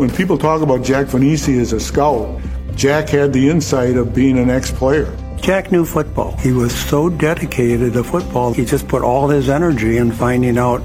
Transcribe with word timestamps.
When 0.00 0.08
people 0.08 0.38
talk 0.38 0.62
about 0.62 0.82
Jack 0.82 1.08
Vainisi 1.08 1.60
as 1.60 1.74
a 1.74 1.78
scout, 1.78 2.40
Jack 2.74 3.10
had 3.10 3.34
the 3.34 3.50
insight 3.50 3.98
of 3.98 4.14
being 4.14 4.38
an 4.38 4.48
ex-player. 4.48 5.14
Jack 5.42 5.70
knew 5.70 5.84
football. 5.84 6.34
He 6.38 6.52
was 6.52 6.74
so 6.74 7.10
dedicated 7.10 7.92
to 7.92 8.02
football. 8.02 8.54
He 8.54 8.64
just 8.64 8.88
put 8.88 9.02
all 9.02 9.28
his 9.28 9.50
energy 9.50 9.98
in 9.98 10.10
finding 10.10 10.56
out 10.56 10.78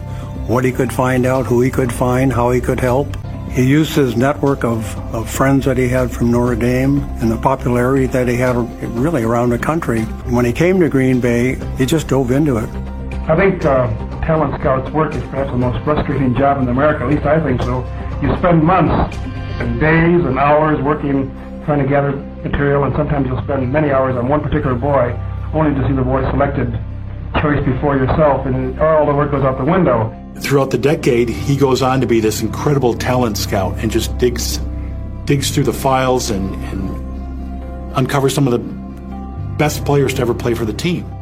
what 0.49 0.65
he 0.65 0.73
could 0.73 0.91
find 0.91 1.25
out, 1.25 1.45
who 1.45 1.61
he 1.61 1.71
could 1.71 1.93
find, 1.93 2.33
how 2.33 2.51
he 2.51 2.59
could 2.59 2.81
help. 2.81 3.07
He 3.51 3.63
used 3.63 3.95
his 3.95 4.17
network 4.17 4.65
of, 4.65 4.83
of 5.15 5.29
friends 5.29 5.63
that 5.63 5.77
he 5.77 5.87
had 5.87 6.11
from 6.11 6.29
Notre 6.29 6.57
Dame 6.57 6.99
and 7.21 7.31
the 7.31 7.37
popularity 7.37 8.07
that 8.07 8.27
he 8.27 8.35
had 8.35 8.57
really 8.97 9.23
around 9.23 9.51
the 9.51 9.57
country. 9.57 10.01
When 10.27 10.43
he 10.43 10.51
came 10.51 10.77
to 10.81 10.89
Green 10.89 11.21
Bay, 11.21 11.55
he 11.77 11.85
just 11.85 12.09
dove 12.09 12.31
into 12.31 12.57
it. 12.57 12.69
I 13.29 13.35
think 13.37 13.63
uh, 13.63 13.87
talent 14.25 14.59
scouts 14.59 14.91
work 14.91 15.15
is 15.15 15.23
perhaps 15.23 15.51
the 15.51 15.57
most 15.57 15.81
frustrating 15.85 16.35
job 16.35 16.61
in 16.61 16.67
America. 16.67 17.05
At 17.05 17.11
least 17.11 17.25
I 17.25 17.41
think 17.41 17.61
so. 17.61 17.83
You 18.21 18.35
spend 18.37 18.63
months 18.63 19.17
and 19.59 19.79
days 19.79 20.25
and 20.25 20.39
hours 20.39 20.81
working, 20.81 21.29
trying 21.65 21.83
to 21.83 21.87
gather 21.87 22.13
material, 22.43 22.83
and 22.83 22.95
sometimes 22.95 23.27
you'll 23.27 23.41
spend 23.43 23.71
many 23.71 23.91
hours 23.91 24.15
on 24.15 24.27
one 24.27 24.41
particular 24.41 24.75
boy, 24.75 25.17
only 25.53 25.79
to 25.79 25.87
see 25.87 25.93
the 25.93 26.01
boy 26.01 26.21
selected 26.31 26.71
choice 27.41 27.63
before 27.65 27.97
yourself, 27.97 28.45
and 28.45 28.79
all 28.79 29.05
the 29.05 29.13
work 29.13 29.31
goes 29.31 29.43
out 29.43 29.57
the 29.57 29.65
window. 29.65 30.13
throughout 30.39 30.69
the 30.69 30.77
decade, 30.77 31.29
he 31.29 31.55
goes 31.55 31.81
on 31.81 32.01
to 32.01 32.07
be 32.07 32.19
this 32.19 32.41
incredible 32.41 32.93
talent 32.93 33.37
scout 33.37 33.77
and 33.79 33.91
just 33.91 34.17
digs 34.17 34.59
digs 35.25 35.49
through 35.49 35.63
the 35.63 35.73
files 35.73 36.29
and, 36.29 36.53
and 36.65 37.95
uncovers 37.95 38.33
some 38.33 38.47
of 38.47 38.51
the 38.51 38.59
best 39.57 39.83
players 39.85 40.13
to 40.13 40.21
ever 40.21 40.33
play 40.33 40.53
for 40.53 40.65
the 40.65 40.73
team. 40.73 41.14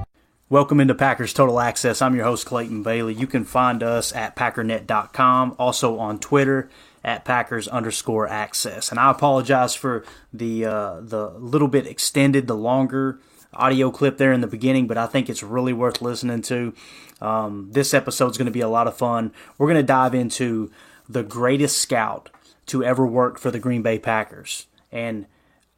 Welcome 0.53 0.79
into 0.79 0.93
Packers 0.93 1.33
Total 1.33 1.59
Access. 1.59 1.99
I'm 1.99 2.13
your 2.13 2.25
host, 2.25 2.45
Clayton 2.45 2.83
Bailey. 2.83 3.15
You 3.15 3.25
can 3.25 3.43
find 3.43 3.81
us 3.81 4.13
at 4.13 4.35
packernet.com, 4.35 5.55
also 5.57 5.97
on 5.97 6.19
Twitter 6.19 6.69
at 7.03 7.25
Packers 7.25 7.67
underscore 7.67 8.27
access. 8.27 8.91
And 8.91 8.99
I 8.99 9.09
apologize 9.09 9.73
for 9.73 10.05
the 10.31 10.65
uh, 10.65 10.99
the 11.01 11.29
little 11.39 11.67
bit 11.67 11.87
extended, 11.87 12.45
the 12.45 12.55
longer 12.55 13.19
audio 13.51 13.89
clip 13.89 14.19
there 14.19 14.31
in 14.31 14.41
the 14.41 14.47
beginning, 14.47 14.85
but 14.85 14.95
I 14.95 15.07
think 15.07 15.27
it's 15.27 15.41
really 15.41 15.73
worth 15.73 16.03
listening 16.03 16.43
to. 16.43 16.75
Um, 17.19 17.69
this 17.71 17.91
is 17.91 18.11
going 18.11 18.45
to 18.45 18.51
be 18.51 18.61
a 18.61 18.69
lot 18.69 18.85
of 18.85 18.95
fun. 18.95 19.33
We're 19.57 19.69
going 19.69 19.81
to 19.81 19.83
dive 19.87 20.13
into 20.13 20.69
the 21.09 21.23
greatest 21.23 21.79
scout 21.79 22.29
to 22.67 22.83
ever 22.83 23.07
work 23.07 23.39
for 23.39 23.49
the 23.49 23.57
Green 23.57 23.81
Bay 23.81 23.97
Packers. 23.97 24.67
And 24.91 25.25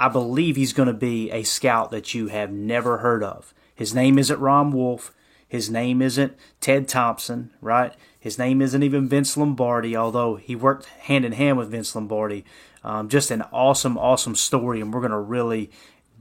I 0.01 0.09
believe 0.09 0.57
he's 0.57 0.73
going 0.73 0.87
to 0.87 0.93
be 0.93 1.31
a 1.31 1.43
scout 1.43 1.91
that 1.91 2.13
you 2.13 2.27
have 2.27 2.51
never 2.51 2.97
heard 2.97 3.23
of. 3.23 3.53
His 3.75 3.93
name 3.93 4.17
isn't 4.17 4.39
Ron 4.39 4.71
Wolf. 4.71 5.13
His 5.47 5.69
name 5.69 6.01
isn't 6.01 6.35
Ted 6.59 6.87
Thompson, 6.87 7.51
right? 7.61 7.93
His 8.19 8.39
name 8.39 8.61
isn't 8.61 8.81
even 8.81 9.07
Vince 9.07 9.37
Lombardi, 9.37 9.95
although 9.95 10.35
he 10.35 10.55
worked 10.55 10.85
hand 10.85 11.25
in 11.25 11.33
hand 11.33 11.57
with 11.57 11.69
Vince 11.69 11.93
Lombardi. 11.93 12.43
Um, 12.83 13.09
just 13.09 13.29
an 13.29 13.43
awesome, 13.51 13.97
awesome 13.97 14.35
story, 14.35 14.81
and 14.81 14.93
we're 14.93 15.01
going 15.01 15.11
to 15.11 15.19
really 15.19 15.69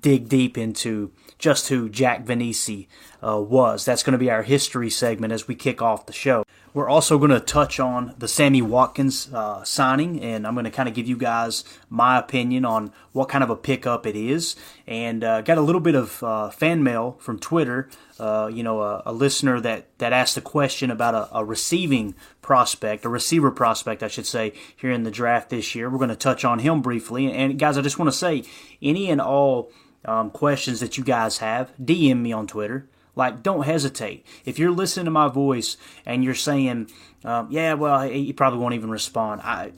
dig 0.00 0.28
deep 0.28 0.58
into 0.58 1.12
just 1.38 1.68
who 1.68 1.88
Jack 1.88 2.26
Vainisi 2.26 2.88
uh, 3.26 3.40
was. 3.40 3.86
That's 3.86 4.02
going 4.02 4.12
to 4.12 4.18
be 4.18 4.30
our 4.30 4.42
history 4.42 4.90
segment 4.90 5.32
as 5.32 5.48
we 5.48 5.54
kick 5.54 5.80
off 5.80 6.04
the 6.04 6.12
show. 6.12 6.44
We're 6.74 6.88
also 6.88 7.18
going 7.18 7.30
to 7.30 7.38
touch 7.38 7.78
on 7.78 8.16
the 8.18 8.26
Sammy 8.26 8.60
Watkins 8.60 9.32
uh, 9.32 9.62
signing, 9.62 10.20
and 10.20 10.44
I'm 10.44 10.54
going 10.54 10.64
to 10.64 10.72
kind 10.72 10.88
of 10.88 10.94
give 10.96 11.06
you 11.06 11.16
guys 11.16 11.62
my 11.88 12.18
opinion 12.18 12.64
on 12.64 12.92
what 13.12 13.28
kind 13.28 13.44
of 13.44 13.48
a 13.48 13.54
pickup 13.54 14.08
it 14.08 14.16
is. 14.16 14.56
And 14.84 15.22
uh, 15.22 15.42
got 15.42 15.56
a 15.56 15.60
little 15.60 15.80
bit 15.80 15.94
of 15.94 16.20
uh, 16.24 16.50
fan 16.50 16.82
mail 16.82 17.16
from 17.20 17.38
Twitter. 17.38 17.88
Uh, 18.18 18.50
you 18.52 18.64
know, 18.64 18.82
a, 18.82 19.04
a 19.06 19.12
listener 19.12 19.60
that, 19.60 19.86
that 19.98 20.12
asked 20.12 20.36
a 20.36 20.40
question 20.40 20.90
about 20.90 21.14
a, 21.14 21.38
a 21.38 21.44
receiving 21.44 22.16
prospect, 22.42 23.04
a 23.04 23.08
receiver 23.08 23.52
prospect, 23.52 24.02
I 24.02 24.08
should 24.08 24.26
say, 24.26 24.52
here 24.74 24.90
in 24.90 25.04
the 25.04 25.12
draft 25.12 25.50
this 25.50 25.76
year. 25.76 25.88
We're 25.88 25.98
going 25.98 26.08
to 26.08 26.16
touch 26.16 26.44
on 26.44 26.58
him 26.58 26.82
briefly. 26.82 27.32
And 27.32 27.56
guys, 27.56 27.78
I 27.78 27.82
just 27.82 28.00
want 28.00 28.10
to 28.10 28.18
say, 28.18 28.42
any 28.82 29.10
and 29.10 29.20
all 29.20 29.70
um, 30.04 30.28
questions 30.32 30.80
that 30.80 30.98
you 30.98 31.04
guys 31.04 31.38
have, 31.38 31.72
DM 31.80 32.20
me 32.20 32.32
on 32.32 32.48
Twitter. 32.48 32.88
Like, 33.16 33.42
don't 33.42 33.64
hesitate. 33.64 34.26
If 34.44 34.58
you're 34.58 34.70
listening 34.70 35.04
to 35.04 35.10
my 35.10 35.28
voice 35.28 35.76
and 36.04 36.24
you're 36.24 36.34
saying, 36.34 36.90
um, 37.24 37.48
yeah, 37.50 37.74
well, 37.74 38.08
he 38.08 38.32
probably 38.32 38.58
won't 38.58 38.74
even 38.74 38.90
respond. 38.90 39.40
I, 39.42 39.72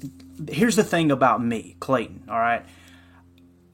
here's 0.49 0.77
the 0.77 0.85
thing 0.85 1.11
about 1.11 1.43
me, 1.43 1.77
Clayton, 1.81 2.25
all 2.29 2.39
right? 2.39 2.65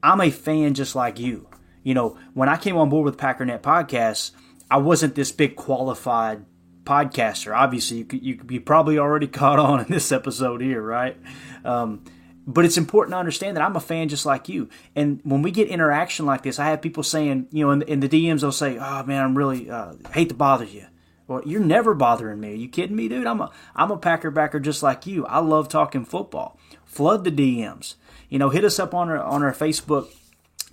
I'm 0.02 0.20
a 0.20 0.30
fan 0.30 0.74
just 0.74 0.94
like 0.94 1.18
you. 1.18 1.48
You 1.84 1.94
know, 1.94 2.18
when 2.34 2.48
I 2.48 2.56
came 2.56 2.76
on 2.76 2.88
board 2.88 3.04
with 3.04 3.16
Packernet 3.16 3.60
Podcasts, 3.60 4.32
I 4.70 4.78
wasn't 4.78 5.14
this 5.14 5.32
big 5.32 5.56
qualified 5.56 6.44
podcaster. 6.84 7.56
Obviously, 7.56 7.98
you, 7.98 8.06
you, 8.10 8.40
you 8.50 8.60
probably 8.60 8.98
already 8.98 9.26
caught 9.28 9.58
on 9.58 9.80
in 9.80 9.86
this 9.86 10.12
episode 10.12 10.60
here, 10.60 10.82
right? 10.82 11.16
Um, 11.64 12.04
but 12.47 12.64
it's 12.64 12.76
important 12.76 13.14
to 13.14 13.19
understand 13.19 13.56
that 13.56 13.64
I'm 13.64 13.76
a 13.76 13.80
fan 13.80 14.08
just 14.08 14.26
like 14.26 14.48
you. 14.48 14.69
And 14.97 15.20
when 15.25 15.42
we 15.42 15.50
get 15.50 15.69
interaction 15.69 16.26
like 16.26 16.42
this, 16.42 16.58
I 16.58 16.66
have 16.66 16.82
people 16.82 17.03
saying, 17.03 17.48
you 17.53 17.64
know, 17.64 17.70
in, 17.70 17.82
in 17.82 18.00
the 18.00 18.08
DMs, 18.08 18.41
they'll 18.41 18.53
say, 18.53 18.78
"Oh 18.78 19.04
man, 19.04 19.22
I'm 19.22 19.38
really 19.38 19.70
uh, 19.70 19.94
hate 20.12 20.28
to 20.30 20.34
bother 20.34 20.64
you." 20.64 20.86
Well, 21.28 21.42
you're 21.47 21.60
never 21.60 21.94
bothering 21.94 22.41
me. 22.41 22.53
Are 22.53 22.56
you 22.56 22.69
kidding 22.69 22.97
me, 22.97 23.08
dude? 23.08 23.26
I'm 23.26 23.41
a 23.41 23.50
I'm 23.75 23.91
a 23.91 23.97
Packer 23.97 24.30
backer 24.30 24.60
just 24.60 24.82
like 24.82 25.06
you. 25.06 25.25
I 25.26 25.38
love 25.38 25.69
talking 25.69 26.04
football. 26.04 26.58
Flood 26.84 27.25
the 27.25 27.30
DMs. 27.30 27.94
You 28.28 28.38
know, 28.38 28.50
hit 28.50 28.64
us 28.64 28.78
up 28.78 28.92
on 28.92 29.09
our 29.09 29.22
on 29.22 29.42
our 29.42 29.53
Facebook 29.53 30.09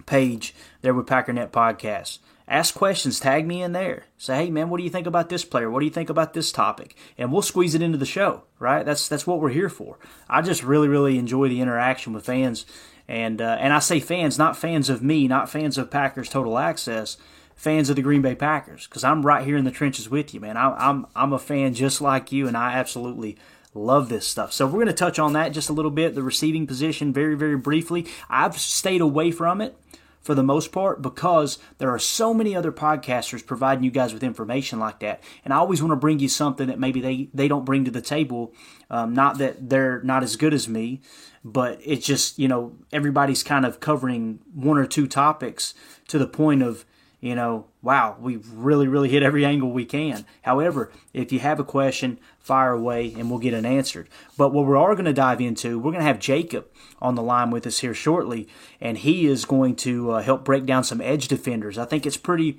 page 0.06 0.56
there 0.82 0.94
with 0.94 1.06
Packernet 1.06 1.52
Podcast. 1.52 2.20
Ask 2.50 2.74
questions, 2.74 3.20
tag 3.20 3.46
me 3.46 3.62
in 3.62 3.74
there. 3.74 4.06
Say, 4.18 4.46
hey 4.46 4.50
man, 4.50 4.70
what 4.70 4.80
do 4.80 4.84
you 4.84 4.90
think 4.90 5.06
about 5.06 5.30
this 5.30 5.46
player? 5.46 5.70
What 5.70 5.82
do 5.82 5.86
you 5.86 5.92
think 5.92 6.10
about 6.10 6.34
this 6.34 6.52
topic? 6.52 6.96
And 7.16 7.32
we'll 7.32 7.44
squeeze 7.44 7.76
it 7.76 7.82
into 7.84 8.00
the 8.00 8.08
show, 8.08 8.42
right? 8.58 8.84
That's 8.84 9.08
that's 9.08 9.28
what 9.28 9.40
we're 9.40 9.50
here 9.50 9.70
for. 9.70 10.00
I 10.28 10.42
just 10.42 10.64
really, 10.64 10.88
really 10.88 11.20
enjoy 11.20 11.48
the 11.48 11.62
interaction 11.62 12.12
with 12.12 12.26
fans, 12.26 12.66
and 13.08 13.40
uh, 13.40 13.58
and 13.60 13.72
I 13.72 13.78
say 13.78 14.00
fans, 14.00 14.40
not 14.40 14.58
fans 14.58 14.90
of 14.90 15.04
me, 15.04 15.28
not 15.28 15.48
fans 15.48 15.78
of 15.78 15.92
Packers 15.92 16.28
Total 16.28 16.58
Access, 16.58 17.18
fans 17.56 17.92
of 17.92 17.96
the 17.96 18.02
Green 18.02 18.24
Bay 18.24 18.34
Packers, 18.34 18.88
because 18.88 19.04
I'm 19.04 19.24
right 19.24 19.46
here 19.46 19.56
in 19.56 19.66
the 19.66 19.70
trenches 19.70 20.10
with 20.10 20.34
you, 20.34 20.40
man. 20.40 20.58
I, 20.58 20.72
I'm 20.72 21.06
I'm 21.16 21.34
a 21.34 21.40
fan 21.40 21.76
just 21.76 22.02
like 22.02 22.32
you, 22.32 22.48
and 22.48 22.58
I 22.58 22.74
absolutely 22.74 23.38
love 23.76 24.10
this 24.10 24.26
stuff. 24.26 24.54
So 24.54 24.66
we're 24.66 24.84
going 24.84 24.88
to 24.88 24.94
touch 24.94 25.20
on 25.20 25.34
that 25.34 25.50
just 25.50 25.70
a 25.70 25.74
little 25.74 25.92
bit. 25.92 26.16
The 26.16 26.24
receiving 26.24 26.66
position, 26.66 27.14
very 27.14 27.36
very 27.36 27.58
briefly. 27.58 28.08
I've 28.28 28.58
stayed 28.58 29.02
away 29.02 29.30
from 29.30 29.62
it 29.62 29.78
for 30.22 30.36
the 30.36 30.44
most 30.44 30.72
part 30.72 31.02
because 31.02 31.60
there 31.78 31.90
are 31.90 32.00
so 32.00 32.34
many 32.34 32.56
other 32.56 32.72
podcasters 32.72 33.46
providing 33.46 33.84
you 33.84 33.92
guys 33.92 34.14
with 34.14 34.24
information 34.24 34.80
like 34.80 35.00
that 35.00 35.22
and 35.44 35.54
i 35.54 35.58
always 35.58 35.82
want 35.82 35.92
to 35.92 35.96
bring 35.96 36.20
you 36.20 36.30
something 36.30 36.68
that 36.68 36.80
maybe 36.80 37.02
they, 37.02 37.30
they 37.34 37.48
don't 37.48 37.66
bring 37.66 37.86
to 37.86 37.92
the 37.92 38.02
table 38.02 38.54
um, 38.90 39.14
not 39.14 39.38
that 39.38 39.70
they're 39.70 40.02
not 40.04 40.24
as 40.24 40.36
good 40.36 40.54
as 40.54 40.68
me 40.68 41.02
but 41.44 41.80
it's 41.84 42.06
just 42.06 42.38
you 42.38 42.48
know 42.48 42.76
everybody's 42.92 43.44
kind 43.44 43.66
of 43.66 43.80
covering 43.80 44.40
one 44.54 44.78
or 44.78 44.86
two 44.86 45.08
topics 45.08 45.74
to 46.08 46.18
the 46.18 46.28
point 46.28 46.62
of 46.62 46.86
you 47.22 47.36
know, 47.36 47.66
wow, 47.82 48.16
we've 48.20 48.50
really, 48.50 48.88
really 48.88 49.10
hit 49.10 49.24
every 49.24 49.44
angle 49.44 49.72
we 49.72 49.86
can. 49.86 50.26
However, 50.44 50.92
if 51.14 51.32
you 51.34 51.40
have 51.40 51.60
a 51.60 51.66
question, 51.66 52.18
fire 52.50 52.72
away 52.72 53.14
and 53.16 53.30
we'll 53.30 53.38
get 53.38 53.54
it 53.54 53.64
answered. 53.64 54.10
But 54.36 54.50
what 54.50 54.66
we 54.66 54.76
are 54.76 54.96
going 54.96 55.06
to 55.06 55.14
dive 55.14 55.40
into, 55.40 55.78
we're 55.78 55.92
going 55.92 56.02
to 56.02 56.08
have 56.08 56.20
Jacob 56.20 56.66
on 57.00 57.14
the 57.14 57.22
line 57.22 57.52
with 57.52 57.68
us 57.68 57.80
here 57.80 57.94
shortly, 57.94 58.48
and 58.82 58.98
he 58.98 59.28
is 59.28 59.46
going 59.46 59.76
to 59.78 60.12
uh, 60.14 60.22
help 60.24 60.44
break 60.46 60.66
down 60.66 60.84
some 60.84 61.00
edge 61.00 61.28
defenders. 61.28 61.78
I 61.78 61.86
think 61.86 62.08
it's 62.08 62.18
pretty 62.18 62.58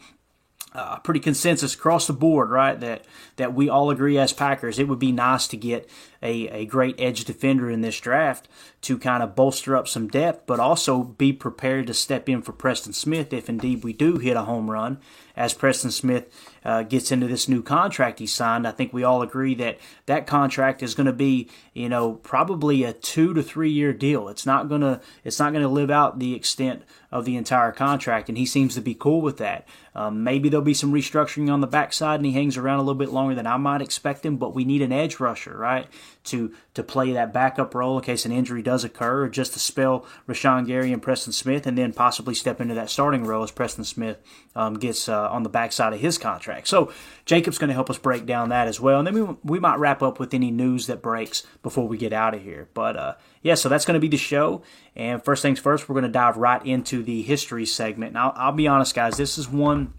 uh, 0.73 1.01
pretty 1.01 1.19
consensus 1.19 1.75
across 1.75 2.07
the 2.07 2.13
board, 2.13 2.51
right? 2.51 2.79
That 2.79 3.05
that 3.37 3.53
we 3.53 3.69
all 3.69 3.91
agree 3.91 4.17
as 4.17 4.33
Packers, 4.33 4.79
it 4.79 4.87
would 4.87 5.01
be 5.01 5.11
nice 5.11 5.49
to 5.49 5.57
get 5.57 5.91
a, 6.23 6.49
a 6.49 6.67
great 6.67 6.97
edge 6.99 7.25
defender 7.25 7.71
in 7.71 7.81
this 7.81 7.99
draft 7.99 8.49
to 8.83 8.99
kind 8.99 9.23
of 9.23 9.35
bolster 9.35 9.77
up 9.77 9.89
some 9.89 10.09
depth, 10.09 10.47
but 10.47 10.61
also 10.61 11.03
be 11.03 11.33
prepared 11.33 11.87
to 11.87 11.95
step 11.95 12.29
in 12.29 12.43
for 12.43 12.53
Preston 12.53 12.93
Smith 12.93 13.33
if 13.33 13.49
indeed 13.49 13.85
we 13.85 13.93
do 13.93 14.19
hit 14.19 14.37
a 14.37 14.43
home 14.43 14.71
run. 14.71 14.99
As 15.37 15.55
Preston 15.55 15.91
Smith 15.91 16.27
uh, 16.65 16.83
gets 16.83 17.11
into 17.11 17.27
this 17.27 17.49
new 17.49 17.63
contract 17.63 18.19
he 18.19 18.27
signed, 18.27 18.67
I 18.67 18.73
think 18.73 18.93
we 18.93 19.05
all 19.05 19.23
agree 19.23 19.55
that 19.55 19.79
that 20.05 20.27
contract 20.27 20.83
is 20.83 20.95
going 20.95 21.07
to 21.07 21.13
be, 21.13 21.49
you 21.73 21.89
know, 21.89 22.15
probably 22.15 22.85
a 22.85 22.93
two 22.93 23.33
to 23.33 23.43
three 23.43 23.71
year 23.71 23.93
deal. 23.95 24.29
It's 24.29 24.45
not 24.45 24.69
gonna 24.69 25.01
it's 25.25 25.39
not 25.39 25.53
gonna 25.55 25.69
live 25.69 25.91
out 25.91 26.19
the 26.19 26.35
extent 26.35 26.83
of 27.11 27.25
the 27.25 27.37
entire 27.37 27.73
contract, 27.73 28.29
and 28.29 28.37
he 28.37 28.45
seems 28.45 28.75
to 28.75 28.81
be 28.81 28.95
cool 28.95 29.21
with 29.21 29.39
that. 29.39 29.67
Um, 29.95 30.23
maybe 30.23 30.49
there'll 30.49 30.65
be 30.65 30.75
some 30.75 30.93
restructuring 30.93 31.51
on 31.51 31.61
the 31.61 31.67
backside, 31.67 32.21
and 32.21 32.27
he 32.27 32.33
hangs 32.33 32.57
around 32.57 32.79
a 32.79 32.83
little 32.83 32.95
bit 32.95 33.11
longer 33.11 33.35
than 33.35 33.47
I 33.47 33.57
might 33.57 33.83
expect 33.83 34.25
him. 34.25 34.37
But 34.37 34.55
we 34.55 34.65
need 34.65 34.83
an 34.83 34.93
edge 34.93 35.19
rusher, 35.19 35.57
right, 35.57 35.87
to 36.25 36.55
to 36.75 36.83
play 36.83 37.13
that 37.13 37.33
backup 37.33 37.75
role 37.75 37.99
in 37.99 38.05
case 38.05 38.27
an 38.27 38.33
injury 38.33 38.63
does 38.63 38.85
occur, 38.85 39.25
or 39.25 39.29
just 39.29 39.53
to 39.55 39.59
spell 39.59 40.07
Rashan 40.29 40.67
Gary 40.67 40.93
and 40.93 41.03
Preston 41.03 41.33
Smith, 41.33 41.67
and 41.67 41.77
then 41.79 41.93
possibly 41.93 42.35
step 42.35 42.61
into 42.61 42.75
that 42.75 42.91
starting 42.91 43.25
role 43.25 43.43
as 43.43 43.51
Preston 43.51 43.85
Smith 43.85 44.19
um, 44.55 44.75
gets 44.75 45.09
uh, 45.09 45.31
on 45.31 45.43
the 45.43 45.49
backside 45.49 45.93
of 45.93 46.01
his 46.01 46.19
contract. 46.19 46.69
So 46.69 46.93
Jacob's 47.25 47.59
going 47.59 47.69
to 47.69 47.75
help 47.75 47.91
us 47.91 47.99
break 47.99 48.27
down 48.27 48.51
that 48.51 48.69
as 48.69 48.81
well, 48.81 48.99
and 48.99 49.07
then 49.07 49.15
we 49.15 49.37
we 49.45 49.61
might 49.61 49.79
wrap 49.79 50.03
up 50.03 50.21
with 50.21 50.35
any 50.35 50.51
news 50.51 50.87
that 50.87 51.03
breaks 51.03 51.45
before 51.63 51.89
we 51.89 51.97
get 51.97 52.13
out 52.13 52.35
of 52.35 52.43
here. 52.43 52.69
But 52.75 52.97
uh, 52.97 53.15
yeah, 53.43 53.55
so 53.55 53.69
that's 53.69 53.85
going 53.85 53.95
to 53.95 54.01
be 54.01 54.09
the 54.09 54.17
show. 54.17 54.63
And 54.95 55.25
first 55.25 55.43
things 55.43 55.59
first, 55.59 55.89
we're 55.89 55.95
going 55.95 56.05
to 56.05 56.11
dive 56.11 56.37
right 56.37 56.65
into 56.67 57.03
the 57.03 57.23
history 57.23 57.65
segment. 57.65 58.13
Now, 58.13 58.31
I'll, 58.31 58.47
I'll 58.49 58.53
be 58.53 58.69
honest, 58.69 58.95
guys, 58.95 59.17
this 59.17 59.39
is 59.39 59.49
one 59.49 59.95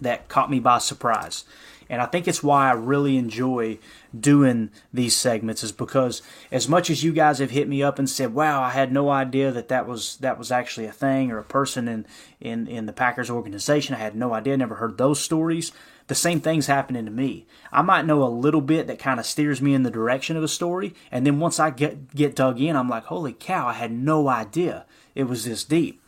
that 0.00 0.28
caught 0.28 0.50
me 0.50 0.58
by 0.58 0.78
surprise. 0.78 1.44
And 1.90 2.00
I 2.00 2.06
think 2.06 2.28
it's 2.28 2.42
why 2.42 2.70
I 2.70 2.72
really 2.72 3.16
enjoy 3.16 3.78
doing 4.18 4.70
these 4.94 5.16
segments 5.16 5.64
is 5.64 5.72
because 5.72 6.22
as 6.52 6.68
much 6.68 6.88
as 6.88 7.02
you 7.02 7.12
guys 7.12 7.40
have 7.40 7.50
hit 7.50 7.68
me 7.68 7.82
up 7.82 7.98
and 7.98 8.08
said, 8.08 8.32
"Wow, 8.32 8.62
I 8.62 8.70
had 8.70 8.92
no 8.92 9.10
idea 9.10 9.50
that 9.50 9.68
that 9.68 9.88
was 9.88 10.16
that 10.18 10.38
was 10.38 10.52
actually 10.52 10.86
a 10.86 10.92
thing 10.92 11.32
or 11.32 11.38
a 11.38 11.44
person 11.44 11.88
in 11.88 12.06
in 12.40 12.68
in 12.68 12.86
the 12.86 12.92
Packers 12.92 13.28
organization. 13.28 13.96
I 13.96 13.98
had 13.98 14.14
no 14.14 14.32
idea, 14.32 14.56
never 14.56 14.76
heard 14.76 14.96
those 14.96 15.20
stories." 15.20 15.72
The 16.06 16.14
same 16.14 16.40
thing's 16.40 16.66
happening 16.66 17.04
to 17.04 17.10
me. 17.10 17.46
I 17.72 17.82
might 17.82 18.06
know 18.06 18.22
a 18.22 18.30
little 18.30 18.60
bit 18.60 18.86
that 18.86 18.98
kind 18.98 19.20
of 19.20 19.26
steers 19.26 19.60
me 19.60 19.74
in 19.74 19.82
the 19.82 19.90
direction 19.90 20.36
of 20.36 20.42
a 20.42 20.48
story, 20.48 20.94
and 21.10 21.26
then 21.26 21.40
once 21.40 21.58
I 21.58 21.70
get 21.70 22.14
get 22.14 22.36
dug 22.36 22.60
in, 22.60 22.76
I'm 22.76 22.88
like, 22.88 23.04
"Holy 23.04 23.32
cow, 23.32 23.66
I 23.66 23.72
had 23.72 23.90
no 23.92 24.28
idea 24.28 24.86
it 25.16 25.24
was 25.24 25.44
this 25.44 25.64
deep." 25.64 26.00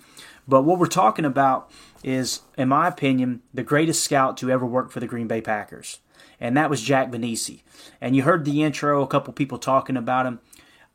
But 0.47 0.63
what 0.63 0.79
we're 0.79 0.87
talking 0.87 1.25
about 1.25 1.71
is, 2.03 2.41
in 2.57 2.69
my 2.69 2.89
opinion, 2.89 3.43
the 3.53 3.63
greatest 3.63 4.03
scout 4.03 4.37
to 4.39 4.51
ever 4.51 4.67
work 4.67 4.91
for 4.91 5.01
the 5.01 5.07
Green 5.07 5.29
Bay 5.29 5.41
Packers. 5.41 6.01
And 6.41 6.57
that 6.57 6.71
was 6.71 6.83
Jack 6.83 7.11
Vainisi. 7.11 7.63
And 8.01 8.17
you 8.17 8.23
heard 8.23 8.45
the 8.45 8.63
intro, 8.63 9.03
a 9.03 9.07
couple 9.07 9.33
people 9.33 9.59
talking 9.59 9.97
about 9.97 10.27
him. 10.27 10.41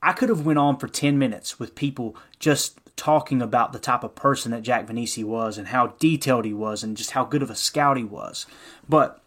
I 0.01 0.13
could 0.13 0.29
have 0.29 0.45
went 0.45 0.59
on 0.59 0.77
for 0.77 0.87
10 0.87 1.17
minutes 1.17 1.59
with 1.59 1.75
people 1.75 2.15
just 2.39 2.79
talking 2.97 3.41
about 3.41 3.73
the 3.73 3.79
type 3.79 4.03
of 4.03 4.15
person 4.15 4.51
that 4.51 4.63
Jack 4.63 4.87
Vainisi 4.87 5.23
was 5.23 5.57
and 5.57 5.69
how 5.69 5.87
detailed 5.99 6.45
he 6.45 6.53
was 6.53 6.83
and 6.83 6.97
just 6.97 7.11
how 7.11 7.23
good 7.23 7.41
of 7.41 7.49
a 7.49 7.55
scout 7.55 7.95
he 7.95 8.03
was. 8.03 8.45
But 8.89 9.21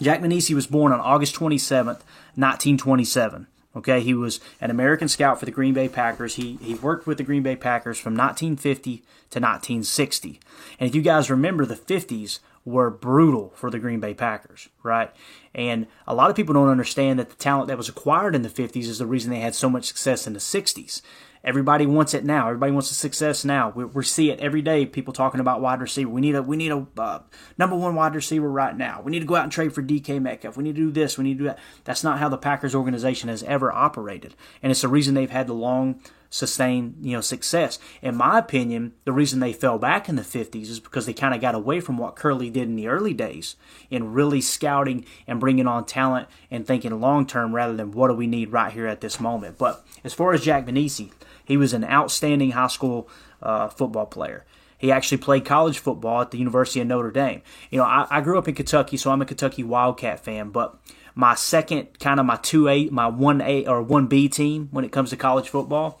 Jack 0.00 0.20
Vainisi 0.20 0.54
was 0.54 0.66
born 0.66 0.92
on 0.92 1.00
August 1.00 1.34
27th, 1.36 2.00
1927. 2.34 3.46
Okay, 3.76 4.00
he 4.00 4.14
was 4.14 4.40
an 4.60 4.70
American 4.70 5.06
scout 5.06 5.38
for 5.38 5.44
the 5.44 5.52
Green 5.52 5.74
Bay 5.74 5.88
Packers. 5.88 6.34
He 6.34 6.58
he 6.60 6.74
worked 6.74 7.06
with 7.06 7.18
the 7.18 7.24
Green 7.24 7.42
Bay 7.42 7.54
Packers 7.54 7.98
from 7.98 8.14
1950 8.14 8.96
to 8.96 9.38
1960. 9.38 10.40
And 10.80 10.88
if 10.88 10.94
you 10.94 11.02
guys 11.02 11.30
remember, 11.30 11.64
the 11.64 11.76
50s 11.76 12.40
were 12.64 12.90
brutal 12.90 13.52
for 13.54 13.70
the 13.70 13.78
Green 13.78 14.00
Bay 14.00 14.12
Packers, 14.12 14.68
right? 14.82 15.10
And 15.54 15.86
a 16.06 16.14
lot 16.14 16.30
of 16.30 16.36
people 16.36 16.54
don't 16.54 16.68
understand 16.68 17.18
that 17.18 17.30
the 17.30 17.36
talent 17.36 17.68
that 17.68 17.76
was 17.76 17.88
acquired 17.88 18.34
in 18.34 18.42
the 18.42 18.48
50s 18.48 18.84
is 18.84 18.98
the 18.98 19.06
reason 19.06 19.30
they 19.30 19.40
had 19.40 19.54
so 19.54 19.70
much 19.70 19.86
success 19.86 20.26
in 20.26 20.32
the 20.32 20.40
60s. 20.40 21.00
Everybody 21.42 21.86
wants 21.86 22.12
it 22.12 22.24
now. 22.24 22.48
Everybody 22.48 22.72
wants 22.72 22.90
the 22.90 22.94
success 22.94 23.44
now. 23.44 23.72
We, 23.74 23.84
we 23.86 24.04
see 24.04 24.30
it 24.30 24.40
every 24.40 24.60
day. 24.60 24.84
People 24.84 25.14
talking 25.14 25.40
about 25.40 25.62
wide 25.62 25.80
receiver. 25.80 26.10
We 26.10 26.20
need 26.20 26.34
a 26.34 26.42
we 26.42 26.56
need 26.56 26.70
a 26.70 26.86
uh, 26.98 27.20
number 27.56 27.76
one 27.76 27.94
wide 27.94 28.14
receiver 28.14 28.50
right 28.50 28.76
now. 28.76 29.00
We 29.02 29.10
need 29.10 29.20
to 29.20 29.26
go 29.26 29.36
out 29.36 29.44
and 29.44 29.52
trade 29.52 29.72
for 29.72 29.82
DK 29.82 30.20
Metcalf. 30.20 30.56
We 30.56 30.64
need 30.64 30.76
to 30.76 30.82
do 30.82 30.90
this. 30.90 31.16
We 31.16 31.24
need 31.24 31.38
to 31.38 31.38
do 31.38 31.44
that. 31.44 31.58
That's 31.84 32.04
not 32.04 32.18
how 32.18 32.28
the 32.28 32.36
Packers 32.36 32.74
organization 32.74 33.30
has 33.30 33.42
ever 33.44 33.72
operated, 33.72 34.34
and 34.62 34.70
it's 34.70 34.82
the 34.82 34.88
reason 34.88 35.14
they've 35.14 35.30
had 35.30 35.46
the 35.46 35.54
long 35.54 36.00
sustained 36.30 36.94
you 37.02 37.12
know 37.12 37.20
success. 37.20 37.78
In 38.00 38.16
my 38.16 38.38
opinion, 38.38 38.92
the 39.04 39.12
reason 39.12 39.40
they 39.40 39.52
fell 39.52 39.78
back 39.78 40.08
in 40.08 40.16
the 40.16 40.22
50s 40.22 40.68
is 40.68 40.80
because 40.80 41.06
they 41.06 41.12
kind 41.12 41.34
of 41.34 41.40
got 41.40 41.54
away 41.54 41.80
from 41.80 41.98
what 41.98 42.16
Curly 42.16 42.48
did 42.50 42.68
in 42.68 42.76
the 42.76 42.86
early 42.86 43.12
days 43.12 43.56
in 43.90 44.12
really 44.12 44.40
scouting 44.40 45.04
and 45.26 45.40
bringing 45.40 45.66
on 45.66 45.84
talent 45.84 46.28
and 46.50 46.66
thinking 46.66 46.98
long 47.00 47.26
term 47.26 47.54
rather 47.54 47.74
than 47.74 47.90
what 47.90 48.08
do 48.08 48.14
we 48.14 48.26
need 48.26 48.52
right 48.52 48.72
here 48.72 48.86
at 48.86 49.00
this 49.00 49.18
moment. 49.18 49.58
But 49.58 49.84
as 50.04 50.14
far 50.14 50.32
as 50.32 50.42
Jack 50.42 50.66
Vainisi, 50.66 51.10
he 51.44 51.56
was 51.56 51.72
an 51.72 51.84
outstanding 51.84 52.52
high 52.52 52.68
school 52.68 53.08
uh, 53.42 53.68
football 53.68 54.06
player. 54.06 54.44
He 54.78 54.90
actually 54.90 55.18
played 55.18 55.44
college 55.44 55.78
football 55.78 56.22
at 56.22 56.30
the 56.30 56.38
University 56.38 56.80
of 56.80 56.86
Notre 56.86 57.10
Dame. 57.10 57.42
You 57.70 57.78
know, 57.78 57.84
I, 57.84 58.06
I 58.10 58.20
grew 58.22 58.38
up 58.38 58.48
in 58.48 58.54
Kentucky, 58.54 58.96
so 58.96 59.10
I'm 59.10 59.20
a 59.20 59.26
Kentucky 59.26 59.62
Wildcat 59.62 60.20
fan. 60.20 60.50
But 60.50 60.78
my 61.14 61.34
second, 61.34 61.98
kind 62.00 62.18
of 62.18 62.24
my 62.24 62.36
two 62.36 62.66
A, 62.66 62.86
my 62.86 63.06
one 63.06 63.42
A 63.42 63.66
or 63.66 63.82
one 63.82 64.06
B 64.06 64.28
team 64.28 64.68
when 64.70 64.84
it 64.84 64.92
comes 64.92 65.10
to 65.10 65.16
college 65.16 65.50
football 65.50 66.00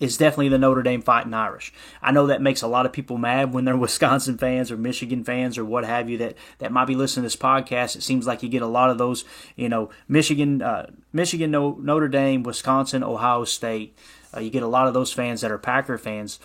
is 0.00 0.18
definitely 0.18 0.48
the 0.48 0.58
Notre 0.58 0.82
Dame 0.82 1.02
Fighting 1.02 1.32
Irish. 1.32 1.72
I 2.02 2.12
know 2.12 2.26
that 2.26 2.42
makes 2.42 2.62
a 2.62 2.66
lot 2.66 2.84
of 2.84 2.92
people 2.92 3.16
mad 3.16 3.54
when 3.54 3.64
they're 3.64 3.76
Wisconsin 3.84 4.36
fans 4.38 4.70
or 4.70 4.76
Michigan 4.76 5.24
fans 5.24 5.56
or 5.56 5.64
what 5.64 5.84
have 5.84 6.10
you 6.10 6.18
that, 6.18 6.34
that 6.58 6.72
might 6.72 6.86
be 6.86 6.94
listening 6.94 7.22
to 7.22 7.26
this 7.26 7.36
podcast. 7.36 7.96
It 7.96 8.02
seems 8.02 8.26
like 8.26 8.42
you 8.42 8.48
get 8.48 8.62
a 8.62 8.66
lot 8.66 8.90
of 8.90 8.98
those, 8.98 9.24
you 9.56 9.68
know, 9.68 9.90
Michigan, 10.08 10.62
uh, 10.62 10.90
Michigan, 11.12 11.50
Notre 11.50 12.08
Dame, 12.08 12.42
Wisconsin, 12.42 13.02
Ohio 13.02 13.44
State. 13.44 13.96
Uh, 14.34 14.40
you 14.40 14.50
get 14.50 14.62
a 14.62 14.68
lot 14.68 14.88
of 14.88 14.94
those 14.94 15.12
fans 15.12 15.40
that 15.40 15.50
are 15.50 15.58
Packer 15.58 15.98
fans. 15.98 16.38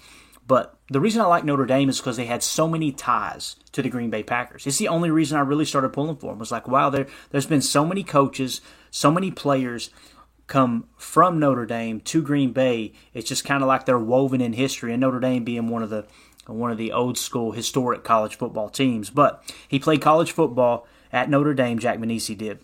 But 0.50 0.76
the 0.90 1.00
reason 1.00 1.22
I 1.22 1.26
like 1.26 1.44
Notre 1.44 1.68
Dame 1.68 1.90
is 1.90 2.00
because 2.00 2.18
they 2.18 2.26
had 2.26 2.42
so 2.42 2.68
many 2.68 2.92
ties 2.92 3.56
to 3.72 3.84
the 3.84 3.90
Green 3.90 4.10
Bay 4.10 4.24
Packers. 4.24 4.66
It's 4.66 4.80
the 4.80 4.88
only 4.88 5.12
reason 5.12 5.38
I 5.38 5.42
really 5.42 5.64
started 5.66 5.94
pulling 5.94 6.18
for 6.18 6.32
them. 6.32 6.40
Was 6.40 6.52
like, 6.52 6.68
wow, 6.68 6.90
there 6.90 7.06
there's 7.30 7.46
been 7.46 7.62
so 7.62 7.86
many 7.86 8.04
coaches, 8.04 8.60
so 8.90 9.12
many 9.12 9.30
players 9.30 9.92
come 10.48 10.88
from 10.98 11.40
Notre 11.40 11.68
Dame 11.68 12.00
to 12.02 12.24
Green 12.24 12.52
Bay. 12.52 12.94
It's 13.14 13.30
just 13.30 13.46
kind 13.46 13.62
of 13.62 13.68
like 13.68 13.86
they're 13.86 14.00
woven 14.00 14.42
in 14.42 14.54
history, 14.54 14.92
and 14.92 15.02
Notre 15.02 15.20
Dame 15.20 15.44
being 15.44 15.68
one 15.70 15.84
of 15.84 15.92
the 15.92 16.08
one 16.48 16.72
of 16.72 16.80
the 16.80 16.92
old 16.92 17.20
school 17.20 17.52
historic 17.52 18.04
college 18.04 18.36
football 18.36 18.70
teams. 18.70 19.12
But 19.12 19.44
he 19.68 19.78
played 19.78 20.02
college 20.02 20.32
football 20.32 20.88
at 21.14 21.30
Notre 21.30 21.54
Dame. 21.54 21.78
Jack 21.78 22.00
Vainisi 22.00 22.36
did. 22.36 22.60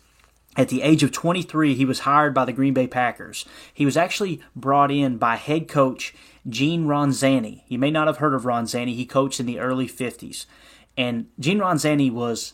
At 0.57 0.69
the 0.69 0.81
age 0.81 1.03
of 1.03 1.11
23, 1.11 1.75
he 1.75 1.85
was 1.85 1.99
hired 1.99 2.33
by 2.33 2.45
the 2.45 2.53
Green 2.53 2.73
Bay 2.73 2.87
Packers. 2.87 3.45
He 3.73 3.85
was 3.85 3.97
actually 3.97 4.41
brought 4.55 4.91
in 4.91 5.17
by 5.17 5.35
head 5.35 5.67
coach 5.67 6.13
Gene 6.47 6.85
Ronzani. 6.85 7.63
You 7.67 7.77
may 7.77 7.91
not 7.91 8.07
have 8.07 8.17
heard 8.17 8.33
of 8.33 8.43
Ronzani. 8.43 8.95
He 8.95 9.05
coached 9.05 9.39
in 9.39 9.45
the 9.45 9.59
early 9.59 9.87
50s. 9.87 10.45
And 10.95 11.27
Gene 11.39 11.59
Ronzani 11.59 12.11
was, 12.11 12.53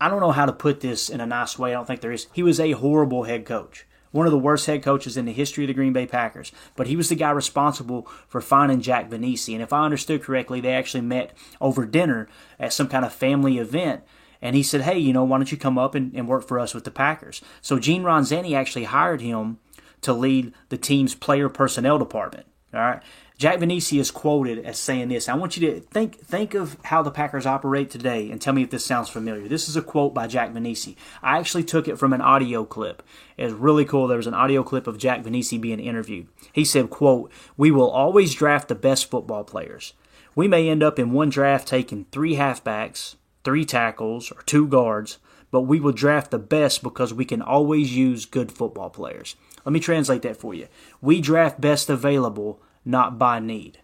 I 0.00 0.10
don't 0.10 0.20
know 0.20 0.32
how 0.32 0.44
to 0.44 0.52
put 0.52 0.80
this 0.80 1.08
in 1.08 1.20
a 1.20 1.26
nice 1.26 1.58
way. 1.58 1.70
I 1.70 1.74
don't 1.74 1.86
think 1.86 2.02
there 2.02 2.12
is. 2.12 2.26
He 2.32 2.42
was 2.42 2.60
a 2.60 2.72
horrible 2.72 3.24
head 3.24 3.46
coach. 3.46 3.86
One 4.10 4.26
of 4.26 4.32
the 4.32 4.38
worst 4.38 4.66
head 4.66 4.82
coaches 4.82 5.16
in 5.16 5.26
the 5.26 5.32
history 5.32 5.64
of 5.64 5.68
the 5.68 5.74
Green 5.74 5.92
Bay 5.92 6.06
Packers. 6.06 6.52
But 6.76 6.86
he 6.86 6.96
was 6.96 7.08
the 7.08 7.14
guy 7.14 7.30
responsible 7.30 8.08
for 8.26 8.40
finding 8.40 8.80
Jack 8.80 9.10
Vainisi. 9.10 9.54
And 9.54 9.62
if 9.62 9.72
I 9.72 9.84
understood 9.84 10.22
correctly, 10.22 10.60
they 10.60 10.72
actually 10.72 11.02
met 11.02 11.32
over 11.60 11.86
dinner 11.86 12.28
at 12.58 12.72
some 12.72 12.88
kind 12.88 13.04
of 13.04 13.12
family 13.12 13.58
event 13.58 14.02
and 14.40 14.54
he 14.54 14.62
said, 14.62 14.82
hey, 14.82 14.98
you 14.98 15.12
know, 15.12 15.24
why 15.24 15.38
don't 15.38 15.50
you 15.50 15.58
come 15.58 15.78
up 15.78 15.94
and, 15.94 16.14
and 16.14 16.28
work 16.28 16.46
for 16.46 16.58
us 16.58 16.74
with 16.74 16.84
the 16.84 16.90
Packers? 16.90 17.42
So 17.60 17.78
Gene 17.78 18.02
Ronzani 18.02 18.54
actually 18.54 18.84
hired 18.84 19.20
him 19.20 19.58
to 20.02 20.12
lead 20.12 20.52
the 20.68 20.78
team's 20.78 21.14
player 21.14 21.48
personnel 21.48 21.98
department. 21.98 22.46
All 22.72 22.80
right. 22.80 23.02
Jack 23.38 23.60
Vainisi 23.60 24.00
is 24.00 24.10
quoted 24.10 24.58
as 24.64 24.78
saying 24.78 25.08
this. 25.08 25.28
I 25.28 25.34
want 25.34 25.56
you 25.56 25.70
to 25.70 25.80
think 25.80 26.18
think 26.18 26.54
of 26.54 26.76
how 26.82 27.02
the 27.02 27.10
Packers 27.10 27.46
operate 27.46 27.88
today 27.88 28.30
and 28.30 28.40
tell 28.40 28.52
me 28.52 28.64
if 28.64 28.70
this 28.70 28.84
sounds 28.84 29.08
familiar. 29.08 29.48
This 29.48 29.68
is 29.68 29.76
a 29.76 29.82
quote 29.82 30.12
by 30.12 30.26
Jack 30.26 30.52
Vainisi. 30.52 30.96
I 31.22 31.38
actually 31.38 31.62
took 31.62 31.86
it 31.86 31.98
from 31.98 32.12
an 32.12 32.20
audio 32.20 32.64
clip. 32.64 33.02
It's 33.36 33.52
really 33.52 33.84
cool. 33.84 34.08
There 34.08 34.16
was 34.16 34.26
an 34.26 34.34
audio 34.34 34.64
clip 34.64 34.88
of 34.88 34.98
Jack 34.98 35.22
Vainisi 35.22 35.58
being 35.58 35.78
interviewed. 35.78 36.26
He 36.52 36.64
said, 36.64 36.90
quote, 36.90 37.30
We 37.56 37.70
will 37.70 37.90
always 37.90 38.34
draft 38.34 38.68
the 38.68 38.74
best 38.74 39.08
football 39.08 39.44
players. 39.44 39.94
We 40.34 40.48
may 40.48 40.68
end 40.68 40.82
up 40.82 40.98
in 40.98 41.12
one 41.12 41.30
draft 41.30 41.68
taking 41.68 42.06
three 42.10 42.34
halfbacks, 42.34 43.14
three 43.48 43.64
tackles, 43.64 44.30
or 44.30 44.42
two 44.42 44.66
guards, 44.68 45.16
but 45.50 45.62
we 45.62 45.80
will 45.80 45.90
draft 45.90 46.30
the 46.30 46.38
best 46.38 46.82
because 46.82 47.14
we 47.14 47.24
can 47.24 47.40
always 47.40 47.96
use 47.96 48.26
good 48.26 48.52
football 48.52 48.90
players. 48.90 49.36
Let 49.64 49.72
me 49.72 49.80
translate 49.80 50.20
that 50.20 50.36
for 50.36 50.52
you. 50.52 50.68
We 51.00 51.22
draft 51.22 51.58
best 51.58 51.88
available, 51.88 52.60
not 52.84 53.18
by 53.18 53.40
need. 53.40 53.78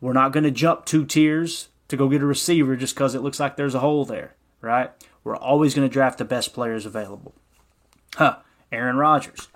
We're 0.00 0.14
not 0.14 0.32
going 0.32 0.44
to 0.44 0.50
jump 0.50 0.86
two 0.86 1.04
tiers 1.04 1.68
to 1.88 1.96
go 1.98 2.08
get 2.08 2.22
a 2.22 2.26
receiver 2.26 2.74
just 2.74 2.94
because 2.94 3.14
it 3.14 3.20
looks 3.20 3.38
like 3.38 3.56
there's 3.56 3.74
a 3.74 3.80
hole 3.80 4.06
there, 4.06 4.34
right? 4.62 4.90
We're 5.24 5.36
always 5.36 5.74
going 5.74 5.86
to 5.86 5.92
draft 5.92 6.16
the 6.16 6.24
best 6.24 6.54
players 6.54 6.86
available. 6.86 7.34
Huh, 8.14 8.38
Aaron 8.72 8.96
Rodgers. 8.96 9.48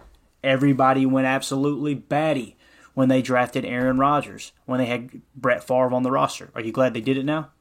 Everybody 0.44 1.06
went 1.06 1.26
absolutely 1.26 1.94
batty 1.94 2.58
when 2.92 3.08
they 3.08 3.22
drafted 3.22 3.64
Aaron 3.64 3.96
Rodgers, 3.96 4.52
when 4.66 4.80
they 4.80 4.86
had 4.86 5.22
Brett 5.34 5.66
Favre 5.66 5.94
on 5.94 6.02
the 6.02 6.10
roster. 6.10 6.50
Are 6.54 6.60
you 6.60 6.72
glad 6.72 6.92
they 6.92 7.00
did 7.00 7.16
it 7.16 7.25
now? 7.25 7.52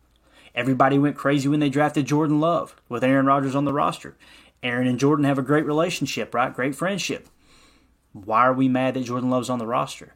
Everybody 0.55 0.97
went 0.97 1.17
crazy 1.17 1.47
when 1.47 1.59
they 1.59 1.69
drafted 1.69 2.07
Jordan 2.07 2.39
Love 2.39 2.75
with 2.89 3.03
Aaron 3.03 3.25
Rodgers 3.25 3.55
on 3.55 3.65
the 3.65 3.73
roster. 3.73 4.15
Aaron 4.63 4.87
and 4.87 4.97
Jordan 4.97 5.25
have 5.25 5.37
a 5.37 5.43
great 5.43 5.65
relationship, 5.65 6.33
right? 6.33 6.55
Great 6.55 6.73
friendship. 6.73 7.29
Why 8.13 8.47
are 8.47 8.53
we 8.53 8.69
mad 8.69 8.93
that 8.93 9.03
Jordan 9.03 9.29
Love's 9.29 9.49
on 9.49 9.59
the 9.59 9.67
roster? 9.67 10.15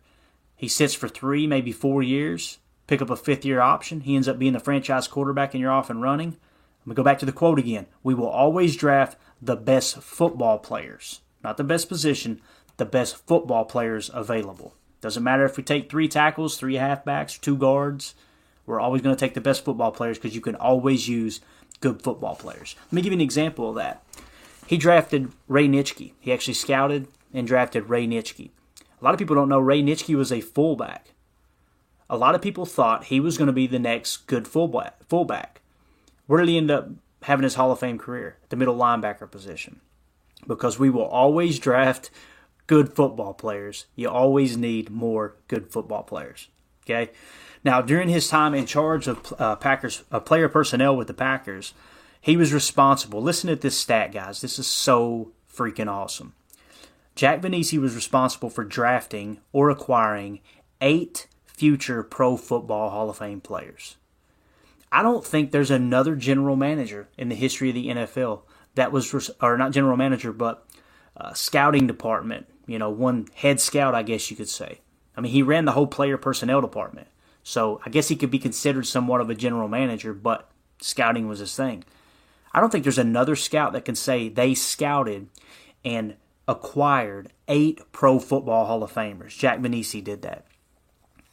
He 0.55 0.67
sits 0.67 0.93
for 0.93 1.07
three, 1.07 1.45
maybe 1.45 1.71
four 1.71 2.01
years, 2.01 2.57
pick 2.87 3.01
up 3.01 3.09
a 3.09 3.15
fifth 3.15 3.45
year 3.45 3.59
option. 3.59 4.01
He 4.01 4.15
ends 4.15 4.27
up 4.27 4.39
being 4.39 4.53
the 4.53 4.59
franchise 4.59 5.07
quarterback 5.07 5.53
and 5.53 5.61
you're 5.61 5.71
off 5.71 5.89
and 5.89 6.01
running. 6.01 6.37
Going 6.89 6.95
to 6.95 7.01
go 7.01 7.03
back 7.03 7.19
to 7.19 7.25
the 7.25 7.31
quote 7.31 7.59
again. 7.59 7.85
We 8.01 8.15
will 8.15 8.29
always 8.29 8.75
draft 8.75 9.15
the 9.39 9.55
best 9.55 10.01
football 10.01 10.57
players, 10.57 11.21
not 11.43 11.57
the 11.57 11.63
best 11.63 11.87
position, 11.87 12.41
the 12.77 12.85
best 12.85 13.27
football 13.27 13.65
players 13.65 14.09
available. 14.11 14.73
Doesn't 14.99 15.23
matter 15.23 15.45
if 15.45 15.55
we 15.55 15.61
take 15.61 15.89
three 15.91 16.07
tackles, 16.07 16.57
three 16.57 16.75
halfbacks, 16.75 17.39
two 17.39 17.55
guards. 17.55 18.15
We're 18.69 18.79
always 18.79 19.01
going 19.01 19.15
to 19.15 19.19
take 19.19 19.33
the 19.33 19.41
best 19.41 19.65
football 19.65 19.91
players 19.91 20.19
because 20.19 20.35
you 20.35 20.41
can 20.41 20.53
always 20.53 21.09
use 21.09 21.41
good 21.79 22.03
football 22.03 22.35
players. 22.35 22.75
Let 22.85 22.93
me 22.93 23.01
give 23.01 23.11
you 23.11 23.17
an 23.17 23.21
example 23.21 23.69
of 23.69 23.75
that. 23.77 24.03
He 24.67 24.77
drafted 24.77 25.31
Ray 25.47 25.67
Nitschke. 25.67 26.11
He 26.19 26.31
actually 26.31 26.53
scouted 26.53 27.07
and 27.33 27.47
drafted 27.47 27.89
Ray 27.89 28.05
Nitschke. 28.05 28.51
A 28.79 29.03
lot 29.03 29.15
of 29.15 29.17
people 29.17 29.35
don't 29.35 29.49
know 29.49 29.57
Ray 29.57 29.81
Nitschke 29.81 30.15
was 30.15 30.31
a 30.31 30.41
fullback. 30.41 31.13
A 32.11 32.15
lot 32.15 32.35
of 32.35 32.43
people 32.43 32.67
thought 32.67 33.05
he 33.05 33.19
was 33.19 33.39
going 33.39 33.47
to 33.47 33.53
be 33.53 33.65
the 33.65 33.79
next 33.79 34.27
good 34.27 34.47
fullback. 34.47 35.03
Fullback. 35.07 35.61
Where 36.27 36.41
did 36.41 36.49
he 36.49 36.57
end 36.57 36.69
up 36.69 36.89
having 37.23 37.45
his 37.45 37.55
Hall 37.55 37.71
of 37.71 37.79
Fame 37.79 37.97
career? 37.97 38.37
The 38.49 38.55
middle 38.55 38.77
linebacker 38.77 39.31
position. 39.31 39.81
Because 40.45 40.77
we 40.77 40.91
will 40.91 41.05
always 41.05 41.57
draft 41.57 42.11
good 42.67 42.93
football 42.93 43.33
players. 43.33 43.87
You 43.95 44.09
always 44.09 44.57
need 44.57 44.91
more 44.91 45.37
good 45.47 45.71
football 45.71 46.03
players. 46.03 46.49
Okay. 46.85 47.11
Now, 47.63 47.81
during 47.81 48.09
his 48.09 48.29
time 48.29 48.53
in 48.53 48.65
charge 48.65 49.07
of 49.07 49.33
uh, 49.37 49.55
Packers 49.57 50.03
uh, 50.11 50.19
player 50.19 50.47
personnel 50.47 50.95
with 50.95 51.07
the 51.07 51.13
Packers, 51.13 51.73
he 52.21 52.37
was 52.37 52.53
responsible. 52.53 53.21
Listen 53.21 53.49
to 53.49 53.55
this 53.55 53.77
stat, 53.77 54.11
guys. 54.11 54.41
This 54.41 54.59
is 54.59 54.67
so 54.67 55.31
freaking 55.53 55.89
awesome. 55.89 56.33
Jack 57.15 57.41
Vainisi 57.41 57.79
was 57.79 57.95
responsible 57.95 58.49
for 58.49 58.63
drafting 58.63 59.39
or 59.51 59.69
acquiring 59.69 60.39
eight 60.79 61.27
future 61.45 62.01
Pro 62.01 62.37
Football 62.37 62.91
Hall 62.91 63.09
of 63.09 63.17
Fame 63.17 63.41
players. 63.41 63.97
I 64.91 65.03
don't 65.03 65.25
think 65.25 65.51
there's 65.51 65.71
another 65.71 66.15
general 66.15 66.55
manager 66.55 67.09
in 67.17 67.29
the 67.29 67.35
history 67.35 67.69
of 67.69 67.75
the 67.75 67.87
NFL 67.87 68.41
that 68.75 68.91
was, 68.91 69.31
or 69.41 69.57
not 69.57 69.71
general 69.71 69.97
manager, 69.97 70.31
but 70.31 70.65
uh, 71.17 71.33
scouting 71.33 71.87
department. 71.87 72.47
You 72.65 72.79
know, 72.79 72.89
one 72.89 73.27
head 73.35 73.59
scout, 73.59 73.93
I 73.93 74.03
guess 74.03 74.31
you 74.31 74.37
could 74.37 74.49
say. 74.49 74.79
I 75.17 75.21
mean, 75.21 75.31
he 75.31 75.41
ran 75.41 75.65
the 75.65 75.73
whole 75.73 75.87
player 75.87 76.17
personnel 76.17 76.61
department. 76.61 77.07
So 77.43 77.81
I 77.85 77.89
guess 77.89 78.07
he 78.07 78.15
could 78.15 78.31
be 78.31 78.39
considered 78.39 78.85
somewhat 78.85 79.21
of 79.21 79.29
a 79.29 79.35
general 79.35 79.67
manager, 79.67 80.13
but 80.13 80.49
scouting 80.81 81.27
was 81.27 81.39
his 81.39 81.55
thing. 81.55 81.83
I 82.53 82.59
don't 82.59 82.71
think 82.71 82.83
there's 82.83 82.97
another 82.97 83.35
scout 83.35 83.73
that 83.73 83.85
can 83.85 83.95
say 83.95 84.29
they 84.29 84.53
scouted 84.55 85.27
and 85.85 86.15
acquired 86.47 87.31
eight 87.47 87.79
Pro 87.91 88.19
Football 88.19 88.65
Hall 88.65 88.83
of 88.83 88.91
Famers. 88.91 89.37
Jack 89.37 89.59
Vainisi 89.59 90.03
did 90.03 90.21
that. 90.23 90.45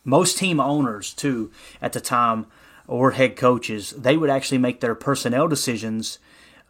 Most 0.05 0.39
team 0.39 0.61
owners, 0.61 1.13
too, 1.13 1.51
at 1.83 1.93
the 1.93 2.01
time, 2.01 2.47
or 2.87 3.13
head 3.13 3.35
coaches, 3.35 3.91
they 3.91 4.17
would 4.17 4.31
actually 4.31 4.59
make 4.59 4.81
their 4.81 4.95
personnel 4.95 5.49
decisions 5.49 6.19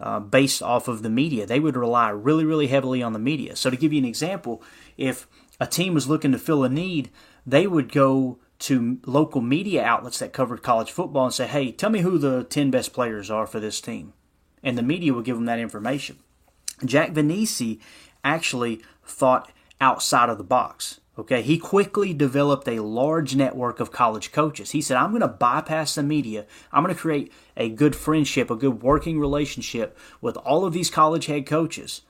uh, 0.01 0.21
based 0.21 0.63
off 0.63 0.89
of 0.89 1.03
the 1.03 1.11
media. 1.11 1.45
They 1.45 1.61
would 1.61 1.77
rely 1.77 2.09
really, 2.11 2.45
really 2.45 2.69
heavily 2.69 3.03
on 3.03 3.13
the 3.13 3.19
media. 3.19 3.57
So, 3.57 3.69
to 3.69 3.77
give 3.77 3.93
you 3.93 3.99
an 3.99 4.05
example, 4.05 4.63
if 4.97 5.27
a 5.61 5.67
team 5.67 5.93
was 5.93 6.09
looking 6.09 6.33
to 6.33 6.39
fill 6.39 6.65
a 6.65 6.69
need, 6.69 7.11
they 7.45 7.67
would 7.67 7.93
go 7.93 8.39
to 8.59 8.99
local 9.05 9.41
media 9.41 9.85
outlets 9.85 10.19
that 10.19 10.33
covered 10.33 10.63
college 10.63 10.91
football 10.91 11.27
and 11.27 11.35
say, 11.35 11.47
hey, 11.47 11.73
tell 11.73 11.91
me 11.91 12.01
who 12.01 12.19
the 12.19 12.45
10 12.45 12.71
best 12.71 12.93
players 12.93 13.31
are 13.31 13.47
for 13.47 13.61
this 13.61 13.81
team. 13.81 14.13
And 14.63 14.77
the 14.77 14.83
media 14.83 15.13
would 15.13 15.25
give 15.25 15.37
them 15.37 15.45
that 15.47 15.59
information. 15.59 16.19
Jack 16.85 17.13
Vainisi 17.13 17.81
actually 18.25 18.83
thought 19.05 19.51
outside 19.81 20.29
of 20.29 20.39
the 20.39 20.45
box. 20.45 21.01
Okay, 21.19 21.41
he 21.41 21.57
quickly 21.57 22.13
developed 22.13 22.69
a 22.69 22.83
large 22.83 23.35
network 23.35 23.81
of 23.81 23.91
college 23.91 24.33
coaches. 24.33 24.73
He 24.73 24.83
said, 24.83 24.99
I'm 24.99 25.11
going 25.11 25.23
to 25.23 25.29
bypass 25.29 25.95
the 25.95 26.03
media. 26.03 26.45
I'm 26.71 26.83
going 26.83 26.95
to 26.95 27.01
create 27.01 27.33
a 27.57 27.71
good 27.71 27.97
friendship, 27.97 28.51
a 28.51 28.57
good 28.57 28.83
working 28.83 29.19
relationship 29.19 29.97
with 30.21 30.37
all 30.39 30.67
of 30.67 30.75
these 30.75 30.91
college 30.91 31.25
head 31.25 31.47
coaches 31.47 32.03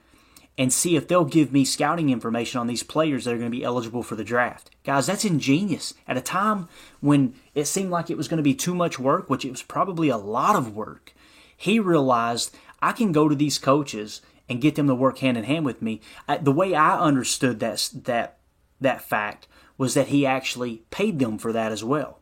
and 0.58 0.72
see 0.72 0.96
if 0.96 1.06
they'll 1.06 1.24
give 1.24 1.52
me 1.52 1.64
scouting 1.64 2.10
information 2.10 2.60
on 2.60 2.66
these 2.66 2.82
players 2.82 3.24
that 3.24 3.34
are 3.34 3.38
going 3.38 3.50
to 3.50 3.56
be 3.56 3.64
eligible 3.64 4.02
for 4.02 4.16
the 4.16 4.24
draft. 4.24 4.70
Guys, 4.84 5.06
that's 5.06 5.24
ingenious. 5.24 5.94
At 6.08 6.16
a 6.16 6.22
time 6.22 6.68
when 7.00 7.34
it 7.54 7.66
seemed 7.66 7.90
like 7.90 8.08
it 8.08 8.16
was 8.16 8.28
going 8.28 8.38
to 8.38 8.42
be 8.42 8.54
too 8.54 8.74
much 8.74 8.98
work, 8.98 9.28
which 9.28 9.44
it 9.44 9.50
was 9.50 9.62
probably 9.62 10.08
a 10.08 10.16
lot 10.16 10.56
of 10.56 10.74
work, 10.74 11.12
he 11.56 11.78
realized 11.78 12.56
I 12.80 12.92
can 12.92 13.12
go 13.12 13.28
to 13.28 13.34
these 13.34 13.58
coaches 13.58 14.22
and 14.48 14.60
get 14.60 14.76
them 14.76 14.86
to 14.86 14.94
work 14.94 15.18
hand 15.18 15.36
in 15.36 15.44
hand 15.44 15.64
with 15.64 15.82
me. 15.82 16.00
I, 16.28 16.38
the 16.38 16.52
way 16.52 16.74
I 16.74 16.98
understood 16.98 17.60
that 17.60 17.90
that 18.04 18.38
that 18.80 19.02
fact 19.02 19.48
was 19.78 19.94
that 19.94 20.08
he 20.08 20.24
actually 20.24 20.82
paid 20.90 21.18
them 21.18 21.38
for 21.38 21.52
that 21.52 21.72
as 21.72 21.84
well. 21.84 22.20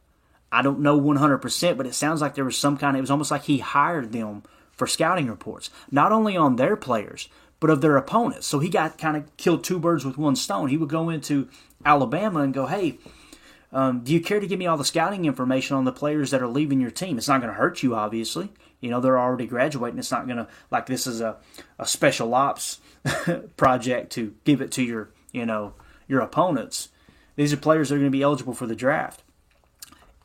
I 0.51 0.63
don't 0.63 0.81
know 0.81 1.01
100%, 1.01 1.77
but 1.77 1.87
it 1.87 1.95
sounds 1.95 2.21
like 2.21 2.35
there 2.35 2.45
was 2.45 2.57
some 2.57 2.77
kind 2.77 2.97
of, 2.97 2.99
it 2.99 3.03
was 3.03 3.11
almost 3.11 3.31
like 3.31 3.45
he 3.45 3.59
hired 3.59 4.13
them 4.13 4.45
for 4.73 4.87
scouting 4.87 5.29
reports, 5.29 5.71
not 5.91 6.13
only 6.13 6.37
on 6.37 6.57
their 6.57 6.77
players, 6.77 7.29
but 7.65 7.71
of 7.71 7.81
their 7.81 7.97
opponents. 7.97 8.47
So 8.47 8.59
he 8.59 8.69
got 8.69 8.99
kind 8.99 9.17
of 9.17 9.35
killed 9.39 9.65
two 9.65 9.79
birds 9.79 10.05
with 10.05 10.19
one 10.19 10.37
stone. 10.37 10.69
He 10.69 10.77
would 10.77 10.91
go 10.91 11.09
into 11.09 11.49
Alabama 11.83 12.41
and 12.41 12.53
go, 12.53 12.67
hey, 12.67 12.99
um, 13.73 14.01
do 14.01 14.13
you 14.13 14.21
care 14.21 14.39
to 14.39 14.47
give 14.47 14.59
me 14.59 14.67
all 14.67 14.77
the 14.77 14.85
scouting 14.85 15.25
information 15.25 15.75
on 15.75 15.87
the 15.87 15.91
players 15.91 16.31
that 16.31 16.43
are 16.43 16.47
leaving 16.47 16.79
your 16.79 16.91
team? 16.91 17.17
It's 17.17 17.27
not 17.27 17.41
going 17.41 17.55
to 17.55 17.59
hurt 17.59 17.83
you, 17.83 17.95
obviously. 17.95 18.53
You 18.83 18.91
know, 18.91 19.01
they're 19.01 19.19
already 19.19 19.47
graduating. 19.47 19.99
It's 19.99 20.11
not 20.11 20.27
going 20.27 20.37
to, 20.37 20.49
like, 20.71 20.85
this 20.85 21.07
is 21.07 21.23
a, 21.23 21.39
a 21.79 21.87
special 21.87 22.35
ops 22.35 22.81
project 23.57 24.13
to 24.13 24.35
give 24.45 24.61
it 24.61 24.71
to 24.73 24.83
your, 24.83 25.09
you 25.33 25.47
know, 25.47 25.73
your 26.07 26.21
opponents. 26.21 26.91
These 27.35 27.55
are 27.55 27.57
players 27.57 27.89
that 27.89 27.95
are 27.95 27.99
going 27.99 28.13
to 28.13 28.19
be 28.19 28.21
eligible 28.21 28.53
for 28.53 28.67
the 28.67 28.77
draft. 28.77 29.23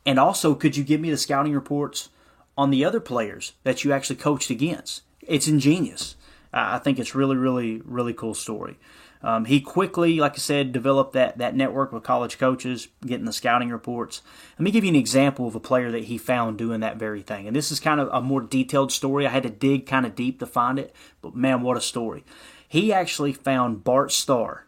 And 0.04 0.18
also, 0.18 0.54
could 0.54 0.76
you 0.76 0.84
give 0.84 1.00
me 1.00 1.10
the 1.10 1.16
scouting 1.16 1.54
reports 1.54 2.10
on 2.58 2.68
the 2.68 2.84
other 2.84 3.00
players 3.00 3.54
that 3.62 3.82
you 3.82 3.94
actually 3.94 4.16
coached 4.16 4.50
against? 4.50 5.04
It's 5.22 5.48
ingenious. 5.48 6.16
I 6.52 6.78
think 6.78 6.98
it's 6.98 7.14
really, 7.14 7.36
really, 7.36 7.80
really 7.84 8.12
cool 8.12 8.34
story. 8.34 8.78
Um, 9.22 9.44
he 9.44 9.60
quickly, 9.60 10.18
like 10.18 10.32
I 10.32 10.38
said, 10.38 10.72
developed 10.72 11.12
that, 11.12 11.38
that 11.38 11.54
network 11.54 11.92
with 11.92 12.02
college 12.02 12.38
coaches, 12.38 12.88
getting 13.04 13.26
the 13.26 13.32
scouting 13.32 13.68
reports. 13.68 14.22
Let 14.58 14.64
me 14.64 14.70
give 14.70 14.82
you 14.82 14.90
an 14.90 14.96
example 14.96 15.46
of 15.46 15.54
a 15.54 15.60
player 15.60 15.90
that 15.90 16.04
he 16.04 16.16
found 16.16 16.56
doing 16.56 16.80
that 16.80 16.96
very 16.96 17.20
thing. 17.20 17.46
And 17.46 17.54
this 17.54 17.70
is 17.70 17.80
kind 17.80 18.00
of 18.00 18.08
a 18.12 18.22
more 18.22 18.40
detailed 18.40 18.92
story. 18.92 19.26
I 19.26 19.30
had 19.30 19.42
to 19.42 19.50
dig 19.50 19.86
kind 19.86 20.06
of 20.06 20.14
deep 20.14 20.38
to 20.40 20.46
find 20.46 20.78
it, 20.78 20.94
but 21.20 21.36
man, 21.36 21.60
what 21.60 21.76
a 21.76 21.82
story. 21.82 22.24
He 22.66 22.92
actually 22.92 23.34
found 23.34 23.84
Bart 23.84 24.10
Starr, 24.10 24.66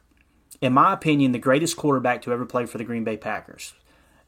in 0.61 0.75
my 0.75 0.93
opinion, 0.93 1.33
the 1.33 1.39
greatest 1.39 1.77
quarterback 1.77 2.21
to 2.23 2.33
ever 2.33 2.45
play 2.45 2.67
for 2.67 2.77
the 2.77 2.85
Green 2.85 3.05
Bay 3.05 3.17
Packers. 3.17 3.73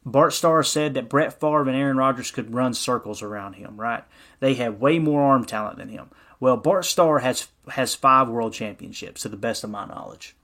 Bart 0.05 0.33
Starr 0.33 0.63
said 0.63 0.93
that 0.93 1.09
Brett 1.09 1.39
Favre 1.39 1.67
and 1.67 1.75
Aaron 1.75 1.97
Rodgers 1.97 2.31
could 2.31 2.53
run 2.53 2.73
circles 2.73 3.21
around 3.21 3.53
him, 3.53 3.79
right? 3.79 4.03
They 4.39 4.53
had 4.53 4.79
way 4.79 4.99
more 4.99 5.23
arm 5.23 5.45
talent 5.45 5.77
than 5.77 5.89
him. 5.89 6.09
Well, 6.45 6.57
Bart 6.57 6.85
Starr 6.85 7.17
has 7.21 7.47
has 7.69 7.95
five 7.95 8.29
world 8.29 8.53
championships, 8.53 9.23
to 9.23 9.29
the 9.29 9.35
best 9.35 9.63
of 9.63 9.71
my 9.71 9.87
knowledge. 9.87 10.35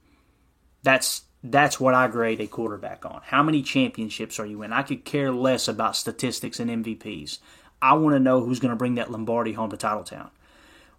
That's 0.82 1.22
that's 1.44 1.78
what 1.78 1.94
I 1.94 2.08
grade 2.08 2.40
a 2.40 2.48
quarterback 2.48 3.06
on. 3.06 3.20
How 3.26 3.44
many 3.44 3.62
championships 3.62 4.40
are 4.40 4.46
you 4.46 4.62
in? 4.62 4.72
I 4.72 4.82
could 4.82 5.04
care 5.04 5.30
less 5.30 5.68
about 5.68 5.94
statistics 5.94 6.58
and 6.58 6.84
MVPs. 6.84 7.38
I 7.80 7.92
want 7.92 8.16
to 8.16 8.18
know 8.18 8.40
who's 8.40 8.58
going 8.58 8.72
to 8.72 8.76
bring 8.76 8.96
that 8.96 9.12
Lombardi 9.12 9.52
home 9.52 9.70
to 9.70 9.76
Titletown. 9.76 10.30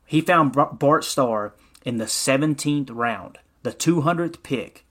He 0.06 0.22
found 0.22 0.54
Bart 0.54 1.04
Starr 1.04 1.54
in 1.84 1.98
the 1.98 2.06
17th 2.06 2.90
round, 2.90 3.40
the 3.64 3.74
200th 3.74 4.42
pick, 4.42 4.86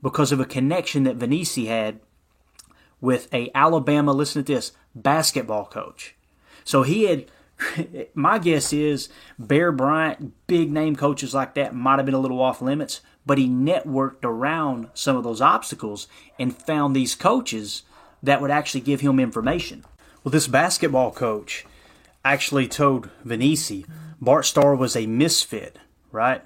because 0.00 0.30
of 0.30 0.38
a 0.38 0.44
connection 0.44 1.02
that 1.02 1.18
Vainisi 1.18 1.66
had 1.66 1.98
with 3.00 3.26
a 3.34 3.50
Alabama, 3.56 4.12
listen 4.12 4.44
to 4.44 4.54
this, 4.54 4.70
basketball 4.94 5.66
coach. 5.66 6.14
So 6.62 6.84
he 6.84 7.06
had 7.06 7.28
my 8.14 8.38
guess 8.38 8.72
is 8.72 9.08
Bear 9.38 9.72
Bryant, 9.72 10.32
big 10.46 10.70
name 10.70 10.96
coaches 10.96 11.34
like 11.34 11.54
that, 11.54 11.74
might 11.74 11.96
have 11.96 12.06
been 12.06 12.14
a 12.14 12.20
little 12.20 12.40
off 12.40 12.62
limits, 12.62 13.00
but 13.26 13.38
he 13.38 13.48
networked 13.48 14.24
around 14.24 14.88
some 14.94 15.16
of 15.16 15.24
those 15.24 15.40
obstacles 15.40 16.08
and 16.38 16.56
found 16.56 16.94
these 16.94 17.14
coaches 17.14 17.82
that 18.22 18.40
would 18.40 18.50
actually 18.50 18.80
give 18.80 19.00
him 19.00 19.20
information. 19.20 19.84
Well, 20.22 20.32
this 20.32 20.48
basketball 20.48 21.10
coach 21.10 21.64
actually 22.24 22.68
told 22.68 23.10
Vainisi 23.24 23.86
Bart 24.20 24.44
Starr 24.44 24.74
was 24.74 24.96
a 24.96 25.06
misfit, 25.06 25.78
right? 26.10 26.42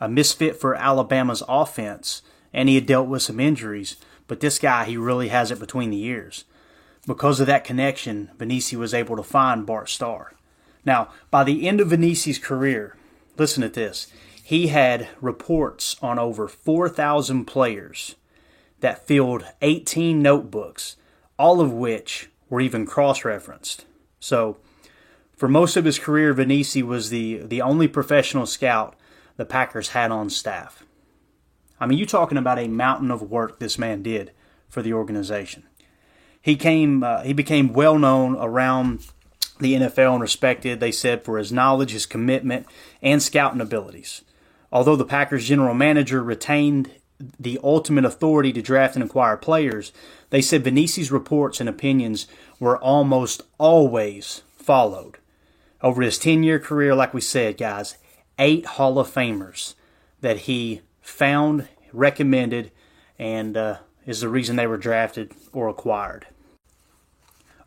A 0.00 0.08
misfit 0.08 0.60
for 0.60 0.74
Alabama's 0.74 1.42
offense, 1.48 2.22
and 2.52 2.68
he 2.68 2.74
had 2.74 2.86
dealt 2.86 3.08
with 3.08 3.22
some 3.22 3.38
injuries, 3.38 3.96
but 4.26 4.40
this 4.40 4.58
guy, 4.58 4.84
he 4.84 4.96
really 4.96 5.28
has 5.28 5.50
it 5.50 5.60
between 5.60 5.90
the 5.90 6.02
ears. 6.02 6.44
Because 7.06 7.38
of 7.38 7.46
that 7.46 7.64
connection, 7.64 8.30
Vainisi 8.36 8.76
was 8.76 8.94
able 8.94 9.16
to 9.16 9.22
find 9.22 9.66
Bart 9.66 9.88
Starr. 9.88 10.32
Now, 10.84 11.08
by 11.30 11.44
the 11.44 11.66
end 11.66 11.80
of 11.80 11.88
Vainisi's 11.88 12.38
career, 12.38 12.96
listen 13.36 13.62
to 13.62 13.68
this. 13.68 14.08
He 14.42 14.68
had 14.68 15.08
reports 15.20 15.96
on 16.02 16.18
over 16.18 16.48
4,000 16.48 17.46
players 17.46 18.16
that 18.80 19.06
filled 19.06 19.44
18 19.62 20.20
notebooks, 20.20 20.96
all 21.38 21.60
of 21.60 21.72
which 21.72 22.28
were 22.50 22.60
even 22.60 22.84
cross 22.84 23.24
referenced. 23.24 23.86
So, 24.20 24.58
For 25.36 25.48
most 25.48 25.76
of 25.76 25.84
his 25.84 25.98
career, 25.98 26.32
Vainisi 26.32 26.82
was 26.82 27.10
the, 27.10 27.38
the 27.38 27.60
only 27.60 27.88
professional 27.88 28.46
scout 28.46 28.94
the 29.36 29.44
Packers 29.44 29.88
had 29.88 30.12
on 30.12 30.30
staff. 30.30 30.84
I 31.80 31.86
mean, 31.86 31.98
you're 31.98 32.06
talking 32.06 32.38
about 32.38 32.58
a 32.58 32.68
mountain 32.68 33.10
of 33.10 33.20
work 33.20 33.58
this 33.58 33.78
man 33.78 34.02
did 34.02 34.30
for 34.68 34.80
the 34.80 34.92
organization. 34.92 35.64
He 36.40 36.56
came, 36.56 37.02
uh, 37.02 37.22
he 37.22 37.32
became 37.32 37.72
well 37.72 37.98
known 37.98 38.36
around 38.36 39.06
the 39.60 39.74
NFL 39.74 40.14
and 40.14 40.20
respected, 40.20 40.80
they 40.80 40.92
said, 40.92 41.24
for 41.24 41.38
his 41.38 41.52
knowledge, 41.52 41.92
his 41.92 42.06
commitment, 42.06 42.66
and 43.02 43.22
scouting 43.22 43.60
abilities. 43.60 44.22
Although 44.72 44.96
the 44.96 45.04
Packers 45.04 45.46
general 45.46 45.74
manager 45.74 46.22
retained 46.22 46.90
the 47.38 47.60
ultimate 47.62 48.04
authority 48.04 48.52
to 48.52 48.62
draft 48.62 48.96
and 48.96 49.04
acquire 49.04 49.36
players, 49.36 49.92
they 50.30 50.42
said 50.42 50.64
Vainisi's 50.64 51.12
reports 51.12 51.60
and 51.60 51.68
opinions 51.68 52.26
were 52.58 52.76
almost 52.76 53.42
always 53.58 54.42
followed. 54.56 55.18
Over 55.80 56.02
his 56.02 56.18
10 56.18 56.42
year 56.42 56.58
career, 56.58 56.94
like 56.94 57.14
we 57.14 57.20
said, 57.20 57.56
guys, 57.56 57.96
eight 58.38 58.66
Hall 58.66 58.98
of 58.98 59.12
Famers 59.12 59.74
that 60.20 60.40
he 60.40 60.80
found, 61.00 61.68
recommended, 61.92 62.72
and 63.18 63.56
uh, 63.56 63.76
is 64.06 64.20
the 64.20 64.28
reason 64.28 64.56
they 64.56 64.66
were 64.66 64.76
drafted 64.76 65.32
or 65.52 65.68
acquired. 65.68 66.26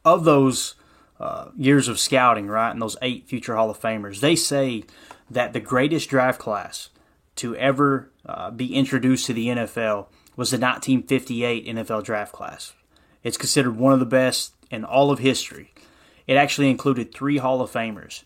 Of 0.04 0.26
those 0.26 0.76
uh, 1.20 1.50
years 1.58 1.88
of 1.88 2.00
scouting, 2.00 2.48
right, 2.48 2.72
and 2.72 2.82
those 2.82 2.98
eight 3.02 3.28
future 3.28 3.56
Hall 3.56 3.70
of 3.70 3.80
Famers, 3.80 4.20
they 4.20 4.36
say 4.36 4.84
that 5.30 5.54
the 5.54 5.60
greatest 5.60 6.10
draft 6.10 6.40
class 6.40 6.90
to 7.38 7.56
ever 7.56 8.10
uh, 8.26 8.52
be 8.52 8.74
introduced 8.74 9.26
to 9.28 9.34
the 9.34 9.48
NFL 9.48 10.08
was 10.36 10.52
the 10.52 10.58
1958 10.58 11.66
NFL 11.66 12.04
draft 12.04 12.32
class. 12.32 12.74
It's 13.24 13.38
considered 13.38 13.78
one 13.78 13.94
of 13.94 14.00
the 14.00 14.06
best 14.06 14.54
in 14.70 14.84
all 14.84 15.12
of 15.12 15.20
history. 15.20 15.74
It 16.28 16.36
actually 16.36 16.70
included 16.70 17.14
three 17.14 17.38
Hall 17.38 17.62
of 17.62 17.72
Famers 17.72 18.24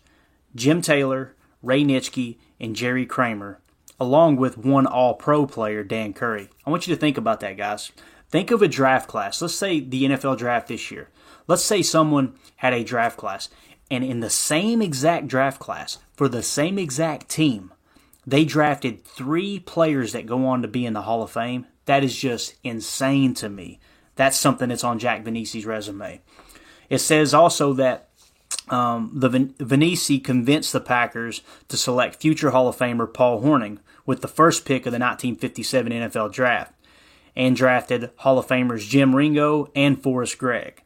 Jim 0.54 0.82
Taylor, 0.82 1.34
Ray 1.62 1.82
Nitschke, 1.84 2.36
and 2.60 2.76
Jerry 2.76 3.06
Kramer, 3.06 3.60
along 3.98 4.36
with 4.36 4.58
one 4.58 4.86
All 4.86 5.14
Pro 5.14 5.46
player, 5.46 5.82
Dan 5.82 6.12
Currie. 6.12 6.50
I 6.66 6.70
want 6.70 6.86
you 6.86 6.94
to 6.94 7.00
think 7.00 7.16
about 7.16 7.40
that, 7.40 7.56
guys. 7.56 7.90
Think 8.28 8.50
of 8.50 8.62
a 8.62 8.68
draft 8.68 9.08
class. 9.08 9.40
Let's 9.40 9.54
say 9.54 9.80
the 9.80 10.04
NFL 10.04 10.38
draft 10.38 10.68
this 10.68 10.90
year. 10.90 11.08
Let's 11.52 11.64
say 11.64 11.82
someone 11.82 12.32
had 12.56 12.72
a 12.72 12.82
draft 12.82 13.18
class, 13.18 13.50
and 13.90 14.02
in 14.02 14.20
the 14.20 14.30
same 14.30 14.80
exact 14.80 15.28
draft 15.28 15.60
class, 15.60 15.98
for 16.14 16.26
the 16.26 16.42
same 16.42 16.78
exact 16.78 17.28
team, 17.28 17.74
they 18.26 18.46
drafted 18.46 19.04
three 19.04 19.60
players 19.60 20.12
that 20.14 20.24
go 20.24 20.46
on 20.46 20.62
to 20.62 20.68
be 20.68 20.86
in 20.86 20.94
the 20.94 21.02
Hall 21.02 21.22
of 21.22 21.30
Fame. 21.30 21.66
That 21.84 22.04
is 22.04 22.16
just 22.16 22.54
insane 22.64 23.34
to 23.34 23.50
me. 23.50 23.80
That's 24.14 24.38
something 24.38 24.70
that's 24.70 24.82
on 24.82 24.98
Jack 24.98 25.24
Vainisi's 25.24 25.66
resume. 25.66 26.22
It 26.88 27.00
says 27.00 27.34
also 27.34 27.74
that 27.74 28.08
um, 28.70 29.10
the 29.12 29.28
Ven- 29.28 30.20
convinced 30.20 30.72
the 30.72 30.80
Packers 30.80 31.42
to 31.68 31.76
select 31.76 32.22
future 32.22 32.52
Hall 32.52 32.66
of 32.66 32.78
Famer 32.78 33.12
Paul 33.12 33.42
Hornung 33.42 33.76
with 34.06 34.22
the 34.22 34.26
first 34.26 34.64
pick 34.64 34.86
of 34.86 34.92
the 34.92 34.98
1957 34.98 35.92
NFL 35.92 36.32
Draft, 36.32 36.72
and 37.36 37.54
drafted 37.54 38.10
Hall 38.16 38.38
of 38.38 38.46
Famers 38.46 38.88
Jim 38.88 39.14
Ringo 39.14 39.70
and 39.76 40.02
Forrest 40.02 40.38
Gregg. 40.38 40.82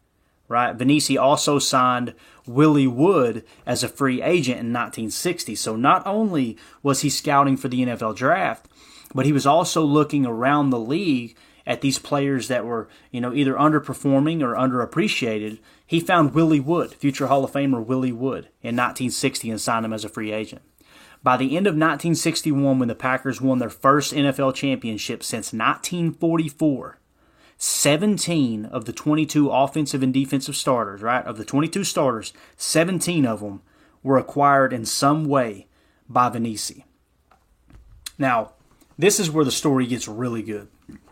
Right, 0.49 0.77
Vainisi 0.77 1.21
also 1.21 1.59
signed 1.59 2.15
Willie 2.47 2.87
Wood 2.87 3.45
as 3.67 3.83
a 3.83 3.89
free 3.89 4.23
agent 4.23 4.61
in 4.61 4.73
1960. 4.73 5.57
So 5.57 5.75
not 5.75 6.07
only 6.07 6.57
was 6.85 7.01
he 7.01 7.11
scouting 7.11 7.57
for 7.57 7.67
the 7.69 7.81
NFL 7.81 8.15
Draft, 8.15 8.69
but 9.13 9.27
he 9.27 9.33
was 9.33 9.47
also 9.47 9.83
looking 9.83 10.25
around 10.25 10.71
the 10.71 10.79
league 10.79 11.37
at 11.67 11.81
these 11.81 11.99
players 11.99 12.49
that 12.49 12.65
were, 12.65 12.89
you 13.11 13.21
know, 13.21 13.35
either 13.35 13.55
underperforming 13.55 14.41
or 14.41 14.55
underappreciated, 14.55 15.59
he 15.85 15.99
found 15.99 16.35
Willie 16.35 16.61
Wood, 16.61 16.95
future 16.95 17.27
Hall 17.27 17.45
of 17.45 17.53
Famer 17.53 17.85
Willie 17.85 18.13
Wood, 18.13 18.49
in 18.63 18.77
1960 18.77 19.51
and 19.51 19.61
signed 19.61 19.85
him 19.85 19.93
as 19.93 20.05
a 20.05 20.09
free 20.09 20.33
agent. 20.33 20.63
By 21.23 21.37
the 21.37 21.57
end 21.57 21.67
of 21.67 21.73
1961, 21.73 22.79
when 22.79 22.89
the 22.89 22.95
Packers 22.95 23.41
won 23.41 23.59
their 23.59 23.71
first 23.71 24.13
NFL 24.13 24.55
championship 24.55 25.25
since 25.25 25.53
1944, 25.53 26.99
17 27.59 28.67
of 28.67 28.85
the 28.85 28.93
22 28.93 29.51
offensive 29.51 30.03
and 30.03 30.13
defensive 30.13 30.57
starters, 30.57 31.03
right, 31.03 31.25
of 31.25 31.39
the 31.39 31.45
22 31.45 31.85
starters, 31.85 32.33
17 32.57 33.27
of 33.27 33.41
them 33.41 33.63
were 34.03 34.19
acquired 34.19 34.73
in 34.73 34.85
some 34.85 35.25
way 35.25 35.67
by 36.09 36.29
Vainisi. 36.29 36.85
Now, 38.19 38.53
this 38.99 39.19
is 39.19 39.31
where 39.31 39.45
the 39.45 39.51
story 39.51 39.87
gets 39.87 40.09
really 40.09 40.43
good. 40.43 40.69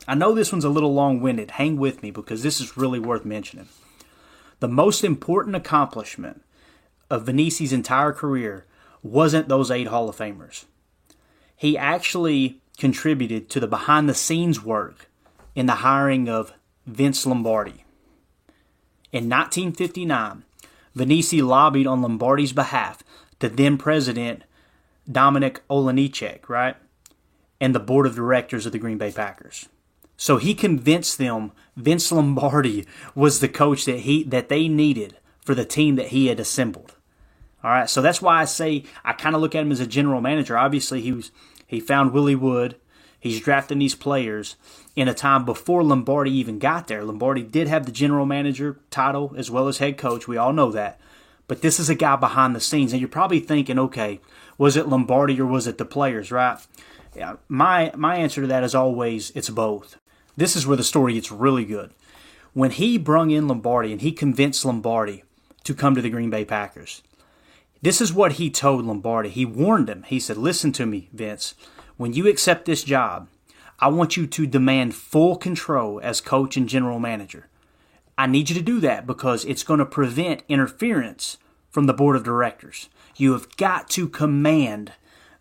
I 0.07 0.15
know 0.15 0.35
this 0.35 0.53
one's 0.53 0.65
a 0.65 0.71
little 0.71 0.93
long 0.93 1.21
winded. 1.21 1.53
Hang 1.53 1.77
with 1.77 2.03
me 2.03 2.11
because 2.11 2.43
this 2.43 2.61
is 2.61 2.77
really 2.77 2.99
worth 2.99 3.25
mentioning. 3.25 3.69
The 4.61 4.69
most 4.69 5.03
important 5.03 5.57
accomplishment 5.57 6.43
of 7.11 7.27
Vainisi's 7.27 7.73
entire 7.73 8.13
career 8.13 8.67
wasn't 9.03 9.49
those 9.49 9.71
eight 9.71 9.89
Hall 9.89 10.09
of 10.09 10.17
Famers. 10.17 10.65
He 11.57 11.77
actually 11.77 12.61
contributed 12.79 13.49
to 13.51 13.61
the 13.61 13.67
behind 13.67 14.09
the 14.09 14.15
scenes 14.15 14.63
work 14.63 15.09
in 15.55 15.67
the 15.67 15.77
hiring 15.77 16.29
of 16.29 16.53
Vince 16.87 17.25
Lombardi. 17.27 17.85
In 19.13 19.29
1959, 19.29 20.45
Vainisi 20.97 21.47
lobbied 21.47 21.87
on 21.87 22.03
Lombardi's 22.03 22.53
behalf 22.53 23.03
to 23.41 23.49
then 23.49 23.79
President 23.79 24.43
Dominic 25.11 25.67
Olejniczak, 25.69 26.49
right? 26.49 26.77
And 27.61 27.75
the 27.75 27.81
board 27.81 28.07
of 28.07 28.17
directors 28.17 28.67
of 28.67 28.73
the 28.73 28.79
Green 28.79 28.99
Bay 28.99 29.13
Packers. 29.13 29.69
So 30.17 30.37
he 30.37 30.55
convinced 30.55 31.19
them 31.19 31.53
Vince 31.77 32.11
Lombardi 32.13 32.87
was 33.15 33.41
the 33.41 33.49
coach 33.49 33.85
that 33.85 34.01
he 34.01 34.23
that 34.25 34.49
they 34.49 34.69
needed 34.69 35.17
for 35.45 35.55
the 35.55 35.65
team 35.65 35.97
that 35.97 36.09
he 36.09 36.29
had 36.29 36.41
assembled. 36.41 36.95
All 37.63 37.71
right, 37.71 37.89
so 37.89 38.03
that's 38.03 38.23
why 38.23 38.41
I 38.41 38.45
say 38.45 38.85
I 39.05 39.13
kind 39.13 39.35
of 39.35 39.41
look 39.41 39.55
at 39.55 39.63
him 39.63 39.73
as 39.73 39.81
a 39.81 39.87
general 39.87 40.21
manager. 40.21 40.57
Obviously, 40.57 41.01
he 41.01 41.13
was 41.13 41.31
he 41.67 41.81
found 41.81 42.13
Willie 42.13 42.37
Wood. 42.37 42.77
He's 43.25 43.41
drafting 43.41 43.79
these 43.79 43.95
players 43.95 44.57
in 44.95 45.09
a 45.09 45.15
time 45.15 45.47
before 45.47 45.83
Lombardi 45.83 46.31
even 46.31 46.59
got 46.59 46.89
there. 46.89 47.03
Lombardi 47.03 47.43
did 47.43 47.69
have 47.69 47.87
the 47.87 47.91
general 47.91 48.27
manager 48.27 48.79
title 48.91 49.33
as 49.39 49.51
well 49.51 49.67
as 49.67 49.79
head 49.79 49.97
coach. 49.97 50.29
We 50.29 50.37
all 50.37 50.53
know 50.53 50.71
that. 50.73 51.01
But 51.49 51.63
this 51.63 51.81
is 51.81 51.89
a 51.89 51.95
guy 51.95 52.17
behind 52.17 52.55
the 52.55 52.61
scenes, 52.61 52.93
and 52.93 53.01
you're 53.01 53.09
probably 53.09 53.41
thinking, 53.41 53.79
okay, 53.79 54.21
was 54.59 54.77
it 54.77 54.89
Lombardi 54.89 55.41
or 55.41 55.47
was 55.47 55.67
it 55.67 55.79
the 55.79 55.87
players, 55.87 56.31
right? 56.31 56.59
Yeah, 57.17 57.37
my 57.49 57.93
my 57.97 58.17
answer 58.17 58.43
to 58.43 58.47
that 58.47 58.63
is 58.63 58.75
always 58.75 59.31
it's 59.31 59.49
both. 59.49 59.97
This 60.37 60.55
is 60.55 60.67
where 60.67 60.77
the 60.77 60.85
story 60.85 61.15
gets 61.15 61.33
really 61.33 61.65
good. 61.65 61.93
When 62.53 62.73
he 62.73 62.99
brung 62.99 63.31
in 63.31 63.49
Lombardi 63.49 63.91
and 63.91 64.03
he 64.03 64.13
convinced 64.13 64.67
Lombardi 64.67 65.25
to 65.63 65.73
come 65.73 65.95
to 65.95 66.03
the 66.03 66.11
Green 66.11 66.29
Bay 66.29 66.45
Packers, 66.45 67.03
this 67.81 68.03
is 68.03 68.13
what 68.13 68.33
he 68.33 68.51
told 68.51 68.85
Lombardi. 68.85 69.31
He 69.31 69.47
warned 69.47 69.89
him. 69.89 70.03
He 70.03 70.21
said, 70.21 70.37
Listen 70.37 70.73
to 70.73 70.85
me, 70.85 71.09
Vince. 71.11 71.55
When 71.97 72.13
you 72.13 72.27
accept 72.27 72.65
this 72.65 72.83
job, 72.83 73.29
I 73.79 73.87
want 73.87 74.17
you 74.17 74.27
to 74.27 74.47
demand 74.49 74.97
full 74.97 75.37
control 75.37 76.01
as 76.03 76.21
coach 76.21 76.57
and 76.57 76.69
general 76.69 76.99
manager. 76.99 77.47
I 78.19 78.27
need 78.27 78.49
you 78.49 78.57
to 78.57 78.63
do 78.63 78.81
that 78.81 79.07
because 79.07 79.45
it's 79.45 79.63
going 79.63 79.79
to 79.79 79.87
prevent 79.87 80.43
interference 80.49 81.39
from 81.71 81.87
the 81.87 81.95
board 81.95 82.17
of 82.17 82.25
directors. 82.25 82.89
You 83.17 83.33
have 83.33 83.57
got 83.57 83.89
to 83.91 84.09
command 84.09 84.93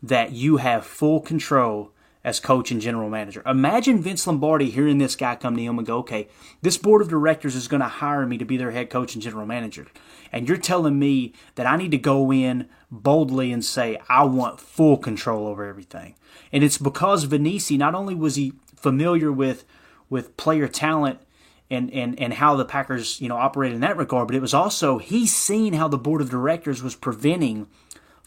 that 0.04 0.34
you 0.34 0.58
have 0.58 0.86
full 0.86 1.22
control 1.22 1.92
as 2.24 2.40
coach 2.40 2.72
and 2.72 2.80
general 2.80 3.10
manager. 3.10 3.42
Imagine 3.46 4.02
Vince 4.02 4.26
Lombardi 4.26 4.70
hearing 4.70 4.98
this 4.98 5.16
guy 5.16 5.36
come 5.36 5.58
to 5.58 5.64
him 5.64 5.78
and 5.78 5.88
go, 5.88 5.98
okay, 5.98 6.28
this 6.62 6.78
board 6.78 7.02
of 7.02 7.10
directors 7.10 7.56
is 7.56 7.68
going 7.68 7.82
to 7.82 7.88
hire 7.88 8.26
me 8.26 8.38
to 8.38 8.46
be 8.46 8.58
their 8.58 8.72
head 8.72 8.90
coach 8.90 9.14
and 9.14 9.24
general 9.24 9.46
manager. 9.46 9.88
And 10.32 10.48
you're 10.48 10.58
telling 10.58 11.00
me 11.00 11.34
that 11.56 11.66
I 11.66 11.78
need 11.78 11.92
to 11.92 11.98
go 11.98 12.32
in 12.32 12.70
boldly 13.02 13.52
and 13.52 13.64
say, 13.64 14.00
I 14.08 14.24
want 14.24 14.60
full 14.60 14.98
control 14.98 15.48
over 15.48 15.66
everything. 15.66 16.16
And 16.52 16.64
it's 16.64 16.78
because 16.78 17.26
Vainisi, 17.26 17.78
not 17.78 17.96
only 17.96 18.16
was 18.16 18.36
he 18.36 18.54
familiar 18.76 19.32
with, 19.32 19.66
with 20.10 20.38
player 20.38 20.68
talent 20.68 21.20
and, 21.70 21.92
and, 21.92 22.20
and 22.20 22.34
how 22.34 22.56
the 22.56 22.66
Packers, 22.66 23.20
you 23.20 23.28
know, 23.28 23.38
operate 23.38 23.74
in 23.74 23.82
that 23.82 23.98
regard, 23.98 24.28
but 24.28 24.36
it 24.36 24.42
was 24.42 24.54
also, 24.54 25.00
he's 25.00 25.36
seen 25.36 25.74
how 25.74 25.88
the 25.88 25.98
board 25.98 26.22
of 26.22 26.30
directors 26.30 26.84
was 26.84 26.96
preventing– 26.96 27.68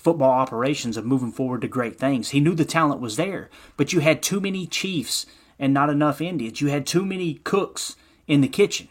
football 0.06 0.30
operations 0.30 0.96
of 0.96 1.04
moving 1.04 1.32
forward 1.32 1.60
to 1.60 1.66
great 1.66 1.98
things. 1.98 2.28
He 2.28 2.38
knew 2.38 2.54
the 2.54 2.64
talent 2.64 3.00
was 3.00 3.16
there, 3.16 3.50
but 3.76 3.92
you 3.92 3.98
had 3.98 4.22
too 4.22 4.38
many 4.38 4.64
Chiefs 4.64 5.26
and 5.58 5.74
not 5.74 5.90
enough 5.90 6.20
Indians. 6.20 6.60
You 6.60 6.68
had 6.68 6.86
too 6.86 7.04
many 7.04 7.34
cooks 7.42 7.96
in 8.28 8.40
the 8.40 8.46
kitchen. 8.46 8.86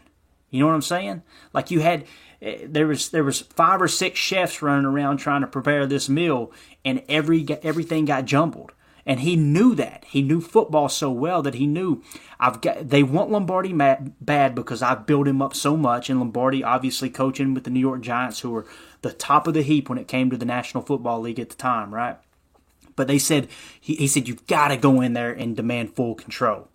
You 0.50 0.60
know 0.60 0.66
what 0.66 0.74
I'm 0.74 0.82
saying? 0.82 1.22
Like 1.52 1.70
you 1.70 1.80
had 1.80 2.04
eh, 2.40 2.66
there 2.66 2.86
was 2.86 3.10
there 3.10 3.24
was 3.24 3.40
five 3.40 3.82
or 3.82 3.88
six 3.88 4.18
chefs 4.18 4.62
running 4.62 4.86
around 4.86 5.18
trying 5.18 5.40
to 5.40 5.46
prepare 5.46 5.86
this 5.86 6.08
meal 6.08 6.52
and 6.84 7.02
every 7.08 7.46
everything 7.62 8.04
got 8.04 8.24
jumbled. 8.24 8.72
And 9.08 9.20
he 9.20 9.36
knew 9.36 9.76
that. 9.76 10.04
He 10.08 10.20
knew 10.20 10.40
football 10.40 10.88
so 10.88 11.12
well 11.12 11.40
that 11.42 11.54
he 11.54 11.66
knew 11.66 12.02
I've 12.40 12.60
got 12.60 12.88
they 12.88 13.02
want 13.02 13.30
Lombardi 13.30 13.72
bad 13.72 14.54
because 14.54 14.82
I've 14.82 15.06
built 15.06 15.28
him 15.28 15.40
up 15.40 15.54
so 15.54 15.76
much 15.76 16.10
and 16.10 16.18
Lombardi 16.18 16.64
obviously 16.64 17.08
coaching 17.08 17.54
with 17.54 17.64
the 17.64 17.70
New 17.70 17.80
York 17.80 18.00
Giants 18.00 18.40
who 18.40 18.50
were 18.50 18.66
the 19.02 19.12
top 19.12 19.46
of 19.46 19.54
the 19.54 19.62
heap 19.62 19.88
when 19.88 19.98
it 19.98 20.08
came 20.08 20.30
to 20.30 20.36
the 20.36 20.44
National 20.44 20.82
Football 20.82 21.20
League 21.20 21.38
at 21.38 21.50
the 21.50 21.56
time, 21.56 21.94
right? 21.94 22.16
But 22.96 23.06
they 23.06 23.18
said 23.18 23.48
he, 23.80 23.94
he 23.94 24.08
said 24.08 24.26
you've 24.26 24.46
got 24.46 24.68
to 24.68 24.76
go 24.76 25.00
in 25.00 25.12
there 25.12 25.32
and 25.32 25.54
demand 25.54 25.94
full 25.94 26.14
control 26.14 26.68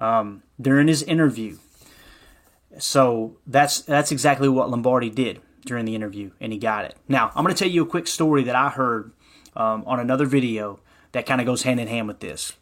um, 0.00 0.42
during 0.60 0.88
his 0.88 1.02
interview. 1.02 1.58
So 2.78 3.36
that's 3.46 3.82
that's 3.82 4.12
exactly 4.12 4.48
what 4.48 4.70
Lombardi 4.70 5.10
did. 5.10 5.40
during 5.64 5.84
the 5.84 5.94
interview, 5.94 6.30
and 6.40 6.52
he 6.52 6.58
got 6.58 6.86
it. 6.86 6.94
Now, 7.08 7.30
I'm 7.34 7.44
going 7.44 7.54
to 7.54 7.58
tell 7.58 7.70
you 7.70 7.82
a 7.82 7.86
quick 7.86 8.06
story 8.06 8.42
that 8.44 8.56
I 8.56 8.70
heard 8.70 9.12
um, 9.54 9.84
on 9.86 10.00
another 10.00 10.24
video 10.24 10.80
that 11.12 11.26
kind 11.26 11.40
of 11.40 11.46
goes 11.46 11.62
hand 11.62 11.78
in 11.80 11.88
hand 11.88 12.08
with 12.08 12.20
this. 12.20 12.54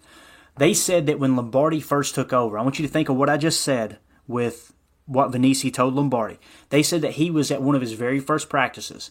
They 0.57 0.75
said 0.75 1.07
that 1.07 1.21
when 1.21 1.37
Lombardi 1.37 1.81
first 1.81 2.15
took 2.15 2.33
over, 2.33 2.59
I 2.59 2.63
want 2.63 2.79
you 2.79 2.87
to 2.87 2.93
think 2.93 3.09
of 3.09 3.17
what 3.17 3.31
I 3.31 3.37
just 3.37 3.61
said 3.61 3.99
with 4.27 4.73
what 5.05 5.31
Vainisi 5.31 5.73
told 5.73 5.95
Lombardi. 5.95 6.39
They 6.71 6.83
said 6.83 7.03
that 7.03 7.13
he 7.13 7.31
was 7.31 7.51
at 7.51 7.63
one 7.63 7.75
of 7.77 7.81
his 7.81 7.93
very 7.93 8.19
first 8.19 8.49
practices. 8.49 9.11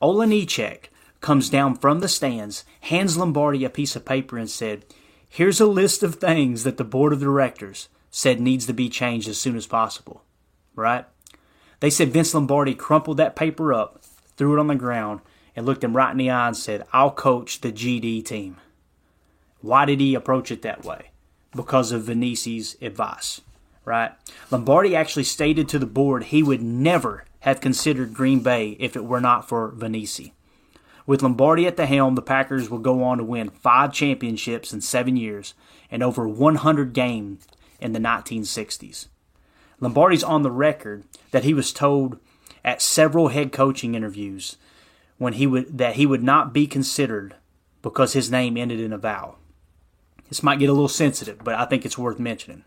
Olejniczak 0.00 0.86
comes 1.20 1.48
down 1.48 1.74
from 1.74 2.00
the 2.00 2.08
stands, 2.08 2.64
hands 2.82 3.16
Lombardi 3.16 3.64
a 3.64 3.70
piece 3.70 3.96
of 3.96 4.04
paper, 4.04 4.36
and 4.36 4.50
said, 4.50 4.84
Here's 5.28 5.60
a 5.60 5.66
list 5.66 6.02
of 6.02 6.16
things 6.16 6.64
that 6.64 6.76
the 6.76 6.84
board 6.84 7.12
of 7.12 7.20
directors 7.20 7.88
said 8.10 8.40
needs 8.40 8.66
to 8.66 8.74
be 8.74 8.90
changed 8.90 9.28
as 9.28 9.38
soon 9.38 9.56
as 9.56 9.66
possible. 9.66 10.22
Right? 10.74 11.04
They 11.80 11.90
said 11.90 12.12
Vince 12.12 12.32
Lombardi 12.32 12.74
crumpled 12.74 13.16
that 13.16 13.36
paper 13.36 13.74
up, 13.74 14.02
threw 14.36 14.56
it 14.56 14.60
on 14.60 14.68
the 14.68 14.74
ground, 14.74 15.20
and 15.56 15.66
looked 15.66 15.84
him 15.84 15.96
right 15.96 16.12
in 16.12 16.16
the 16.16 16.30
eye 16.30 16.48
and 16.48 16.56
said, 16.56 16.86
I'll 16.92 17.10
coach 17.10 17.60
the 17.60 17.72
GD 17.72 18.24
team. 18.24 18.58
Why 19.60 19.84
did 19.84 20.00
he 20.00 20.14
approach 20.14 20.50
it 20.50 20.62
that 20.62 20.84
way? 20.84 21.10
Because 21.54 21.92
of 21.92 22.04
Vainisi's 22.04 22.76
advice, 22.80 23.40
right? 23.84 24.12
Lombardi 24.50 24.96
actually 24.96 25.24
stated 25.24 25.68
to 25.68 25.78
the 25.78 25.86
board 25.86 26.24
he 26.24 26.42
would 26.42 26.62
never 26.62 27.24
have 27.40 27.60
considered 27.60 28.14
Green 28.14 28.40
Bay 28.40 28.76
if 28.78 28.96
it 28.96 29.04
were 29.04 29.20
not 29.20 29.48
for 29.48 29.72
Vainisi. 29.72 30.32
With 31.04 31.22
Lombardi 31.22 31.66
at 31.66 31.76
the 31.76 31.86
helm, 31.86 32.14
the 32.14 32.22
Packers 32.22 32.70
will 32.70 32.78
go 32.78 33.02
on 33.02 33.18
to 33.18 33.24
win 33.24 33.50
five 33.50 33.92
championships 33.92 34.72
in 34.72 34.80
seven 34.80 35.16
years 35.16 35.54
and 35.90 36.02
over 36.02 36.28
100 36.28 36.92
games 36.92 37.46
in 37.80 37.92
the 37.92 37.98
1960s. 37.98 39.08
Lombardi's 39.82 40.22
on 40.22 40.42
the 40.42 40.50
record 40.50 41.02
that 41.32 41.42
he 41.42 41.52
was 41.52 41.72
told 41.72 42.20
at 42.64 42.80
several 42.80 43.28
head 43.28 43.50
coaching 43.50 43.96
interviews 43.96 44.56
when 45.18 45.32
he 45.32 45.46
would 45.46 45.76
that 45.76 45.96
he 45.96 46.06
would 46.06 46.22
not 46.22 46.52
be 46.52 46.68
considered 46.68 47.34
because 47.82 48.12
his 48.12 48.30
name 48.30 48.56
ended 48.56 48.78
in 48.78 48.92
a 48.92 48.98
vowel. 48.98 49.38
This 50.28 50.42
might 50.42 50.60
get 50.60 50.70
a 50.70 50.72
little 50.72 50.88
sensitive, 50.88 51.40
but 51.42 51.56
I 51.56 51.64
think 51.64 51.84
it's 51.84 51.98
worth 51.98 52.20
mentioning. 52.20 52.64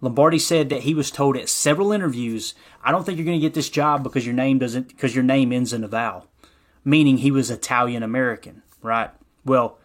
Lombardi 0.00 0.38
said 0.38 0.70
that 0.70 0.82
he 0.82 0.94
was 0.94 1.10
told 1.10 1.36
at 1.36 1.50
several 1.50 1.92
interviews, 1.92 2.54
"I 2.82 2.90
don't 2.90 3.04
think 3.04 3.18
you're 3.18 3.26
going 3.26 3.38
to 3.38 3.46
get 3.46 3.52
this 3.52 3.68
job 3.68 4.02
because 4.02 4.24
your 4.24 4.34
name 4.34 4.58
doesn't 4.58 4.88
because 4.88 5.14
your 5.14 5.24
name 5.24 5.52
ends 5.52 5.74
in 5.74 5.84
a 5.84 5.88
vowel," 5.88 6.26
meaning 6.86 7.18
he 7.18 7.30
was 7.30 7.50
Italian 7.50 8.02
American, 8.02 8.62
right? 8.82 9.10
Well, 9.44 9.78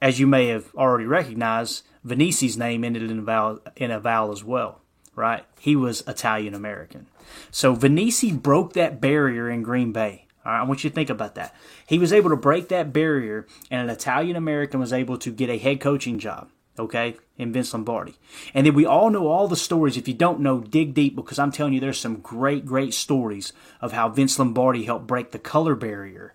as 0.00 0.20
you 0.20 0.28
may 0.28 0.46
have 0.46 0.72
already 0.76 1.04
recognized, 1.04 1.82
Vainisi's 2.06 2.56
name 2.56 2.84
ended 2.84 3.10
in 3.10 3.18
a 3.18 3.22
vowel 3.22 3.58
in 3.74 3.90
a 3.90 3.98
vowel 3.98 4.30
as 4.30 4.44
well, 4.44 4.80
right? 5.16 5.44
He 5.60 5.76
was 5.76 6.02
Italian 6.06 6.54
American. 6.54 7.06
So 7.50 7.74
Vainisi 7.74 8.40
broke 8.40 8.72
that 8.74 9.00
barrier 9.00 9.50
in 9.50 9.62
Green 9.62 9.92
Bay. 9.92 10.26
All 10.44 10.52
right, 10.52 10.60
I 10.60 10.64
want 10.64 10.84
you 10.84 10.90
to 10.90 10.94
think 10.94 11.10
about 11.10 11.36
that. 11.36 11.54
He 11.86 11.98
was 11.98 12.12
able 12.12 12.30
to 12.30 12.36
break 12.36 12.68
that 12.68 12.92
barrier, 12.92 13.46
and 13.70 13.82
an 13.82 13.94
Italian 13.94 14.36
American 14.36 14.78
was 14.78 14.92
able 14.92 15.16
to 15.18 15.32
get 15.32 15.48
a 15.48 15.56
head 15.56 15.80
coaching 15.80 16.18
job, 16.18 16.50
okay, 16.78 17.16
in 17.38 17.50
Vince 17.50 17.72
Lombardi. 17.72 18.14
And 18.52 18.66
then 18.66 18.74
we 18.74 18.84
all 18.84 19.08
know 19.08 19.28
all 19.28 19.48
the 19.48 19.56
stories. 19.56 19.96
If 19.96 20.06
you 20.06 20.12
don't 20.12 20.40
know, 20.40 20.60
dig 20.60 20.92
deep 20.92 21.16
because 21.16 21.38
I'm 21.38 21.50
telling 21.50 21.72
you, 21.72 21.80
there's 21.80 21.98
some 21.98 22.16
great, 22.16 22.66
great 22.66 22.92
stories 22.92 23.54
of 23.80 23.92
how 23.92 24.10
Vince 24.10 24.38
Lombardi 24.38 24.84
helped 24.84 25.06
break 25.06 25.30
the 25.30 25.38
color 25.38 25.74
barrier 25.74 26.34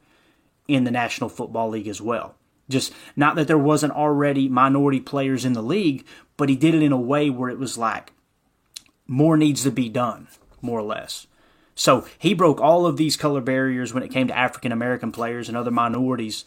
in 0.67 0.85
the 0.85 0.91
National 0.91 1.29
Football 1.29 1.69
League 1.69 1.87
as 1.87 2.01
well. 2.01 2.35
Just 2.67 2.93
not 3.15 3.35
that 3.35 3.47
there 3.47 3.57
wasn't 3.57 3.93
already 3.93 4.47
minority 4.47 4.99
players 4.99 5.45
in 5.45 5.53
the 5.53 5.63
league, 5.63 6.05
but 6.37 6.49
he 6.49 6.55
did 6.55 6.75
it 6.75 6.83
in 6.83 6.91
a 6.91 6.99
way 6.99 7.29
where 7.29 7.49
it 7.49 7.59
was 7.59 7.77
like 7.77 8.13
more 9.09 9.35
needs 9.35 9.63
to 9.63 9.71
be 9.71 9.89
done, 9.89 10.27
more 10.61 10.79
or 10.79 10.83
less. 10.83 11.27
So 11.73 12.05
he 12.17 12.33
broke 12.33 12.61
all 12.61 12.85
of 12.85 12.97
these 12.97 13.17
color 13.17 13.41
barriers 13.41 13.93
when 13.93 14.03
it 14.03 14.11
came 14.11 14.27
to 14.27 14.37
African 14.37 14.71
American 14.71 15.11
players 15.11 15.47
and 15.47 15.57
other 15.57 15.71
minorities. 15.71 16.45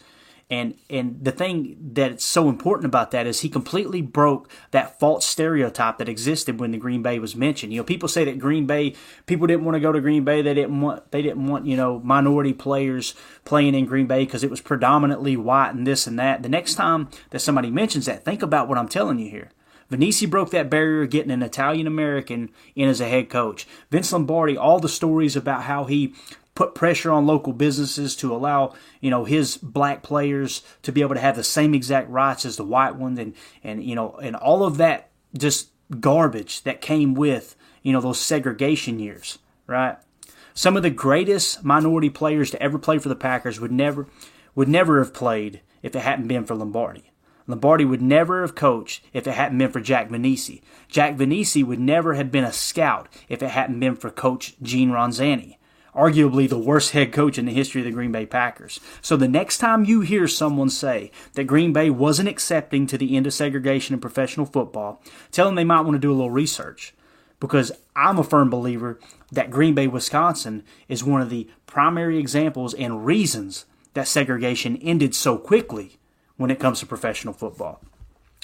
And 0.49 0.75
and 0.89 1.23
the 1.23 1.31
thing 1.31 1.75
that's 1.93 2.23
so 2.23 2.47
important 2.47 2.85
about 2.85 3.11
that 3.11 3.25
is 3.25 3.41
he 3.41 3.49
completely 3.49 4.01
broke 4.01 4.49
that 4.71 4.99
false 4.99 5.25
stereotype 5.25 5.97
that 5.97 6.07
existed 6.07 6.59
when 6.59 6.71
the 6.71 6.77
Green 6.77 7.01
Bay 7.01 7.17
was 7.17 7.35
mentioned. 7.35 7.73
You 7.73 7.79
know, 7.79 7.83
people 7.83 8.07
say 8.07 8.23
that 8.25 8.39
Green 8.39 8.65
Bay 8.65 8.93
people 9.25 9.47
didn't 9.47 9.65
want 9.65 9.75
to 9.75 9.79
go 9.79 9.91
to 9.91 9.99
Green 9.99 10.23
Bay. 10.23 10.41
They 10.41 10.53
didn't 10.53 10.79
want 10.79 11.11
they 11.11 11.21
didn't 11.21 11.47
want 11.47 11.65
you 11.65 11.75
know 11.75 11.99
minority 11.99 12.53
players 12.53 13.15
playing 13.43 13.73
in 13.73 13.85
Green 13.85 14.05
Bay 14.05 14.25
because 14.25 14.43
it 14.43 14.51
was 14.51 14.61
predominantly 14.61 15.35
white 15.35 15.71
and 15.71 15.87
this 15.87 16.07
and 16.07 16.19
that. 16.19 16.43
The 16.43 16.49
next 16.49 16.75
time 16.75 17.09
that 17.31 17.39
somebody 17.39 17.71
mentions 17.71 18.05
that, 18.05 18.23
think 18.23 18.41
about 18.43 18.69
what 18.69 18.77
I'm 18.77 18.89
telling 18.89 19.19
you 19.19 19.29
here. 19.29 19.49
Vainisi 19.93 20.29
broke 20.29 20.49
that 20.51 20.69
barrier, 20.69 21.05
getting 21.05 21.31
an 21.31 21.43
Italian 21.43 21.87
American 21.87 22.49
in 22.75 22.89
as 22.89 22.99
a 22.99 23.07
head 23.07 23.29
coach. 23.29 23.67
Vince 23.91 24.11
Lombardi, 24.11 24.57
all 24.57 24.79
the 24.79 24.89
stories 24.89 25.35
about 25.35 25.63
how 25.63 25.83
he 25.83 26.13
put 26.55 26.75
pressure 26.75 27.11
on 27.11 27.25
local 27.25 27.53
businesses 27.53 28.15
to 28.15 28.33
allow 28.33 28.73
you 29.01 29.09
know 29.09 29.25
his 29.25 29.57
black 29.57 30.03
players 30.03 30.61
to 30.83 30.91
be 30.91 31.01
able 31.01 31.15
to 31.15 31.21
have 31.21 31.35
the 31.35 31.43
same 31.43 31.73
exact 31.73 32.09
rights 32.09 32.45
as 32.45 32.57
the 32.57 32.63
white 32.63 32.95
ones, 32.95 33.19
and 33.19 33.33
and 33.63 33.83
you 33.83 33.95
know 33.95 34.15
and 34.21 34.35
all 34.35 34.63
of 34.63 34.77
that 34.77 35.09
just 35.37 35.69
garbage 35.99 36.63
that 36.63 36.81
came 36.81 37.13
with 37.13 37.55
you 37.81 37.93
know 37.93 38.01
those 38.01 38.19
segregation 38.19 38.99
years, 38.99 39.39
right? 39.67 39.97
Some 40.53 40.77
of 40.77 40.83
the 40.83 40.91
greatest 40.91 41.63
minority 41.63 42.09
players 42.09 42.51
to 42.51 42.61
ever 42.61 42.77
play 42.77 42.99
for 42.99 43.09
the 43.09 43.15
Packers 43.15 43.59
would 43.59 43.71
never 43.71 44.07
would 44.55 44.69
never 44.69 44.99
have 44.99 45.13
played 45.13 45.61
if 45.81 45.95
it 45.95 45.99
hadn't 45.99 46.27
been 46.27 46.45
for 46.45 46.55
Lombardi. 46.55 47.12
Lombardi 47.47 47.85
would 47.85 48.01
never 48.01 48.41
have 48.41 48.55
coached 48.55 49.03
if 49.11 49.27
it 49.27 49.33
hadn't 49.33 49.57
been 49.57 49.71
for 49.71 49.81
Jack 49.81 50.09
Vainisi. 50.09 50.61
Jack 50.87 51.17
Vainisi 51.17 51.63
would 51.63 51.79
never 51.79 52.13
have 52.13 52.31
been 52.31 52.43
a 52.43 52.53
scout 52.53 53.09
if 53.27 53.43
it 53.43 53.49
hadn't 53.49 53.79
been 53.79 53.95
for 53.95 54.09
Coach 54.09 54.55
Gene 54.61 54.91
Ronzani, 54.91 55.57
arguably 55.93 56.47
the 56.47 56.57
worst 56.57 56.91
head 56.91 57.11
coach 57.11 57.37
in 57.37 57.45
the 57.45 57.51
history 57.51 57.81
of 57.81 57.85
the 57.85 57.91
Green 57.91 58.11
Bay 58.11 58.25
Packers. 58.25 58.79
So 59.01 59.17
the 59.17 59.27
next 59.27 59.57
time 59.57 59.85
you 59.85 60.01
hear 60.01 60.27
someone 60.27 60.69
say 60.69 61.11
that 61.33 61.43
Green 61.45 61.73
Bay 61.73 61.89
wasn't 61.89 62.29
accepting 62.29 62.87
to 62.87 62.97
the 62.97 63.15
end 63.17 63.27
of 63.27 63.33
segregation 63.33 63.93
in 63.93 63.99
professional 63.99 64.45
football, 64.45 65.01
tell 65.31 65.45
them 65.45 65.55
they 65.55 65.63
might 65.65 65.81
want 65.81 65.95
to 65.95 65.99
do 65.99 66.11
a 66.11 66.15
little 66.15 66.31
research. 66.31 66.93
Because 67.39 67.73
I'm 67.93 68.17
a 68.19 68.23
firm 68.23 68.49
believer 68.49 68.99
that 69.29 69.51
Green 69.51 69.73
Bay, 69.73 69.87
Wisconsin 69.87 70.63
is 70.87 71.03
one 71.03 71.19
of 71.19 71.29
the 71.29 71.49
primary 71.65 72.17
examples 72.17 72.73
and 72.73 73.05
reasons 73.05 73.65
that 73.95 74.07
segregation 74.07 74.77
ended 74.77 75.13
so 75.13 75.37
quickly 75.37 75.97
when 76.37 76.51
it 76.51 76.59
comes 76.59 76.79
to 76.79 76.85
professional 76.85 77.33
football. 77.33 77.81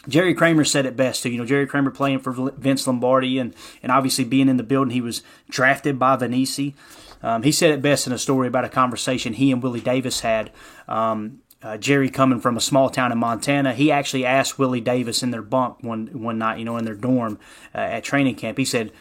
Jerry 0.08 0.34
Kramer 0.34 0.64
said 0.64 0.86
it 0.86 0.96
best 0.96 1.24
too. 1.24 1.30
You 1.30 1.38
know, 1.40 1.46
Jerry 1.46 1.68
Kramer 1.68 1.92
playing 1.92 2.20
for 2.20 2.32
Vince 2.32 2.88
Lombardi 2.88 3.38
and, 3.38 3.54
and 3.84 3.92
obviously 3.92 4.24
being 4.24 4.48
in 4.48 4.58
the 4.58 4.64
building, 4.64 4.94
he 4.94 5.02
was 5.02 5.24
drafted 5.50 6.00
by 6.00 6.16
Vainisi. 6.16 6.74
Um, 7.22 7.44
he 7.44 7.52
said 7.52 7.72
it 7.72 7.82
best 7.82 8.08
in 8.08 8.14
a 8.14 8.18
story 8.18 8.48
about 8.48 8.64
a 8.64 8.70
conversation 8.70 9.34
he 9.34 9.52
and 9.52 9.62
Willie 9.62 9.82
Davis 9.82 10.22
had. 10.22 10.52
Um, 10.88 11.42
uh, 11.62 11.78
Jerry 11.78 12.10
coming 12.10 12.40
from 12.40 12.56
a 12.56 12.62
small 12.62 12.90
town 12.90 13.12
in 13.12 13.18
Montana, 13.18 13.74
he 13.74 13.92
actually 13.92 14.26
asked 14.26 14.58
Willie 14.58 14.80
Davis 14.80 15.22
in 15.22 15.32
their 15.32 15.42
bunk 15.42 15.84
one 15.84 16.08
one 16.14 16.38
night, 16.38 16.60
you 16.60 16.64
know, 16.64 16.78
in 16.78 16.86
their 16.86 16.96
dorm 16.96 17.38
uh, 17.76 17.80
at 17.80 18.06
training 18.06 18.36
camp. 18.36 18.58
He 18.58 18.64
said, 18.64 18.94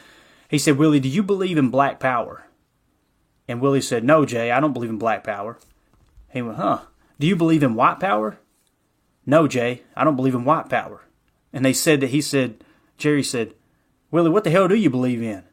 he 0.48 0.58
said, 0.58 0.76
Willie, 0.76 0.98
do 0.98 1.08
you 1.08 1.22
believe 1.22 1.56
in 1.56 1.68
black 1.68 2.00
power? 2.00 2.46
And 3.46 3.60
Willie 3.60 3.80
said, 3.80 4.02
No, 4.02 4.24
Jay, 4.24 4.50
I 4.50 4.58
don't 4.58 4.72
believe 4.72 4.90
in 4.90 4.98
black 4.98 5.22
power. 5.22 5.58
He 6.30 6.42
went, 6.42 6.58
Huh? 6.58 6.80
Do 7.20 7.26
you 7.26 7.36
believe 7.36 7.62
in 7.62 7.74
white 7.74 8.00
power? 8.00 8.38
No, 9.28 9.46
Jay, 9.46 9.82
I 9.94 10.04
don't 10.04 10.16
believe 10.16 10.34
in 10.34 10.46
white 10.46 10.70
power. 10.70 11.02
And 11.52 11.62
they 11.62 11.74
said 11.74 12.00
that 12.00 12.08
he 12.08 12.22
said, 12.22 12.64
Jerry 12.96 13.22
said, 13.22 13.52
Willie, 14.10 14.30
what 14.30 14.42
the 14.42 14.50
hell 14.50 14.68
do 14.68 14.74
you 14.74 14.88
believe 14.88 15.22
in? 15.22 15.44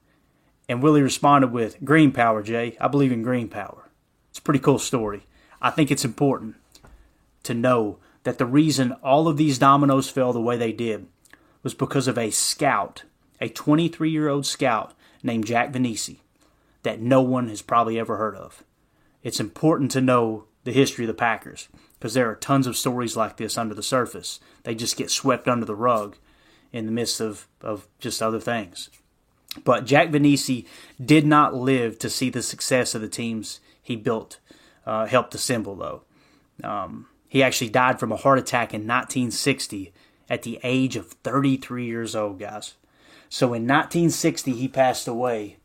And 0.69 0.81
Willie 0.81 1.01
responded 1.01 1.51
with, 1.51 1.83
Green 1.83 2.13
power, 2.13 2.41
Jay. 2.41 2.77
I 2.79 2.87
believe 2.87 3.11
in 3.11 3.21
green 3.21 3.49
power. 3.49 3.89
It's 4.29 4.39
a 4.39 4.41
pretty 4.41 4.61
cool 4.61 4.79
story. 4.79 5.27
I 5.61 5.71
think 5.71 5.91
it's 5.91 6.05
important 6.05 6.55
to 7.43 7.53
know 7.53 7.97
that 8.23 8.37
the 8.37 8.45
reason 8.45 8.93
all 9.03 9.27
of 9.27 9.35
these 9.35 9.59
dominoes 9.59 10.09
fell 10.09 10.31
the 10.31 10.39
way 10.39 10.55
they 10.55 10.71
did 10.71 11.07
was 11.61 11.73
because 11.73 12.07
of 12.07 12.17
a 12.17 12.31
scout, 12.31 13.03
a 13.41 13.49
23 13.49 14.09
year 14.09 14.29
old 14.29 14.45
scout 14.45 14.93
named 15.21 15.47
Jack 15.47 15.73
Vainisi, 15.73 16.19
that 16.83 17.01
no 17.01 17.21
one 17.21 17.49
has 17.49 17.61
probably 17.61 17.99
ever 17.99 18.15
heard 18.15 18.35
of. 18.35 18.63
It's 19.21 19.41
important 19.41 19.91
to 19.91 19.99
know 19.99 20.45
the 20.63 20.71
history 20.71 21.03
of 21.03 21.07
the 21.07 21.13
Packers 21.13 21.67
because 22.05 22.13
there 22.13 22.29
are 22.29 22.35
tons 22.35 22.67
of 22.67 22.77
stories 22.77 23.17
like 23.17 23.37
this 23.37 23.57
under 23.57 23.73
the 23.73 23.81
surface. 23.81 24.39
They 24.61 24.75
just 24.75 24.95
get 24.95 25.09
swept 25.09 25.47
under 25.47 25.65
the 25.65 25.73
rug 25.73 26.17
in 26.71 26.85
the 26.85 26.91
midst 26.91 27.19
of, 27.19 27.47
of 27.61 27.87
just 27.97 28.21
other 28.21 28.39
things. 28.39 28.91
But 29.63 29.87
Jack 29.87 30.09
Vainisi 30.09 30.67
did 31.03 31.25
not 31.25 31.55
live 31.55 31.97
to 31.97 32.09
see 32.11 32.29
the 32.29 32.43
success 32.43 32.93
of 32.93 33.01
the 33.01 33.07
teams 33.07 33.59
he 33.81 33.95
built, 33.95 34.37
uh, 34.85 35.07
helped 35.07 35.33
assemble, 35.33 35.75
though. 35.75 36.03
Um, 36.63 37.07
he 37.27 37.41
actually 37.41 37.69
died 37.69 37.99
from 37.99 38.11
a 38.11 38.17
heart 38.17 38.37
attack 38.37 38.71
in 38.71 38.81
1960 38.81 39.91
at 40.29 40.43
the 40.43 40.59
age 40.61 40.95
of 40.95 41.07
33 41.07 41.87
years 41.87 42.15
old, 42.15 42.37
guys. 42.37 42.75
So 43.29 43.47
in 43.47 43.63
1960, 43.63 44.51
he 44.51 44.67
passed 44.67 45.07
away, 45.07 45.57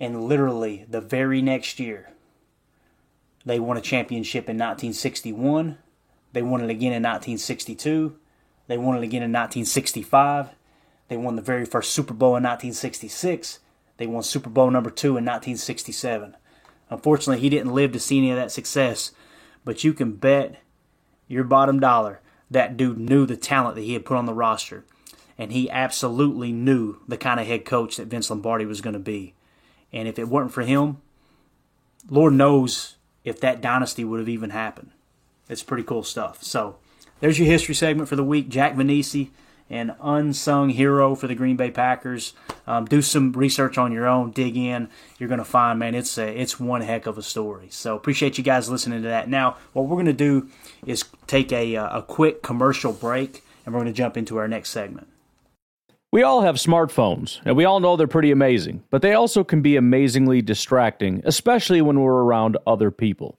and 0.00 0.24
literally 0.24 0.86
the 0.88 1.02
very 1.02 1.42
next 1.42 1.78
year, 1.78 2.12
they 3.44 3.58
won 3.58 3.76
a 3.76 3.80
championship 3.80 4.44
in 4.44 4.56
1961. 4.56 5.78
They 6.32 6.42
won 6.42 6.62
it 6.62 6.70
again 6.70 6.92
in 6.92 7.02
1962. 7.02 8.16
They 8.66 8.78
won 8.78 8.96
it 8.96 9.04
again 9.04 9.22
in 9.22 9.32
1965. 9.32 10.50
They 11.08 11.16
won 11.16 11.36
the 11.36 11.42
very 11.42 11.64
first 11.64 11.92
Super 11.92 12.14
Bowl 12.14 12.36
in 12.36 12.42
1966. 12.42 13.58
They 13.98 14.06
won 14.06 14.22
Super 14.22 14.50
Bowl 14.50 14.70
number 14.70 14.90
two 14.90 15.10
in 15.10 15.24
1967. 15.24 16.36
Unfortunately, 16.90 17.40
he 17.40 17.50
didn't 17.50 17.74
live 17.74 17.92
to 17.92 18.00
see 18.00 18.18
any 18.18 18.30
of 18.30 18.36
that 18.36 18.50
success, 18.52 19.12
but 19.64 19.84
you 19.84 19.92
can 19.92 20.12
bet 20.12 20.56
your 21.28 21.44
bottom 21.44 21.80
dollar 21.80 22.20
that 22.50 22.76
dude 22.76 22.98
knew 22.98 23.26
the 23.26 23.36
talent 23.36 23.74
that 23.76 23.82
he 23.82 23.94
had 23.94 24.04
put 24.04 24.16
on 24.16 24.26
the 24.26 24.34
roster. 24.34 24.84
And 25.38 25.52
he 25.52 25.70
absolutely 25.70 26.52
knew 26.52 26.98
the 27.08 27.16
kind 27.16 27.40
of 27.40 27.46
head 27.46 27.64
coach 27.64 27.96
that 27.96 28.08
Vince 28.08 28.30
Lombardi 28.30 28.66
was 28.66 28.80
going 28.80 28.92
to 28.92 29.00
be. 29.00 29.34
And 29.92 30.06
if 30.06 30.18
it 30.18 30.28
weren't 30.28 30.52
for 30.52 30.62
him, 30.62 30.98
Lord 32.08 32.34
knows 32.34 32.96
if 33.24 33.40
that 33.40 33.60
dynasty 33.60 34.04
would 34.04 34.20
have 34.20 34.28
even 34.28 34.50
happened. 34.50 34.90
It's 35.48 35.62
pretty 35.62 35.82
cool 35.82 36.02
stuff. 36.02 36.42
So 36.42 36.76
there's 37.20 37.38
your 37.38 37.48
history 37.48 37.74
segment 37.74 38.08
for 38.08 38.16
the 38.16 38.24
week. 38.24 38.48
Jack 38.48 38.74
Vainisi, 38.74 39.30
an 39.70 39.94
unsung 40.02 40.70
hero 40.70 41.14
for 41.14 41.26
the 41.26 41.34
Green 41.34 41.56
Bay 41.56 41.70
Packers. 41.70 42.34
Um, 42.66 42.84
do 42.84 43.02
some 43.02 43.32
research 43.32 43.78
on 43.78 43.92
your 43.92 44.06
own, 44.06 44.30
dig 44.30 44.56
in. 44.56 44.88
You're 45.18 45.28
going 45.28 45.38
to 45.38 45.44
find, 45.44 45.78
man, 45.78 45.94
it's 45.94 46.18
a, 46.18 46.28
it's 46.28 46.60
one 46.60 46.80
heck 46.82 47.06
of 47.06 47.18
a 47.18 47.22
story. 47.22 47.68
So 47.70 47.96
appreciate 47.96 48.38
you 48.38 48.44
guys 48.44 48.68
listening 48.68 49.02
to 49.02 49.08
that. 49.08 49.28
Now, 49.28 49.56
what 49.72 49.86
we're 49.86 49.96
going 49.96 50.06
to 50.06 50.12
do 50.12 50.48
is 50.86 51.04
take 51.26 51.52
a, 51.52 51.74
a 51.74 52.04
quick 52.06 52.42
commercial 52.42 52.92
break, 52.92 53.44
and 53.64 53.74
we're 53.74 53.80
going 53.80 53.92
to 53.92 53.96
jump 53.96 54.16
into 54.16 54.36
our 54.36 54.48
next 54.48 54.70
segment. 54.70 55.08
We 56.12 56.22
all 56.22 56.42
have 56.42 56.56
smartphones, 56.56 57.40
and 57.44 57.56
we 57.56 57.64
all 57.64 57.80
know 57.80 57.96
they're 57.96 58.06
pretty 58.06 58.32
amazing, 58.32 58.82
but 58.90 59.00
they 59.00 59.14
also 59.14 59.42
can 59.42 59.62
be 59.62 59.76
amazingly 59.76 60.42
distracting, 60.42 61.22
especially 61.24 61.80
when 61.80 62.00
we're 62.00 62.22
around 62.22 62.58
other 62.66 62.90
people. 62.90 63.38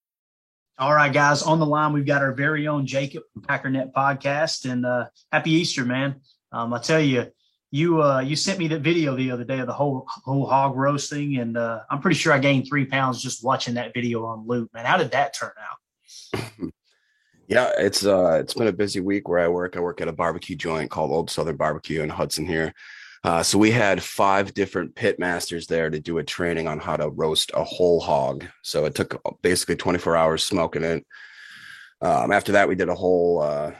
All 0.81 0.95
right, 0.95 1.13
guys, 1.13 1.43
on 1.43 1.59
the 1.59 1.65
line, 1.65 1.93
we've 1.93 2.07
got 2.07 2.23
our 2.23 2.33
very 2.33 2.67
own 2.67 2.87
Jacob 2.87 3.21
from 3.31 3.43
Packernet 3.43 3.91
Podcast. 3.93 4.67
And 4.67 4.83
uh, 4.83 5.09
happy 5.31 5.51
Easter, 5.51 5.85
man. 5.85 6.15
Um, 6.51 6.73
I 6.73 6.79
tell 6.79 6.99
you, 6.99 7.27
you 7.69 8.01
uh, 8.01 8.21
you 8.21 8.35
sent 8.35 8.57
me 8.57 8.67
that 8.69 8.81
video 8.81 9.15
the 9.15 9.29
other 9.29 9.43
day 9.43 9.59
of 9.59 9.67
the 9.67 9.73
whole 9.73 10.07
whole 10.25 10.47
hog 10.47 10.75
roasting, 10.75 11.37
and 11.37 11.55
uh, 11.55 11.81
I'm 11.91 12.01
pretty 12.01 12.15
sure 12.15 12.33
I 12.33 12.39
gained 12.39 12.65
three 12.67 12.85
pounds 12.85 13.21
just 13.21 13.43
watching 13.43 13.75
that 13.75 13.93
video 13.93 14.25
on 14.25 14.47
loop. 14.47 14.73
Man, 14.73 14.83
how 14.83 14.97
did 14.97 15.11
that 15.11 15.35
turn 15.35 15.51
out? 15.61 16.41
yeah, 17.47 17.69
it's 17.77 18.03
uh, 18.03 18.39
it's 18.41 18.55
been 18.55 18.65
a 18.65 18.73
busy 18.73 19.01
week 19.01 19.29
where 19.29 19.37
I 19.37 19.49
work. 19.49 19.77
I 19.77 19.81
work 19.81 20.01
at 20.01 20.07
a 20.07 20.11
barbecue 20.11 20.55
joint 20.55 20.89
called 20.89 21.11
Old 21.11 21.29
Southern 21.29 21.57
Barbecue 21.57 22.01
in 22.01 22.09
Hudson 22.09 22.47
here. 22.47 22.73
Uh, 23.23 23.43
so 23.43 23.57
we 23.57 23.69
had 23.69 24.01
five 24.01 24.53
different 24.53 24.95
pit 24.95 25.19
masters 25.19 25.67
there 25.67 25.89
to 25.89 25.99
do 25.99 26.17
a 26.17 26.23
training 26.23 26.67
on 26.67 26.79
how 26.79 26.97
to 26.97 27.09
roast 27.09 27.51
a 27.53 27.63
whole 27.63 27.99
hog. 27.99 28.45
So 28.63 28.85
it 28.85 28.95
took 28.95 29.21
basically 29.41 29.75
24 29.75 30.17
hours 30.17 30.43
smoking 30.43 30.83
it. 30.83 31.05
Um, 32.01 32.31
after 32.31 32.53
that, 32.53 32.67
we 32.67 32.75
did 32.75 32.89
a 32.89 32.95
whole, 32.95 33.41
uh, 33.41 33.71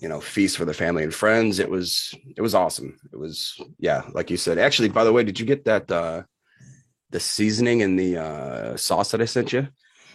you 0.00 0.08
know, 0.08 0.20
feast 0.20 0.56
for 0.56 0.64
the 0.64 0.74
family 0.74 1.04
and 1.04 1.14
friends. 1.14 1.60
It 1.60 1.70
was, 1.70 2.12
it 2.36 2.40
was 2.40 2.56
awesome. 2.56 2.98
It 3.12 3.16
was, 3.16 3.60
yeah, 3.78 4.02
like 4.12 4.30
you 4.30 4.36
said. 4.36 4.58
Actually, 4.58 4.88
by 4.88 5.04
the 5.04 5.12
way, 5.12 5.22
did 5.22 5.38
you 5.38 5.46
get 5.46 5.64
that, 5.66 5.90
uh, 5.90 6.22
the 7.10 7.20
seasoning 7.20 7.82
and 7.82 7.98
the 7.98 8.18
uh, 8.18 8.76
sauce 8.76 9.12
that 9.12 9.20
I 9.20 9.26
sent 9.26 9.52
you? 9.52 9.68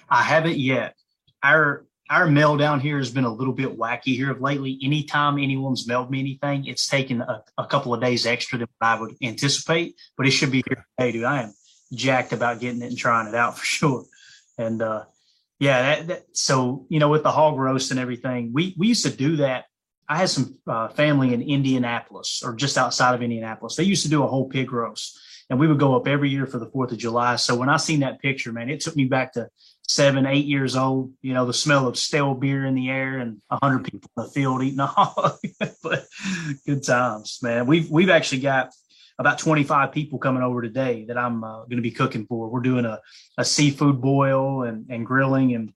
I 0.10 0.24
haven't 0.24 0.58
yet. 0.58 0.96
Our 1.41 1.86
our 2.13 2.28
mail 2.28 2.58
down 2.58 2.80
here 2.80 2.97
has 2.97 3.10
been 3.10 3.23
a 3.23 3.34
little 3.34 3.54
bit 3.54 3.76
wacky 3.78 4.15
here 4.15 4.30
of 4.32 4.39
lately. 4.39 4.80
Anytime 4.84 5.39
anyone's 5.39 5.88
mailed 5.88 6.12
me 6.12 6.19
anything, 6.19 6.67
it's 6.67 6.88
taken 6.88 7.21
a, 7.21 7.43
a 7.58 7.65
couple 7.65 7.93
of 7.93 8.02
days 8.02 8.28
extra 8.28 8.60
than 8.60 8.67
I 8.80 8.99
would 8.99 9.15
anticipate, 9.23 9.95
but 10.15 10.28
it 10.28 10.32
should 10.32 10.52
be 10.52 10.63
here 10.67 10.86
today, 10.99 11.12
dude. 11.12 11.23
I 11.23 11.43
am 11.43 11.54
jacked 11.91 12.32
about 12.32 12.60
getting 12.60 12.84
it 12.84 12.89
and 12.89 12.97
trying 12.97 13.28
it 13.28 13.36
out 13.36 13.58
for 13.58 13.65
sure. 13.65 14.06
And 14.60 14.82
uh, 14.82 15.06
yeah, 15.60 15.82
that, 15.82 16.08
that, 16.08 16.38
so 16.38 16.86
you 16.89 16.99
know, 16.99 17.10
with 17.10 17.23
the 17.23 17.32
hog 17.32 17.58
roast 17.58 17.89
and 17.89 17.99
everything, 17.99 18.52
we 18.54 18.76
we 18.78 18.88
used 18.88 19.06
to 19.06 19.12
do 19.12 19.38
that. 19.38 19.65
I 20.08 20.17
had 20.17 20.30
some 20.30 20.60
uh, 20.67 20.89
family 20.89 21.34
in 21.34 21.41
Indianapolis 21.41 22.43
or 22.45 22.54
just 22.54 22.78
outside 22.78 23.15
of 23.15 23.23
Indianapolis. 23.23 23.76
They 23.76 23.86
used 23.86 24.04
to 24.04 24.10
do 24.10 24.23
a 24.23 24.28
whole 24.28 24.47
pig 24.47 24.71
roast, 24.71 25.19
and 25.49 25.60
we 25.60 25.67
would 25.67 25.80
go 25.80 25.95
up 25.95 26.08
every 26.08 26.30
year 26.30 26.45
for 26.45 26.60
the 26.60 26.69
Fourth 26.69 26.91
of 26.91 26.99
July. 26.99 27.38
So 27.38 27.56
when 27.56 27.69
I 27.69 27.78
seen 27.78 28.02
that 28.02 28.21
picture, 28.21 28.52
man, 28.52 28.69
it 28.69 28.82
took 28.82 28.95
me 28.95 29.06
back 29.06 29.34
to 29.34 29.49
seven, 29.88 30.26
eight 30.26 30.46
years 30.46 30.76
old, 30.76 31.13
you 31.22 31.34
know, 31.34 31.46
the 31.46 31.54
smell 31.54 31.88
of 31.88 31.98
stale 31.98 32.34
beer 32.34 32.65
in 32.65 32.76
the 32.76 32.89
air 32.89 33.17
and 33.17 33.41
a 33.50 33.58
hundred 33.62 33.84
people 33.84 34.10
in 34.17 34.24
the 34.24 34.30
field 34.30 34.63
eating 34.63 34.80
a 34.80 34.88
hog. 34.88 35.39
but 35.84 36.06
good 36.65 36.84
times, 36.84 37.39
man. 37.41 37.67
We've 37.67 37.89
we've 37.89 38.10
actually 38.10 38.41
got 38.41 38.72
about 39.19 39.39
25 39.39 39.91
people 39.91 40.19
coming 40.19 40.43
over 40.43 40.62
today 40.62 41.06
that 41.08 41.17
I'm 41.17 41.43
uh, 41.43 41.63
going 41.65 41.78
to 41.78 41.82
be 41.82 41.91
cooking 41.91 42.26
for. 42.26 42.50
We're 42.50 42.62
doing 42.62 42.86
a, 42.86 43.00
a 43.38 43.46
seafood 43.46 44.02
boil 44.02 44.63
and, 44.63 44.88
and 44.89 45.06
grilling. 45.06 45.54
And 45.54 45.74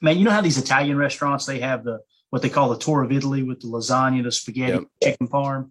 man, 0.00 0.18
you 0.18 0.24
know 0.24 0.30
how 0.30 0.40
these 0.40 0.58
Italian 0.58 0.96
restaurants, 0.96 1.46
they 1.46 1.60
have 1.60 1.84
the, 1.84 2.00
what 2.30 2.42
they 2.42 2.48
call 2.48 2.70
the 2.70 2.78
tour 2.78 3.02
of 3.02 3.12
Italy 3.12 3.42
with 3.42 3.60
the 3.60 3.68
lasagna, 3.68 4.22
the 4.22 4.32
spaghetti, 4.32 4.72
yep. 4.72 4.84
chicken 5.02 5.28
parm. 5.28 5.70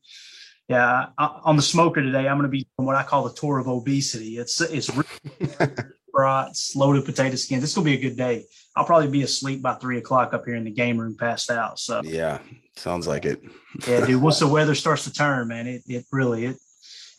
Yeah. 0.68 1.08
I, 1.18 1.40
on 1.44 1.56
the 1.56 1.62
smoker 1.64 2.02
today, 2.02 2.28
I'm 2.28 2.38
going 2.38 2.44
to 2.44 2.50
be 2.50 2.68
doing 2.78 2.86
what 2.86 2.96
I 2.96 3.04
call 3.04 3.24
the 3.24 3.34
tour 3.34 3.58
of 3.58 3.68
obesity. 3.68 4.38
It's, 4.38 4.62
it's 4.62 4.90
really 5.40 5.82
loaded 6.76 7.06
potato 7.06 7.36
skins. 7.36 7.64
It's 7.64 7.74
gonna 7.74 7.86
be 7.86 7.96
a 7.96 8.02
good 8.02 8.18
day. 8.18 8.46
I'll 8.76 8.86
probably 8.86 9.10
be 9.10 9.24
asleep 9.24 9.62
by 9.62 9.76
three 9.76 9.98
o'clock 9.98 10.34
up 10.34 10.46
here 10.46 10.56
in 10.56 10.64
the 10.64 10.72
game 10.72 10.98
room, 10.98 11.18
passed 11.18 11.52
out. 11.52 11.80
So 11.80 12.02
yeah, 12.04 12.40
sounds 12.76 13.08
like 13.08 13.26
it. 13.26 13.42
yeah, 13.88 14.06
dude. 14.06 14.22
Once 14.22 14.40
the 14.40 14.48
weather 14.48 14.76
starts 14.76 15.04
to 15.06 15.14
turn, 15.14 15.48
man, 15.48 15.68
it 15.68 15.84
it 15.88 16.06
really 16.12 16.46
it 16.46 16.58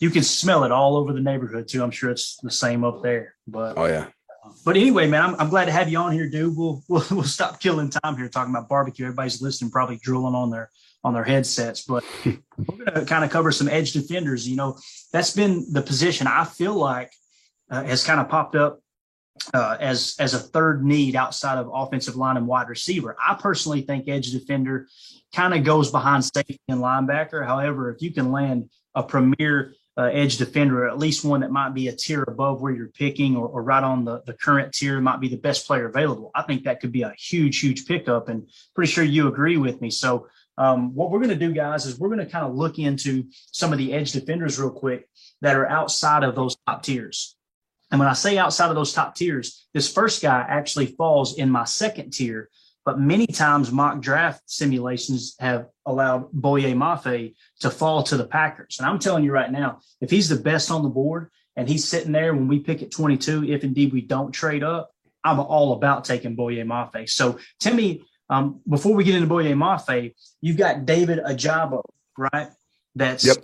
you 0.01 0.11
can 0.11 0.23
smell 0.23 0.65
it 0.65 0.73
all 0.73 0.97
over 0.97 1.13
the 1.13 1.21
neighborhood 1.21 1.69
too. 1.69 1.83
I'm 1.83 1.91
sure 1.91 2.11
it's 2.11 2.39
the 2.43 2.51
same 2.51 2.85
up 2.85 3.03
there. 3.03 3.35
But 3.47 3.77
oh 3.77 3.87
yeah. 3.87 4.07
But 4.65 4.77
anyway, 4.77 5.07
man, 5.07 5.23
I'm, 5.23 5.35
I'm 5.37 5.49
glad 5.51 5.67
to 5.67 5.73
have 5.73 5.91
you 5.91 5.99
on 5.99 6.13
here, 6.13 6.29
dude. 6.29 6.57
We'll, 6.57 6.83
we'll 6.89 7.05
we'll 7.11 7.23
stop 7.25 7.61
killing 7.61 7.91
time 7.91 8.17
here 8.17 8.29
talking 8.29 8.53
about 8.53 8.69
barbecue. 8.69 9.05
Everybody's 9.05 9.43
listening, 9.43 9.71
probably 9.71 9.99
drooling 9.99 10.35
on 10.35 10.51
their 10.51 10.71
on 11.05 11.15
their 11.15 11.25
headsets. 11.25 11.83
But 11.83 12.05
we're 12.25 12.85
gonna 12.85 13.05
kind 13.05 13.25
of 13.25 13.31
cover 13.31 13.53
some 13.53 13.69
edge 13.69 13.93
defenders. 13.93 14.49
You 14.49 14.57
know, 14.57 14.79
that's 15.13 15.33
been 15.35 15.71
the 15.73 15.83
position 15.83 16.27
I 16.27 16.45
feel 16.45 16.75
like 16.75 17.13
uh, 17.71 17.85
has 17.85 18.05
kind 18.05 18.21
of 18.21 18.29
popped 18.29 18.57
up 18.57 18.81
uh, 19.55 19.77
as 19.81 20.16
as 20.19 20.35
a 20.35 20.38
third 20.38 20.85
need 20.85 21.16
outside 21.16 21.59
of 21.59 21.71
offensive 21.73 22.16
line 22.16 22.37
and 22.37 22.47
wide 22.47 22.69
receiver. 22.69 23.16
I 23.25 23.35
personally 23.35 23.83
think 23.83 24.09
edge 24.09 24.31
defender 24.33 24.88
kind 25.35 25.55
of 25.55 25.64
goes 25.64 25.90
behind 25.90 26.25
safety 26.25 26.59
and 26.69 26.81
linebacker. 26.81 27.45
However, 27.47 27.90
if 27.90 28.03
you 28.03 28.12
can 28.12 28.33
land 28.33 28.71
a 28.95 29.03
premier 29.03 29.75
uh, 29.97 30.05
edge 30.12 30.38
defender, 30.38 30.88
at 30.88 30.99
least 30.99 31.25
one 31.25 31.40
that 31.40 31.51
might 31.51 31.75
be 31.75 31.88
a 31.88 31.93
tier 31.93 32.23
above 32.27 32.61
where 32.61 32.73
you're 32.73 32.88
picking 32.88 33.37
or, 33.37 33.49
or, 33.49 33.62
right 33.62 33.83
on 33.83 34.05
the, 34.05 34.23
the 34.25 34.33
current 34.33 34.73
tier, 34.73 35.01
might 35.01 35.21
be 35.21 35.29
the 35.29 35.37
best 35.37 35.66
player 35.66 35.87
available. 35.87 36.31
I 36.35 36.43
think 36.43 36.64
that 36.64 36.81
could 36.81 36.93
be 36.93 37.03
a 37.03 37.12
huge, 37.19 37.61
huge 37.61 37.87
pickup, 37.87 38.29
and 38.29 38.49
pretty 38.75 38.90
sure 38.90 39.05
you 39.05 39.29
agree 39.29 39.57
with 39.57 39.81
me. 39.81 39.90
So, 39.90 40.29
um, 40.59 40.95
what 40.95 41.11
we're 41.11 41.19
going 41.19 41.31
to 41.31 41.47
do, 41.47 41.53
guys, 41.53 41.87
is 41.87 41.99
we're 41.99 42.09
going 42.09 42.21
to 42.21 42.27
kind 42.27 42.45
of 42.45 42.55
look 42.55 42.79
into 42.79 43.25
some 43.51 43.73
of 43.73 43.79
the 43.79 43.93
edge 43.93 44.12
defenders 44.12 44.59
real 44.59 44.71
quick 44.71 45.09
that 45.40 45.57
are 45.57 45.69
outside 45.69 46.23
of 46.23 46.35
those 46.35 46.57
top 46.66 46.83
tiers. 46.83 47.37
And 47.90 47.98
when 47.98 48.09
I 48.09 48.12
say 48.12 48.38
outside 48.38 48.68
of 48.68 48.76
those 48.76 48.92
top 48.92 49.14
tiers, 49.14 49.66
this 49.74 49.92
first 49.92 50.22
guy 50.22 50.44
actually 50.48 50.87
falls 50.87 51.38
in 51.38 51.50
my 51.50 51.64
second 51.64 52.12
tier 52.12 52.48
but 52.85 52.98
many 52.98 53.26
times 53.26 53.70
mock 53.70 54.00
draft 54.00 54.42
simulations 54.46 55.37
have 55.38 55.68
allowed 55.87 56.33
Boye 56.33 56.74
Mafe 56.74 57.35
to 57.61 57.70
fall 57.70 58.03
to 58.05 58.16
the 58.16 58.26
Packers. 58.26 58.79
And 58.79 58.88
I'm 58.88 58.98
telling 58.98 59.22
you 59.24 59.33
right 59.33 59.50
now, 59.50 59.81
if 60.00 60.11
he's 60.11 60.29
the 60.29 60.37
best 60.37 60.70
on 60.70 60.83
the 60.83 60.88
board 60.88 61.31
and 61.57 61.68
he's 61.68 61.87
sitting 61.87 62.12
there 62.12 62.35
when 62.35 62.48
we 62.48 62.59
pick 62.59 62.83
at 62.83 62.90
22, 62.90 63.44
if 63.44 63.64
indeed 63.64 63.92
we 63.92 64.00
don't 64.00 64.33
trade 64.33 64.62
up, 64.62 64.90
I'm 65.22 65.38
all 65.38 65.74
about 65.74 66.05
taking 66.05 66.35
Boye 66.35 66.64
Mafe. 66.64 67.09
So 67.09 67.38
Timmy, 67.61 68.03
um, 68.31 68.61
before 68.68 68.94
we 68.94 69.05
get 69.05 69.14
into 69.14 69.29
Boye 69.29 69.53
Mafe, 69.53 70.14
you've 70.40 70.57
got 70.57 70.87
David 70.87 71.18
Ojabo, 71.18 71.83
right? 72.16 72.48
That's 72.94 73.26
yep. 73.26 73.37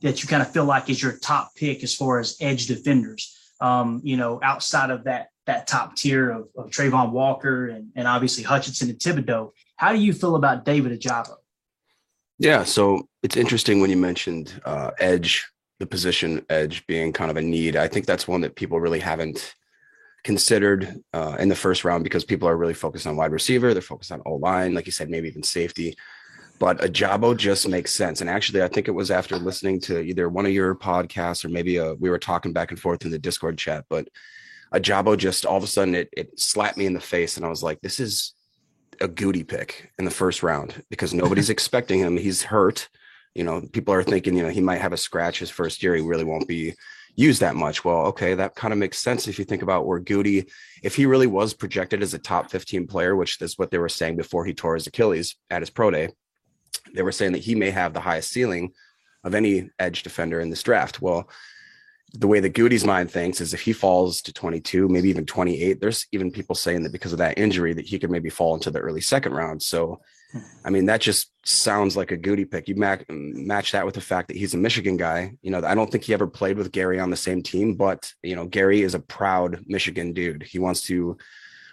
that 0.00 0.22
you 0.22 0.28
kind 0.28 0.42
of 0.42 0.50
feel 0.50 0.64
like 0.64 0.88
is 0.88 1.02
your 1.02 1.18
top 1.18 1.54
pick 1.54 1.84
as 1.84 1.94
far 1.94 2.18
as 2.18 2.36
edge 2.40 2.66
defenders. 2.66 3.35
Um, 3.60 4.00
you 4.04 4.16
know, 4.16 4.38
outside 4.42 4.90
of 4.90 5.04
that 5.04 5.28
that 5.46 5.66
top 5.66 5.96
tier 5.96 6.30
of, 6.30 6.48
of 6.56 6.70
Travon 6.70 7.12
Walker 7.12 7.68
and, 7.68 7.90
and 7.94 8.06
obviously 8.08 8.42
Hutchinson 8.42 8.90
and 8.90 8.98
Thibodeaux. 8.98 9.52
How 9.76 9.92
do 9.92 9.98
you 9.98 10.12
feel 10.12 10.34
about 10.34 10.64
David 10.64 11.00
Ojabo? 11.00 11.36
Yeah, 12.38 12.64
so 12.64 13.08
it's 13.22 13.36
interesting 13.36 13.80
when 13.80 13.88
you 13.88 13.96
mentioned 13.96 14.60
uh, 14.64 14.90
edge, 14.98 15.48
the 15.78 15.86
position 15.86 16.44
edge 16.50 16.86
being 16.86 17.12
kind 17.12 17.30
of 17.30 17.36
a 17.36 17.42
need. 17.42 17.76
I 17.76 17.88
think 17.88 18.06
that's 18.06 18.28
one 18.28 18.42
that 18.42 18.56
people 18.56 18.80
really 18.80 19.00
haven't 19.00 19.54
considered 20.24 21.02
uh, 21.14 21.36
in 21.38 21.48
the 21.48 21.54
first 21.54 21.84
round 21.84 22.02
because 22.02 22.24
people 22.24 22.48
are 22.48 22.56
really 22.56 22.74
focused 22.74 23.06
on 23.06 23.16
wide 23.16 23.32
receiver. 23.32 23.72
They're 23.72 23.80
focused 23.80 24.12
on 24.12 24.22
O 24.26 24.34
line, 24.34 24.74
like 24.74 24.86
you 24.86 24.92
said, 24.92 25.08
maybe 25.08 25.28
even 25.28 25.42
safety. 25.42 25.96
But 26.58 26.78
Ojabo 26.78 27.36
just 27.36 27.68
makes 27.68 27.92
sense. 27.92 28.20
And 28.20 28.30
actually, 28.30 28.62
I 28.62 28.68
think 28.68 28.88
it 28.88 28.92
was 28.92 29.10
after 29.10 29.36
listening 29.36 29.80
to 29.82 30.00
either 30.00 30.28
one 30.28 30.46
of 30.46 30.52
your 30.52 30.74
podcasts 30.74 31.44
or 31.44 31.48
maybe 31.48 31.76
a, 31.76 31.92
uh, 31.92 31.94
we 31.98 32.08
were 32.08 32.18
talking 32.18 32.52
back 32.52 32.70
and 32.70 32.80
forth 32.80 33.04
in 33.04 33.10
the 33.10 33.18
Discord 33.18 33.58
chat. 33.58 33.84
But 33.90 34.08
Ojabo 34.72 35.16
just 35.16 35.44
all 35.44 35.58
of 35.58 35.64
a 35.64 35.66
sudden 35.66 35.94
it, 35.94 36.08
it 36.16 36.40
slapped 36.40 36.78
me 36.78 36.86
in 36.86 36.94
the 36.94 37.00
face, 37.00 37.36
and 37.36 37.44
I 37.44 37.48
was 37.48 37.62
like, 37.62 37.80
this 37.80 38.00
is 38.00 38.32
a 39.00 39.08
Gutey 39.08 39.46
pick 39.46 39.92
in 39.98 40.04
the 40.04 40.10
first 40.10 40.42
round 40.42 40.82
because 40.88 41.12
nobody's 41.12 41.50
expecting 41.56 42.00
him. 42.00 42.16
He's 42.16 42.42
hurt. 42.42 42.88
You 43.34 43.44
know, 43.44 43.60
people 43.72 43.92
are 43.92 44.02
thinking, 44.02 44.34
you 44.34 44.42
know, 44.42 44.48
he 44.48 44.62
might 44.62 44.80
have 44.80 44.94
a 44.94 44.96
scratch 44.96 45.40
his 45.40 45.50
first 45.50 45.82
year. 45.82 45.94
He 45.94 46.00
really 46.00 46.24
won't 46.24 46.48
be 46.48 46.74
used 47.16 47.40
that 47.40 47.54
much. 47.54 47.84
Well, 47.84 48.06
okay, 48.06 48.34
that 48.34 48.54
kind 48.54 48.72
of 48.72 48.78
makes 48.78 48.98
sense 48.98 49.28
if 49.28 49.38
you 49.38 49.44
think 49.44 49.62
about 49.62 49.86
where 49.86 50.00
Gutey, 50.00 50.48
if 50.82 50.96
he 50.96 51.04
really 51.04 51.26
was 51.26 51.52
projected 51.52 52.02
as 52.02 52.14
a 52.14 52.18
top 52.18 52.50
15 52.50 52.86
player, 52.86 53.14
which 53.14 53.40
is 53.42 53.58
what 53.58 53.70
they 53.70 53.78
were 53.78 53.90
saying 53.90 54.16
before 54.16 54.46
he 54.46 54.54
tore 54.54 54.74
his 54.74 54.86
Achilles 54.86 55.36
at 55.50 55.60
his 55.60 55.70
pro 55.70 55.90
day, 55.90 56.08
they 56.96 57.02
were 57.02 57.12
saying 57.12 57.32
that 57.32 57.42
he 57.42 57.54
may 57.54 57.70
have 57.70 57.92
the 57.92 58.00
highest 58.00 58.32
ceiling 58.32 58.72
of 59.24 59.34
any 59.34 59.70
edge 59.78 60.02
defender 60.02 60.40
in 60.40 60.50
this 60.50 60.62
draft. 60.62 61.02
Well, 61.02 61.28
the 62.12 62.28
way 62.28 62.40
that 62.40 62.54
Gutey's 62.54 62.84
mind 62.84 63.10
thinks 63.10 63.40
is 63.40 63.52
if 63.52 63.60
he 63.60 63.72
falls 63.72 64.22
to 64.22 64.32
22, 64.32 64.88
maybe 64.88 65.10
even 65.10 65.26
28, 65.26 65.80
there's 65.80 66.06
even 66.12 66.30
people 66.30 66.54
saying 66.54 66.82
that 66.84 66.92
because 66.92 67.12
of 67.12 67.18
that 67.18 67.38
injury 67.38 67.72
that 67.74 67.86
he 67.86 67.98
could 67.98 68.10
maybe 68.10 68.30
fall 68.30 68.54
into 68.54 68.70
the 68.70 68.78
early 68.78 69.00
second 69.00 69.32
round. 69.32 69.62
So, 69.62 70.00
I 70.64 70.70
mean, 70.70 70.86
that 70.86 71.00
just 71.00 71.32
sounds 71.44 71.96
like 71.96 72.12
a 72.12 72.16
Goody 72.16 72.44
pick. 72.44 72.68
You 72.68 72.76
match, 72.76 73.04
match 73.08 73.72
that 73.72 73.84
with 73.84 73.94
the 73.94 74.00
fact 74.00 74.28
that 74.28 74.36
he's 74.36 74.54
a 74.54 74.58
Michigan 74.58 74.96
guy. 74.96 75.32
You 75.42 75.50
know, 75.50 75.62
I 75.64 75.74
don't 75.74 75.90
think 75.90 76.04
he 76.04 76.14
ever 76.14 76.26
played 76.26 76.56
with 76.56 76.72
Gary 76.72 77.00
on 77.00 77.10
the 77.10 77.16
same 77.16 77.42
team, 77.42 77.74
but 77.74 78.12
you 78.22 78.36
know, 78.36 78.46
Gary 78.46 78.82
is 78.82 78.94
a 78.94 79.00
proud 79.00 79.64
Michigan 79.66 80.12
dude. 80.12 80.42
He 80.44 80.58
wants 80.58 80.82
to 80.82 81.18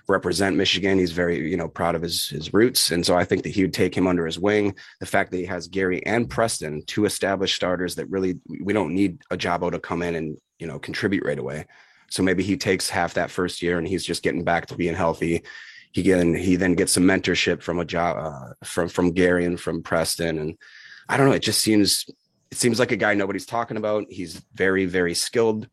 represent 0.08 0.58
Michigan. 0.58 1.00
He's 1.00 1.12
very, 1.12 1.50
you 1.50 1.58
know, 1.58 1.68
proud 1.68 1.96
of 1.96 2.02
his 2.02 2.28
his 2.28 2.54
roots, 2.54 2.92
and 2.92 3.06
so 3.06 3.16
I 3.16 3.24
think 3.24 3.44
that 3.44 3.50
he 3.50 3.62
would 3.64 3.74
take 3.74 3.96
him 3.96 4.08
under 4.08 4.26
his 4.26 4.40
wing. 4.40 4.76
The 5.00 5.06
fact 5.06 5.32
that 5.32 5.38
he 5.38 5.46
has 5.46 5.68
Gary 5.68 6.06
and 6.06 6.30
Preston, 6.30 6.84
two 6.86 7.06
established 7.06 7.56
starters 7.56 7.96
that 7.96 8.10
really 8.10 8.40
we 8.62 8.74
don't 8.74 8.94
need 8.94 9.20
Ojabo 9.32 9.72
to 9.72 9.80
come 9.80 10.02
in 10.02 10.16
and 10.16 10.38
you 10.60 10.68
know 10.68 10.80
contribute 10.80 11.26
right 11.26 11.40
away. 11.40 11.66
So 12.10 12.22
maybe 12.22 12.44
he 12.44 12.58
takes 12.58 12.90
half 12.90 13.16
that 13.16 13.32
first 13.32 13.62
year 13.62 13.80
and 13.80 13.88
he's 13.88 14.06
just 14.06 14.24
getting 14.24 14.44
back 14.44 14.68
to 14.68 14.76
being 14.76 14.94
healthy. 14.94 15.44
He 15.94 16.04
get 16.04 16.24
he 16.36 16.56
then 16.56 16.76
gets 16.76 16.92
some 16.92 17.04
mentorship 17.04 17.62
from 17.62 17.80
a 17.80 17.86
job 17.86 18.18
uh, 18.18 18.54
from 18.64 18.90
from 18.90 19.12
Gary 19.12 19.46
and 19.46 19.60
from 19.60 19.84
Preston, 19.84 20.38
and 20.38 20.58
I 21.08 21.18
don't 21.18 21.28
know. 21.28 21.36
It 21.36 21.44
just 21.44 21.62
seems 21.62 22.06
it 22.52 22.58
seems 22.58 22.80
like 22.80 22.92
a 22.92 22.98
guy 22.98 23.14
nobody's 23.14 23.46
talking 23.46 23.78
about. 23.78 24.06
He's 24.10 24.42
very 24.54 24.86
very 24.86 25.14
skilled 25.14 25.70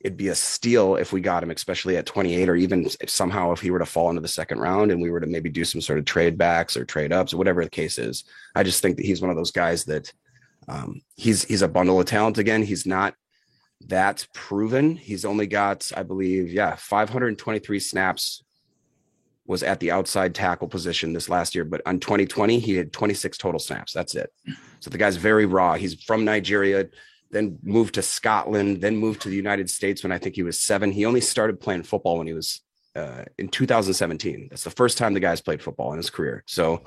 it'd 0.00 0.16
be 0.16 0.28
a 0.28 0.34
steal 0.34 0.96
if 0.96 1.12
we 1.12 1.20
got 1.20 1.42
him, 1.42 1.50
especially 1.50 1.96
at 1.96 2.06
28, 2.06 2.48
or 2.48 2.56
even 2.56 2.88
if 3.00 3.10
somehow 3.10 3.52
if 3.52 3.60
he 3.60 3.70
were 3.70 3.80
to 3.80 3.86
fall 3.86 4.10
into 4.10 4.22
the 4.22 4.28
second 4.28 4.60
round 4.60 4.92
and 4.92 5.02
we 5.02 5.10
were 5.10 5.20
to 5.20 5.26
maybe 5.26 5.50
do 5.50 5.64
some 5.64 5.80
sort 5.80 5.98
of 5.98 6.04
trade 6.04 6.38
backs 6.38 6.76
or 6.76 6.84
trade 6.84 7.12
ups 7.12 7.34
or 7.34 7.36
whatever 7.36 7.64
the 7.64 7.70
case 7.70 7.98
is. 7.98 8.24
I 8.54 8.62
just 8.62 8.80
think 8.80 8.96
that 8.96 9.06
he's 9.06 9.20
one 9.20 9.30
of 9.30 9.36
those 9.36 9.50
guys 9.50 9.84
that 9.84 10.12
um, 10.68 11.00
he's 11.16 11.44
he's 11.44 11.62
a 11.62 11.68
bundle 11.68 11.98
of 11.98 12.06
talent 12.06 12.38
again. 12.38 12.62
He's 12.62 12.86
not 12.86 13.14
that 13.86 14.26
proven. 14.34 14.96
He's 14.96 15.24
only 15.24 15.46
got, 15.46 15.90
I 15.96 16.02
believe, 16.02 16.52
yeah, 16.52 16.76
523 16.76 17.80
snaps 17.80 18.44
was 19.46 19.62
at 19.62 19.80
the 19.80 19.90
outside 19.90 20.34
tackle 20.34 20.68
position 20.68 21.12
this 21.12 21.28
last 21.28 21.54
year, 21.54 21.64
but 21.64 21.80
on 21.86 21.98
2020 21.98 22.58
he 22.58 22.76
had 22.76 22.92
26 22.92 23.38
total 23.38 23.58
snaps. 23.58 23.92
That's 23.92 24.14
it. 24.14 24.30
So 24.80 24.90
the 24.90 24.98
guy's 24.98 25.16
very 25.16 25.46
raw. 25.46 25.74
He's 25.74 26.02
from 26.04 26.24
Nigeria 26.24 26.88
then 27.30 27.58
moved 27.62 27.94
to 27.94 28.02
Scotland, 28.02 28.80
then 28.80 28.96
moved 28.96 29.22
to 29.22 29.28
the 29.28 29.36
United 29.36 29.68
States 29.70 30.02
when 30.02 30.12
I 30.12 30.18
think 30.18 30.34
he 30.34 30.42
was 30.42 30.60
seven. 30.60 30.90
He 30.92 31.04
only 31.04 31.20
started 31.20 31.60
playing 31.60 31.82
football 31.82 32.18
when 32.18 32.26
he 32.26 32.32
was 32.32 32.60
uh, 32.96 33.24
in 33.36 33.48
2017. 33.48 34.48
That's 34.50 34.64
the 34.64 34.70
first 34.70 34.98
time 34.98 35.14
the 35.14 35.20
guy's 35.20 35.40
played 35.40 35.62
football 35.62 35.92
in 35.92 35.98
his 35.98 36.10
career. 36.10 36.42
So! 36.46 36.82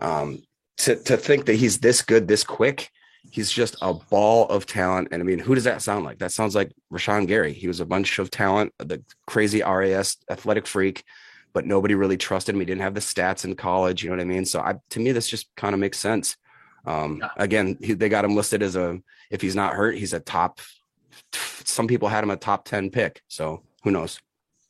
Um, 0.00 0.42
to 0.78 0.96
to 0.96 1.16
think 1.16 1.46
that 1.46 1.54
he's 1.54 1.78
this 1.78 2.02
good, 2.02 2.28
this 2.28 2.44
quick, 2.44 2.90
he's 3.30 3.50
just 3.50 3.76
a 3.82 3.94
ball 3.94 4.46
of 4.48 4.66
talent. 4.66 5.08
And 5.10 5.22
I 5.22 5.24
mean, 5.24 5.38
who 5.38 5.54
does 5.54 5.64
that 5.64 5.82
sound 5.82 6.04
like? 6.04 6.18
That 6.18 6.32
sounds 6.32 6.54
like 6.54 6.72
Rashan 6.92 7.26
Gary. 7.26 7.52
He 7.52 7.68
was 7.68 7.80
a 7.80 7.86
bunch 7.86 8.18
of 8.18 8.30
talent, 8.30 8.72
the 8.78 9.02
crazy 9.26 9.62
RAS 9.62 10.16
athletic 10.30 10.66
freak, 10.66 11.04
but 11.52 11.66
nobody 11.66 11.94
really 11.94 12.16
trusted 12.16 12.54
him. 12.54 12.60
He 12.60 12.66
didn't 12.66 12.82
have 12.82 12.94
the 12.94 13.00
stats 13.00 13.44
in 13.44 13.56
college. 13.56 14.02
You 14.02 14.10
know 14.10 14.16
what 14.16 14.22
I 14.22 14.26
mean? 14.26 14.44
So, 14.44 14.60
I 14.60 14.76
to 14.90 15.00
me, 15.00 15.12
this 15.12 15.28
just 15.28 15.48
kind 15.56 15.74
of 15.74 15.80
makes 15.80 15.98
sense. 15.98 16.36
Um, 16.84 17.18
yeah. 17.20 17.30
Again, 17.36 17.78
he, 17.80 17.94
they 17.94 18.08
got 18.08 18.24
him 18.24 18.36
listed 18.36 18.62
as 18.62 18.76
a 18.76 19.00
if 19.30 19.40
he's 19.40 19.56
not 19.56 19.74
hurt, 19.74 19.96
he's 19.96 20.12
a 20.12 20.20
top. 20.20 20.60
Some 21.32 21.86
people 21.86 22.08
had 22.08 22.24
him 22.24 22.30
a 22.30 22.36
top 22.36 22.64
ten 22.64 22.90
pick, 22.90 23.22
so 23.28 23.62
who 23.82 23.90
knows? 23.90 24.20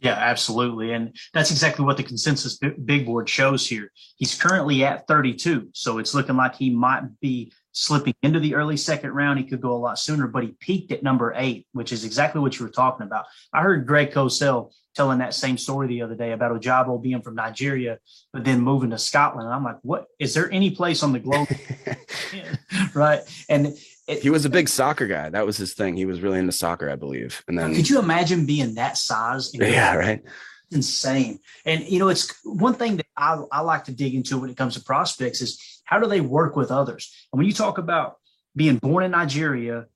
Yeah, 0.01 0.13
absolutely, 0.13 0.93
and 0.93 1.17
that's 1.33 1.51
exactly 1.51 1.85
what 1.85 1.97
the 1.97 2.03
consensus 2.03 2.59
big 2.59 3.07
board 3.07 3.29
shows 3.29 3.67
here. 3.67 3.91
He's 4.17 4.35
currently 4.35 4.85
at 4.85 5.07
32, 5.07 5.71
so 5.73 5.99
it's 5.99 6.15
looking 6.15 6.37
like 6.37 6.55
he 6.55 6.69
might 6.69 7.19
be 7.21 7.51
slipping 7.73 8.15
into 8.23 8.39
the 8.39 8.55
early 8.55 8.77
second 8.77 9.13
round. 9.13 9.39
He 9.39 9.45
could 9.45 9.61
go 9.61 9.73
a 9.73 9.79
lot 9.79 9.99
sooner, 9.99 10.27
but 10.27 10.43
he 10.43 10.51
peaked 10.61 10.93
at 10.93 11.03
number 11.03 11.33
eight, 11.37 11.67
which 11.73 11.93
is 11.93 12.05
exactly 12.05 12.43
what 12.43 12.59
you 12.59 12.65
were 12.67 12.73
talking 12.73 13.07
about. 13.07 13.25
I 13.55 13.63
heard 13.63 13.87
Greg 13.87 14.13
Cosell 14.13 14.73
telling 14.95 15.19
that 15.19 15.35
same 15.35 15.59
story 15.59 15.87
the 15.87 16.03
other 16.03 16.15
day 16.15 16.33
about 16.33 16.59
Ojabo 16.59 17.03
being 17.03 17.21
from 17.21 17.35
Nigeria, 17.35 17.99
but 18.33 18.45
then 18.45 18.61
moving 18.61 18.91
to 18.91 18.99
Scotland. 18.99 19.47
And 19.47 19.55
I'm 19.55 19.63
like, 19.63 19.77
what 19.83 20.07
is 20.19 20.33
there 20.33 20.51
any 20.51 20.71
place 20.71 21.03
on 21.03 21.13
the 21.13 21.21
globe? 21.21 21.49
right. 22.95 23.21
And 23.49 23.77
it, 24.07 24.23
he 24.23 24.31
was 24.31 24.45
a 24.45 24.51
big 24.51 24.69
soccer 24.69 25.07
guy. 25.07 25.29
That 25.29 25.47
was 25.47 25.57
his 25.57 25.75
thing. 25.75 25.97
He 25.97 26.07
was 26.07 26.21
really 26.21 26.39
into 26.39 26.53
soccer, 26.53 26.89
I 26.89 26.97
believe. 26.97 27.43
And 27.49 27.59
then 27.59 27.75
could 27.75 27.89
you 27.89 27.99
imagine 27.99 28.47
being 28.47 28.75
that 28.75 28.97
size? 28.99 29.53
Yeah, 29.55 29.95
right. 29.95 30.23
Insane. 30.71 31.41
And 31.65 31.85
you 31.89 31.99
know, 31.99 32.09
it's 32.09 32.33
one 32.45 32.75
thing 32.75 32.97
that 32.97 33.07
I, 33.17 33.43
I 33.53 33.61
like 33.61 33.85
to 33.85 33.93
dig 33.93 34.15
into 34.15 34.39
when 34.39 34.51
it 34.51 34.57
comes 34.57 34.75
to 34.75 34.83
prospects 34.83 35.41
is 35.41 35.83
how 35.85 36.01
do 36.01 36.07
they 36.07 36.21
work 36.21 36.57
with 36.57 36.71
others? 36.71 37.13
And 37.33 37.39
when 37.39 37.47
you 37.47 37.53
talk 37.53 37.79
about 37.79 38.17
being 38.55 38.77
born 38.77 39.05
in 39.05 39.13
Nigeria, 39.13 39.87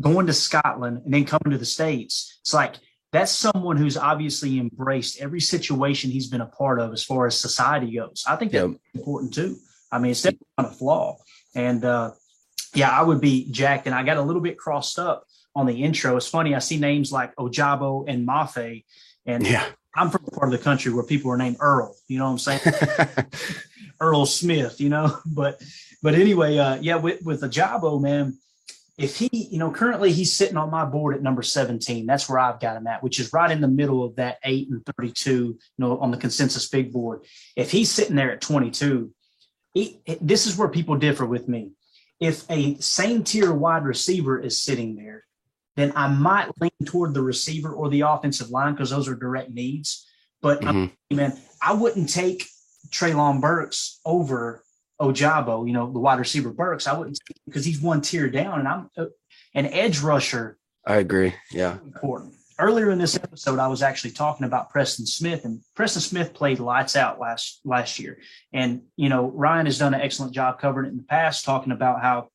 going 0.00 0.26
to 0.26 0.32
Scotland, 0.32 1.02
and 1.04 1.12
then 1.12 1.24
coming 1.24 1.50
to 1.50 1.58
the 1.58 1.64
States, 1.64 2.38
it's 2.42 2.54
like 2.54 2.76
that's 3.12 3.32
someone 3.32 3.76
who's 3.76 3.96
obviously 3.96 4.58
embraced 4.58 5.20
every 5.20 5.40
situation 5.40 6.10
he's 6.10 6.28
been 6.28 6.42
a 6.42 6.46
part 6.46 6.78
of 6.78 6.92
as 6.92 7.02
far 7.02 7.26
as 7.26 7.38
society 7.38 7.94
goes. 7.94 8.24
I 8.26 8.36
think 8.36 8.52
that's 8.52 8.68
yep. 8.68 8.80
important 8.94 9.34
too. 9.34 9.56
I 9.90 9.98
mean, 9.98 10.10
it's 10.10 10.22
definitely 10.22 10.46
not 10.58 10.72
a 10.72 10.74
flaw. 10.74 11.18
And 11.54 11.84
uh, 11.84 12.10
yeah, 12.74 12.90
I 12.90 13.02
would 13.02 13.20
be 13.20 13.50
jacked. 13.50 13.86
And 13.86 13.94
I 13.94 14.02
got 14.02 14.16
a 14.16 14.22
little 14.22 14.42
bit 14.42 14.58
crossed 14.58 14.98
up 14.98 15.24
on 15.54 15.66
the 15.66 15.82
intro. 15.84 16.16
It's 16.16 16.28
funny. 16.28 16.54
I 16.54 16.58
see 16.58 16.78
names 16.78 17.12
like 17.12 17.34
Ojabo 17.36 18.04
and 18.08 18.26
Mafe, 18.26 18.84
and 19.26 19.46
yeah. 19.46 19.66
I'm 19.94 20.10
from 20.10 20.24
a 20.26 20.30
part 20.30 20.52
of 20.52 20.58
the 20.58 20.62
country 20.62 20.92
where 20.92 21.04
people 21.04 21.30
are 21.30 21.36
named 21.36 21.56
Earl. 21.60 21.96
You 22.06 22.18
know 22.18 22.30
what 22.30 22.32
I'm 22.32 22.38
saying? 22.38 22.60
Earl 24.00 24.26
Smith, 24.26 24.80
you 24.80 24.88
know. 24.88 25.18
But 25.26 25.60
but 26.02 26.14
anyway, 26.14 26.58
uh, 26.58 26.78
yeah, 26.80 26.96
with 26.96 27.22
with 27.22 27.42
Ojabo, 27.42 28.00
man, 28.00 28.38
if 28.98 29.16
he, 29.16 29.28
you 29.32 29.58
know, 29.58 29.70
currently 29.70 30.12
he's 30.12 30.36
sitting 30.36 30.56
on 30.56 30.70
my 30.70 30.84
board 30.84 31.14
at 31.14 31.22
number 31.22 31.42
17. 31.42 32.04
That's 32.04 32.28
where 32.28 32.40
I've 32.40 32.58
got 32.58 32.76
him 32.76 32.88
at, 32.88 33.02
which 33.02 33.20
is 33.20 33.32
right 33.32 33.50
in 33.50 33.60
the 33.60 33.68
middle 33.68 34.04
of 34.04 34.16
that 34.16 34.38
eight 34.44 34.68
and 34.70 34.84
32, 34.84 35.32
you 35.32 35.58
know, 35.78 35.98
on 35.98 36.10
the 36.10 36.16
consensus 36.16 36.68
big 36.68 36.92
board. 36.92 37.24
If 37.54 37.70
he's 37.70 37.92
sitting 37.92 38.16
there 38.16 38.32
at 38.32 38.40
22, 38.40 39.12
he, 39.72 40.00
this 40.20 40.46
is 40.46 40.56
where 40.56 40.68
people 40.68 40.96
differ 40.96 41.26
with 41.26 41.48
me. 41.48 41.70
If 42.20 42.44
a 42.50 42.76
same 42.76 43.24
tier 43.24 43.52
wide 43.52 43.84
receiver 43.84 44.38
is 44.40 44.60
sitting 44.60 44.96
there, 44.96 45.24
then 45.76 45.92
I 45.94 46.08
might 46.08 46.50
lean 46.60 46.70
toward 46.84 47.14
the 47.14 47.22
receiver 47.22 47.72
or 47.72 47.88
the 47.88 48.00
offensive 48.00 48.50
line 48.50 48.72
because 48.74 48.90
those 48.90 49.08
are 49.08 49.14
direct 49.14 49.50
needs. 49.50 50.06
But 50.42 50.60
mm-hmm. 50.60 51.16
man, 51.16 51.38
I 51.62 51.74
wouldn't 51.74 52.08
take 52.08 52.46
Treylon 52.90 53.40
Burks 53.40 54.00
over 54.04 54.64
Ojabo, 55.00 55.66
you 55.66 55.72
know, 55.72 55.92
the 55.92 56.00
wide 56.00 56.18
receiver 56.18 56.50
Burks. 56.50 56.86
I 56.86 56.98
wouldn't 56.98 57.18
because 57.46 57.64
he's 57.64 57.80
one 57.80 58.00
tier 58.00 58.28
down, 58.28 58.58
and 58.58 58.68
I'm 58.68 58.90
uh, 58.96 59.06
an 59.54 59.66
edge 59.66 60.00
rusher. 60.00 60.58
I 60.84 60.96
agree. 60.96 61.34
Yeah, 61.52 61.78
important. 61.84 62.34
Earlier 62.60 62.90
in 62.90 62.98
this 62.98 63.14
episode, 63.14 63.60
I 63.60 63.68
was 63.68 63.82
actually 63.82 64.10
talking 64.10 64.44
about 64.44 64.70
Preston 64.70 65.06
Smith, 65.06 65.44
and 65.44 65.60
Preston 65.76 66.02
Smith 66.02 66.34
played 66.34 66.58
lights 66.58 66.96
out 66.96 67.20
last 67.20 67.60
last 67.64 68.00
year. 68.00 68.18
And 68.52 68.82
you 68.96 69.08
know, 69.08 69.30
Ryan 69.30 69.66
has 69.66 69.78
done 69.78 69.94
an 69.94 70.00
excellent 70.00 70.32
job 70.32 70.58
covering 70.58 70.86
it 70.86 70.90
in 70.90 70.96
the 70.96 71.04
past, 71.04 71.44
talking 71.44 71.72
about 71.72 72.02
how 72.02 72.30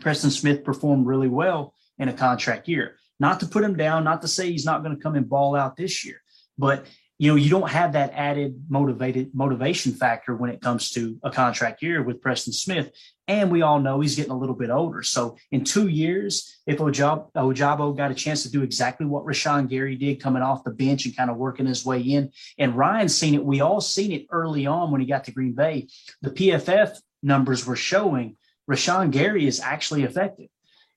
Preston 0.00 0.30
Smith 0.30 0.64
performed 0.64 1.06
really 1.06 1.28
well 1.28 1.74
in 1.98 2.08
a 2.08 2.12
contract 2.12 2.66
year. 2.66 2.96
Not 3.20 3.40
to 3.40 3.46
put 3.46 3.62
him 3.62 3.76
down, 3.76 4.02
not 4.02 4.22
to 4.22 4.28
say 4.28 4.50
he's 4.50 4.64
not 4.64 4.82
going 4.82 4.96
to 4.96 5.02
come 5.02 5.14
and 5.14 5.28
ball 5.28 5.54
out 5.54 5.76
this 5.76 6.04
year, 6.04 6.20
but 6.58 6.86
you 7.20 7.30
know, 7.30 7.36
you 7.36 7.50
don't 7.50 7.68
have 7.68 7.92
that 7.92 8.14
added 8.14 8.64
motivated 8.70 9.34
motivation 9.34 9.92
factor 9.92 10.34
when 10.34 10.48
it 10.48 10.62
comes 10.62 10.90
to 10.92 11.18
a 11.22 11.30
contract 11.30 11.82
year 11.82 12.02
with 12.02 12.22
Preston 12.22 12.54
Smith. 12.54 12.90
And 13.28 13.52
we 13.52 13.60
all 13.60 13.78
know 13.78 14.00
he's 14.00 14.16
getting 14.16 14.32
a 14.32 14.38
little 14.38 14.54
bit 14.54 14.70
older. 14.70 15.02
So 15.02 15.36
in 15.50 15.62
two 15.62 15.88
years, 15.88 16.60
if 16.66 16.78
Ojabo, 16.78 17.30
Ojabo 17.36 17.94
got 17.94 18.10
a 18.10 18.14
chance 18.14 18.42
to 18.44 18.50
do 18.50 18.62
exactly 18.62 19.04
what 19.04 19.26
Rashan 19.26 19.68
Gary 19.68 19.96
did 19.96 20.18
coming 20.18 20.42
off 20.42 20.64
the 20.64 20.70
bench 20.70 21.04
and 21.04 21.14
kind 21.14 21.28
of 21.28 21.36
working 21.36 21.66
his 21.66 21.84
way 21.84 22.00
in, 22.00 22.32
and 22.56 22.74
Ryan's 22.74 23.14
seen 23.14 23.34
it, 23.34 23.44
we 23.44 23.60
all 23.60 23.82
seen 23.82 24.12
it 24.12 24.26
early 24.30 24.64
on 24.64 24.90
when 24.90 25.02
he 25.02 25.06
got 25.06 25.24
to 25.24 25.30
Green 25.30 25.52
Bay. 25.52 25.88
The 26.22 26.30
PFF 26.30 26.96
numbers 27.22 27.66
were 27.66 27.76
showing 27.76 28.38
Rashan 28.66 29.10
Gary 29.10 29.46
is 29.46 29.60
actually 29.60 30.04
effective. 30.04 30.48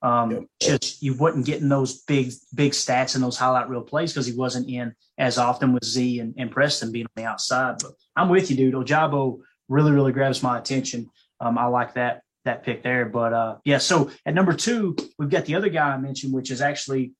Um, 0.04 0.32
yep. 0.32 0.43
Just 0.62 1.01
you 1.01 1.16
wasn't 1.16 1.45
getting 1.45 1.70
those 1.70 2.04
big 2.04 2.34
big 2.54 2.74
stats 2.74 3.16
and 3.16 3.24
those 3.24 3.38
highlight 3.38 3.70
reel 3.70 3.82
plays 3.82 4.12
because 4.12 4.28
he 4.28 4.36
wasn't 4.36 4.70
in 4.70 4.93
as 5.18 5.38
often 5.38 5.74
with 5.74 5.86
Z 5.86 6.20
and, 6.20 6.36
and 6.38 6.51
Preston 6.51 6.91
being 6.91 7.06
on 7.06 7.24
the 7.24 7.30
outside. 7.30 7.78
But 7.82 7.93
I'm 8.16 8.28
with 8.28 8.51
you, 8.51 8.58
dude. 8.58 8.74
Ojabo 8.74 9.39
really 9.70 9.93
really 9.93 10.12
grabs 10.12 10.43
my 10.43 10.58
attention. 10.58 11.10
Um, 11.39 11.58
I 11.58 11.66
like 11.68 11.93
that 11.93 12.24
that 12.45 12.64
pick 12.64 12.84
there. 12.84 13.06
But 13.06 13.34
uh, 13.34 13.58
yeah, 13.64 13.78
so 13.78 14.12
at 14.26 14.34
number 14.34 14.54
two, 14.54 14.95
we've 15.18 15.30
got 15.30 15.45
the 15.45 15.56
other 15.56 15.70
guy 15.70 15.93
I 15.93 15.97
mentioned, 15.97 16.34
which 16.34 16.51
is 16.51 16.62
actually 16.62 17.14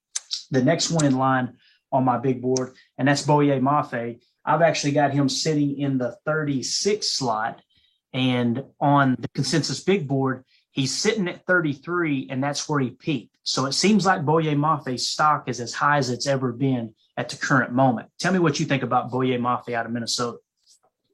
the 0.52 0.64
next 0.64 0.92
one 0.92 1.06
in 1.06 1.18
line 1.18 1.58
on 1.92 2.04
my 2.04 2.18
big 2.18 2.42
board, 2.42 2.74
and 2.98 3.08
that's 3.08 3.22
Boye 3.22 3.60
Mafe. 3.60 4.20
I've 4.46 4.62
actually 4.62 4.92
got 4.92 5.14
him 5.14 5.30
sitting 5.30 5.80
in 5.80 5.98
the 5.98 6.18
36 6.26 7.10
slot, 7.10 7.62
and 8.12 8.64
on 8.80 9.16
the 9.20 9.30
consensus 9.30 9.82
big 9.84 10.08
board, 10.08 10.44
He's 10.74 10.92
sitting 10.92 11.28
at 11.28 11.46
33, 11.46 12.28
and 12.32 12.44
that's 12.44 12.68
where 12.68 12.80
he 12.80 12.90
peaked. 12.90 13.38
So 13.44 13.68
it 13.68 13.74
seems 13.74 14.08
like 14.08 14.26
Boye 14.26 14.56
Mafe's 14.56 15.08
stock 15.08 15.48
is 15.48 15.60
as 15.62 15.72
high 15.72 15.98
as 15.98 16.10
it's 16.10 16.26
ever 16.26 16.52
been 16.52 16.96
at 17.16 17.30
the 17.30 17.38
current 17.38 17.72
moment. 17.72 18.10
Tell 18.20 18.34
me 18.34 18.40
what 18.40 18.60
you 18.60 18.66
think 18.66 18.82
about 18.82 19.12
Boye 19.12 19.38
Mafe 19.38 19.74
out 19.74 19.86
of 19.86 19.92
Minnesota. 19.92 20.40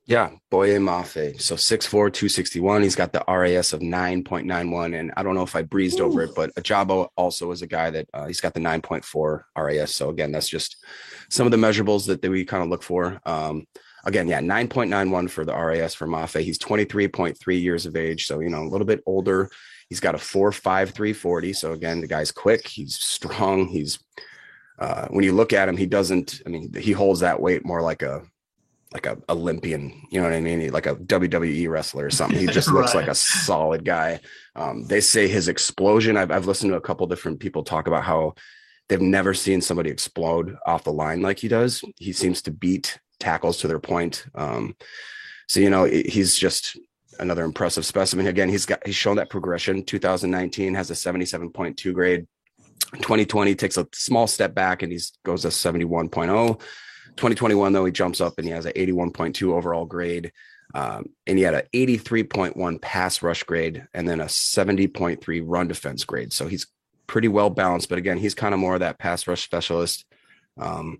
Yeah, 0.06 0.32
Boye 0.50 0.80
Mafe. 0.80 1.42
So 1.42 1.56
6'4, 1.56 1.90
261. 1.90 2.84
He's 2.84 2.96
got 2.96 3.12
the 3.12 3.24
RAS 3.28 3.74
of 3.74 3.82
9.91. 3.82 4.98
And 4.98 5.12
I 5.18 5.24
don't 5.24 5.36
know 5.36 5.44
if 5.44 5.58
I 5.58 5.62
breezed 5.62 6.00
Ooh. 6.00 6.06
over 6.06 6.22
it, 6.22 6.32
but 6.36 6.56
Ojabo 6.56 7.10
also 7.18 7.52
is 7.52 7.62
a 7.62 7.68
guy 7.68 7.90
that 7.90 8.10
uh, 8.14 8.28
he's 8.28 8.40
got 8.40 8.54
the 8.54 8.62
9.4 8.62 9.42
RAS. 9.58 9.94
So 9.94 10.10
again, 10.10 10.32
that's 10.32 10.48
just 10.48 10.84
some 11.30 11.46
of 11.46 11.52
the 11.52 11.58
measurables 11.58 12.08
that, 12.08 12.22
that 12.22 12.32
we 12.32 12.46
kind 12.46 12.64
of 12.64 12.70
look 12.70 12.82
for. 12.82 13.20
Um, 13.26 13.68
again, 14.06 14.28
yeah, 14.28 14.40
9.91 14.40 15.30
for 15.30 15.46
the 15.46 15.54
RAS 15.54 15.94
for 15.94 16.08
Mafe. 16.08 16.42
He's 16.42 16.60
23.3 16.60 17.62
years 17.62 17.86
of 17.86 17.96
age. 17.96 18.26
So, 18.26 18.40
you 18.40 18.50
know, 18.50 18.64
a 18.64 18.70
little 18.70 18.88
bit 18.88 19.04
older. 19.06 19.50
He's 19.90 20.00
got 20.00 20.16
a 20.16 20.20
4.5340. 20.20 21.56
So, 21.56 21.74
again, 21.74 22.02
the 22.02 22.08
guy's 22.08 22.32
quick. 22.32 22.68
He's 22.68 22.96
strong. 22.96 23.68
He's, 23.68 24.00
uh, 24.78 25.08
when 25.08 25.24
you 25.24 25.34
look 25.34 25.54
at 25.54 25.68
him, 25.68 25.78
he 25.78 25.86
doesn't, 25.86 26.42
I 26.46 26.50
mean, 26.50 26.74
he 26.74 26.92
holds 26.92 27.20
that 27.22 27.42
weight 27.42 27.66
more 27.66 27.82
like 27.82 28.02
a, 28.02 28.24
like 28.94 29.06
a 29.06 29.18
Olympian, 29.30 30.08
you 30.10 30.20
know 30.20 30.28
what 30.28 30.36
I 30.36 30.42
mean? 30.42 30.72
Like 30.72 30.88
a 30.88 30.96
WWE 30.96 31.70
wrestler 31.70 32.06
or 32.06 32.10
something. 32.10 32.40
He 32.40 32.48
just 32.52 32.70
looks 32.70 32.96
like 32.96 33.08
a 33.08 33.16
solid 33.16 33.86
guy. 33.86 34.20
Um, 34.56 34.86
they 34.86 35.00
say 35.00 35.28
his 35.28 35.48
explosion. 35.48 36.18
I've, 36.18 36.32
I've 36.32 36.48
listened 36.48 36.72
to 36.72 36.78
a 36.78 36.82
couple 36.82 37.06
different 37.06 37.40
people 37.40 37.64
talk 37.64 37.88
about 37.88 38.04
how 38.04 38.34
they've 38.88 39.00
never 39.00 39.36
seen 39.36 39.62
somebody 39.62 39.92
explode 39.92 40.58
off 40.66 40.84
the 40.84 40.92
line 40.92 41.22
like 41.22 41.40
he 41.40 41.48
does. 41.48 41.84
He 41.98 42.14
seems 42.14 42.42
to 42.44 42.52
beat 42.52 43.00
tackles 43.20 43.58
to 43.58 43.68
their 43.68 43.80
point. 43.80 44.26
Um, 44.36 44.76
so 45.48 45.60
you 45.60 45.70
know 45.70 45.86
he's 45.86 46.36
just 46.36 46.78
another 47.20 47.44
impressive 47.44 47.86
specimen. 47.86 48.28
Again, 48.28 48.50
he's 48.50 48.66
got 48.66 48.86
he's 48.86 48.96
shown 48.96 49.18
that 49.18 49.30
progression. 49.30 49.84
2019 49.84 50.74
has 50.76 50.90
a 50.90 50.94
77.2 50.94 51.94
grade. 51.94 52.28
2020 52.94 53.56
takes 53.56 53.78
a 53.78 53.88
small 53.94 54.26
step 54.26 54.56
back 54.56 54.82
and 54.82 54.92
he 54.92 55.00
goes 55.24 55.44
to 55.44 55.50
71.0. 55.50 56.60
2021 56.60 57.74
though 57.74 57.86
he 57.86 57.92
jumps 57.92 58.22
up 58.22 58.36
and 58.38 58.48
he 58.48 58.54
has 58.54 58.66
an 58.66 58.74
81.2 58.74 59.54
overall 59.54 59.86
grade. 59.86 60.32
Um, 60.74 61.06
and 61.26 61.38
he 61.38 61.44
had 61.44 61.56
an 61.56 61.64
83.1 61.74 62.82
pass 62.82 63.22
rush 63.24 63.44
grade 63.44 63.88
and 63.94 64.08
then 64.08 64.22
a 64.22 64.26
70.3 64.26 65.44
run 65.46 65.68
defense 65.68 66.04
grade. 66.04 66.32
So 66.32 66.48
he's 66.48 66.68
pretty 67.08 67.28
well 67.28 67.50
balanced. 67.50 67.90
But 67.90 67.98
again, 67.98 68.18
he's 68.18 68.36
kind 68.36 68.54
of 68.54 68.60
more 68.60 68.76
of 68.76 68.82
that 68.82 69.00
pass 69.00 69.28
rush 69.28 69.44
specialist. 69.44 70.06
Um, 70.58 71.00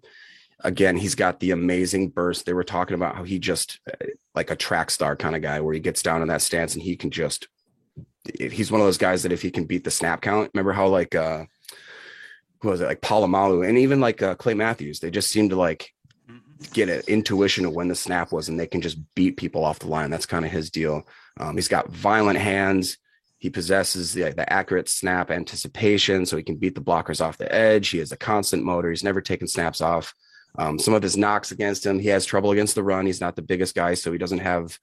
again, 0.62 0.98
he's 0.98 1.16
got 1.16 1.40
the 1.40 1.52
amazing 1.52 2.10
burst. 2.10 2.46
They 2.46 2.54
were 2.54 2.64
talking 2.64 2.96
about 2.96 3.16
how 3.16 3.24
he 3.24 3.40
just 3.40 3.80
uh, 3.92 4.06
like 4.36 4.52
a 4.52 4.56
track 4.56 4.92
star 4.92 5.16
kind 5.16 5.36
of 5.36 5.42
guy 5.42 5.62
where 5.62 5.74
he 5.74 5.80
gets 5.80 6.02
down 6.02 6.22
in 6.22 6.28
that 6.28 6.42
stance 6.42 6.74
and 6.74 6.84
he 6.84 6.96
can 6.96 7.12
just 7.12 7.48
he's 8.38 8.72
one 8.72 8.82
of 8.82 8.88
those 8.88 8.98
guys 8.98 9.24
that 9.24 9.32
if 9.32 9.42
he 9.42 9.50
can 9.50 9.66
beat 9.66 9.84
the 9.84 9.92
snap 9.92 10.22
count, 10.22 10.52
remember 10.54 10.74
how 10.74 10.88
like 10.88 11.16
uh 11.16 11.46
who 12.62 12.70
was 12.70 12.82
it 12.82 12.88
like 12.88 13.02
Polamalu 13.02 13.68
and 13.68 13.78
even 13.78 14.02
like 14.02 14.22
uh, 14.22 14.36
Clay 14.36 14.54
Matthews, 14.54 15.00
they 15.00 15.10
just 15.10 15.30
seem 15.30 15.50
to 15.50 15.56
like 15.56 15.92
get 16.74 16.90
an 16.90 17.02
intuition 17.08 17.66
of 17.66 17.74
when 17.74 17.88
the 17.88 17.96
snap 17.96 18.32
was 18.34 18.50
and 18.50 18.60
they 18.60 18.68
can 18.68 18.82
just 18.82 18.98
beat 19.16 19.38
people 19.38 19.64
off 19.64 19.80
the 19.80 19.88
line. 19.88 20.12
That's 20.12 20.26
kind 20.26 20.44
of 20.44 20.52
his 20.52 20.70
deal. 20.70 21.08
Um, 21.40 21.56
he's 21.56 21.70
got 21.70 21.90
violent 21.90 22.38
hands. 22.38 22.98
He 23.38 23.50
possesses 23.50 24.14
the, 24.14 24.34
the 24.34 24.52
accurate 24.52 24.90
snap 24.90 25.32
anticipation, 25.32 26.26
so 26.26 26.36
he 26.36 26.44
can 26.44 26.58
beat 26.58 26.76
the 26.76 26.82
blockers 26.82 27.26
off 27.26 27.38
the 27.38 27.54
edge. 27.54 27.88
He 27.88 28.00
has 28.00 28.12
a 28.12 28.18
constant 28.18 28.66
motor. 28.66 28.90
He's 28.90 29.04
never 29.04 29.22
taken 29.22 29.48
snaps 29.48 29.80
off. 29.80 30.14
Um, 30.58 30.80
some 30.80 30.94
of 30.94 31.04
his 31.04 31.16
knocks 31.16 31.52
against 31.52 31.86
him, 31.86 32.00
he 32.00 32.10
has 32.10 32.26
trouble 32.26 32.52
against 32.52 32.76
the 32.76 32.84
run. 32.84 33.06
He's 33.06 33.22
not 33.22 33.36
the 33.36 33.42
biggest 33.42 33.76
guy, 33.76 33.94
so 33.94 34.12
he 34.12 34.18
doesn't 34.18 34.40
have 34.40 34.78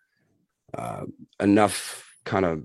uh, 0.72 1.04
enough 1.40 2.14
kind 2.24 2.44
of, 2.44 2.62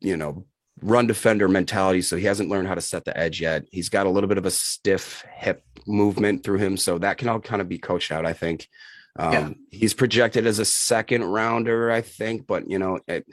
you 0.00 0.16
know, 0.16 0.44
run 0.80 1.06
defender 1.06 1.48
mentality. 1.48 2.02
So 2.02 2.16
he 2.16 2.24
hasn't 2.24 2.48
learned 2.48 2.68
how 2.68 2.74
to 2.74 2.80
set 2.80 3.04
the 3.04 3.16
edge 3.16 3.40
yet. 3.40 3.64
He's 3.70 3.88
got 3.88 4.06
a 4.06 4.10
little 4.10 4.28
bit 4.28 4.38
of 4.38 4.46
a 4.46 4.50
stiff 4.50 5.24
hip 5.34 5.62
movement 5.86 6.44
through 6.44 6.58
him, 6.58 6.76
so 6.76 6.98
that 6.98 7.18
can 7.18 7.28
all 7.28 7.40
kind 7.40 7.62
of 7.62 7.68
be 7.68 7.78
coached 7.78 8.10
out. 8.10 8.26
I 8.26 8.32
think. 8.32 8.68
Um, 9.16 9.32
yeah. 9.32 9.50
He's 9.70 9.94
projected 9.94 10.46
as 10.46 10.58
a 10.58 10.64
second 10.64 11.24
rounder, 11.24 11.90
I 11.90 12.00
think, 12.00 12.46
but 12.46 12.70
you 12.70 12.78
know, 12.78 12.98
it 13.06 13.26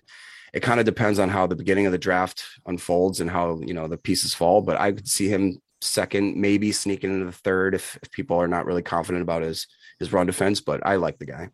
it 0.54 0.62
kind 0.62 0.80
of 0.80 0.86
depends 0.86 1.20
on 1.20 1.30
how 1.30 1.48
the 1.48 1.56
beginning 1.56 1.86
of 1.86 1.92
the 1.92 1.98
draft 1.98 2.44
unfolds 2.66 3.20
and 3.20 3.30
how 3.30 3.60
you 3.66 3.74
know 3.74 3.88
the 3.88 3.98
pieces 3.98 4.34
fall. 4.34 4.62
But 4.62 4.78
I 4.78 4.92
could 4.92 5.08
see 5.08 5.30
him 5.30 5.62
second, 5.82 6.38
maybe 6.38 6.72
sneaking 6.72 7.14
into 7.14 7.26
the 7.26 7.32
third 7.32 7.76
if, 7.76 7.98
if 8.02 8.12
people 8.12 8.38
are 8.38 8.48
not 8.48 8.66
really 8.66 8.84
confident 8.84 9.22
about 9.22 9.42
his 9.42 9.68
his 10.00 10.14
run 10.14 10.28
defense. 10.28 10.62
But 10.62 10.86
I 10.86 10.96
like 10.96 11.20
the 11.20 11.26
guy. 11.26 11.50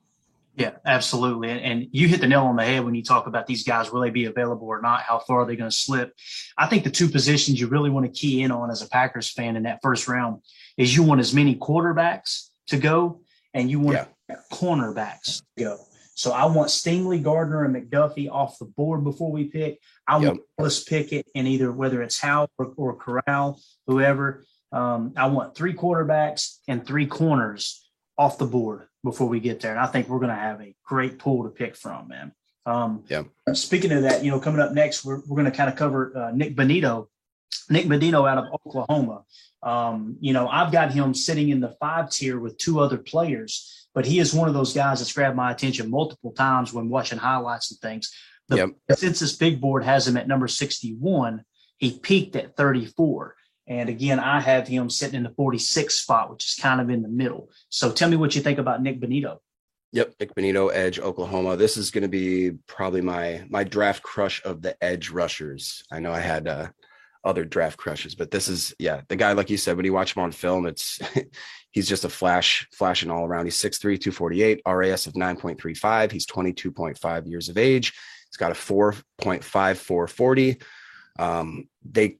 Yeah, 0.58 0.72
absolutely. 0.86 1.50
And, 1.50 1.88
you 1.92 2.08
hit 2.08 2.22
the 2.22 2.28
nail 2.28 2.46
on 2.46 2.56
the 2.56 2.64
head 2.64 2.86
when 2.86 2.96
you 2.96 3.04
talk 3.04 3.28
about 3.28 3.46
these 3.46 3.66
guys. 3.66 3.92
Will 3.92 4.00
they 4.00 4.10
be 4.10 4.26
available 4.26 4.68
or 4.68 4.82
not? 4.82 5.02
How 5.02 5.20
far 5.20 5.42
are 5.42 5.46
they 5.46 5.58
going 5.58 5.70
to 5.70 5.76
slip? 5.76 6.14
I 6.58 6.68
think 6.68 6.86
the 6.86 6.92
two 6.92 7.10
positions 7.10 7.60
you 7.60 7.68
really 7.68 7.90
want 7.90 8.06
to 8.06 8.12
key 8.12 8.42
in 8.42 8.52
on 8.52 8.72
as 8.72 8.82
a 8.82 8.88
Packers 8.88 9.30
fan 9.30 9.58
in 9.58 9.64
that 9.64 9.80
first 9.82 10.08
round 10.08 10.42
is 10.78 10.96
you 10.96 11.04
want 11.04 11.20
as 11.20 11.34
many 11.34 11.56
quarterbacks 11.58 12.50
to 12.68 12.78
go 12.78 13.20
and 13.54 13.70
you 13.70 13.82
want 13.82 14.08
yeah. 14.30 14.36
cornerbacks 14.52 15.42
to 15.58 15.64
go. 15.64 15.78
So 16.16 16.32
I 16.32 16.46
want 16.46 16.70
Stingley, 16.70 17.22
Gardner, 17.22 17.66
and 17.66 17.76
McDuffie 17.76 18.32
off 18.32 18.58
the 18.58 18.66
board 18.66 19.04
before 19.04 19.32
we 19.32 19.46
pick. 19.46 19.80
I 20.08 20.18
yep. 20.18 20.28
want 20.28 20.42
Willis 20.58 20.84
Pickett 20.84 21.28
and 21.36 21.48
either 21.48 21.72
whether 21.72 22.02
it's 22.02 22.20
Howell 22.20 22.50
or, 22.58 22.74
or 22.78 22.96
Corral, 22.96 23.62
whoever. 23.86 24.46
Um, 24.72 25.14
I 25.18 25.28
want 25.28 25.56
three 25.56 25.74
quarterbacks 25.74 26.58
and 26.68 26.86
three 26.86 27.06
corners 27.06 27.90
off 28.18 28.38
the 28.38 28.46
board 28.46 28.88
before 29.04 29.28
we 29.28 29.42
get 29.42 29.60
there. 29.60 29.72
And 29.72 29.80
I 29.80 29.88
think 29.88 30.08
we're 30.08 30.20
going 30.20 30.30
to 30.30 30.36
have 30.36 30.62
a 30.62 30.74
great 30.86 31.20
pool 31.20 31.44
to 31.44 31.50
pick 31.50 31.76
from, 31.76 32.08
man. 32.08 32.32
Um, 32.66 33.04
yeah. 33.10 33.24
Speaking 33.54 33.92
of 33.92 34.04
that, 34.04 34.24
you 34.24 34.32
know, 34.32 34.40
coming 34.40 34.62
up 34.62 34.72
next, 34.72 35.04
we're, 35.04 35.20
we're 35.28 35.36
going 35.36 35.52
to 35.52 35.56
kind 35.56 35.70
of 35.70 35.76
cover 35.76 36.14
uh, 36.18 36.32
Nik 36.32 36.56
Bonitto, 36.56 37.08
Nik 37.70 37.86
Bonitto 37.88 38.30
out 38.30 38.38
of 38.38 38.46
Oklahoma. 38.54 39.24
Um, 39.62 40.18
you 40.22 40.32
know, 40.32 40.48
I've 40.48 40.72
got 40.72 40.92
him 40.92 41.14
sitting 41.14 41.50
in 41.50 41.60
the 41.60 41.76
five 41.80 42.10
tier 42.10 42.40
with 42.40 42.58
two 42.58 42.80
other 42.80 42.98
players 42.98 43.75
but 43.96 44.06
he 44.06 44.20
is 44.20 44.34
one 44.34 44.50
of 44.50 44.54
those 44.54 44.74
guys 44.74 45.00
that's 45.00 45.14
grabbed 45.14 45.38
my 45.38 45.52
attention 45.52 45.90
multiple 45.90 46.34
times 46.34 46.74
when 46.74 46.90
watching 46.90 47.18
highlights 47.18 47.72
and 47.72 47.80
things. 47.80 48.12
The 48.50 48.58
yep. 48.58 49.40
big 49.40 49.60
board 49.60 49.84
has 49.86 50.08
him 50.08 50.18
at 50.18 50.28
number 50.28 50.48
61. 50.48 51.44
He 51.78 51.98
peaked 51.98 52.36
at 52.36 52.56
34. 52.56 53.36
And 53.68 53.90
again, 53.90 54.20
I 54.20 54.42
have 54.42 54.68
him 54.68 54.90
sitting 54.90 55.16
in 55.16 55.24
the 55.24 55.32
46 55.32 55.96
spot, 55.96 56.30
which 56.30 56.46
is 56.46 56.62
kind 56.62 56.80
of 56.80 56.90
in 56.90 57.02
the 57.02 57.10
middle. 57.10 57.50
So 57.70 57.92
tell 57.92 58.10
me 58.10 58.18
what 58.18 58.36
you 58.36 58.42
think 58.42 58.60
about 58.60 58.84
Nik 58.84 59.02
Bonitto. 59.02 59.38
Yep, 59.94 60.14
Nik 60.20 60.36
Bonitto, 60.36 60.72
edge, 60.74 61.00
Oklahoma. 61.00 61.56
This 61.56 61.78
is 61.78 61.90
going 61.90 62.04
to 62.04 62.08
be 62.10 62.52
probably 62.68 63.02
my 63.02 63.46
my 63.50 63.64
draft 63.64 64.04
crush 64.04 64.44
of 64.44 64.62
the 64.62 64.76
edge 64.84 65.10
rushers. 65.10 65.84
I 65.90 66.00
know 66.00 66.12
I 66.12 66.20
had 66.20 66.48
uh, 66.48 66.68
other 67.26 67.44
draft 67.44 67.78
crushes, 67.78 68.16
but 68.16 68.32
this 68.32 68.48
is 68.48 68.74
yeah 68.80 69.02
the 69.10 69.16
guy 69.16 69.34
like 69.34 69.50
you 69.50 69.58
said 69.58 69.76
when 69.76 69.86
you 69.86 69.94
watch 69.94 70.16
him 70.16 70.24
on 70.24 70.32
film, 70.32 70.66
it's 70.66 71.00
he's 71.72 71.90
just 71.90 72.06
a 72.06 72.10
flash 72.10 72.68
flashing 72.72 73.12
all 73.12 73.26
around. 73.26 73.46
He's 73.46 73.58
6'3", 73.58 74.00
248, 74.00 74.62
RAS 74.66 75.08
of 75.08 75.14
9.35. 75.14 76.12
He's 76.12 76.26
22.5 76.26 77.30
years 77.30 77.50
of 77.50 77.58
age. 77.58 77.94
He's 78.30 78.38
got 78.38 78.52
a 78.52 78.56
4.5440. 78.56 80.62
Um, 81.18 81.70
they 81.90 82.18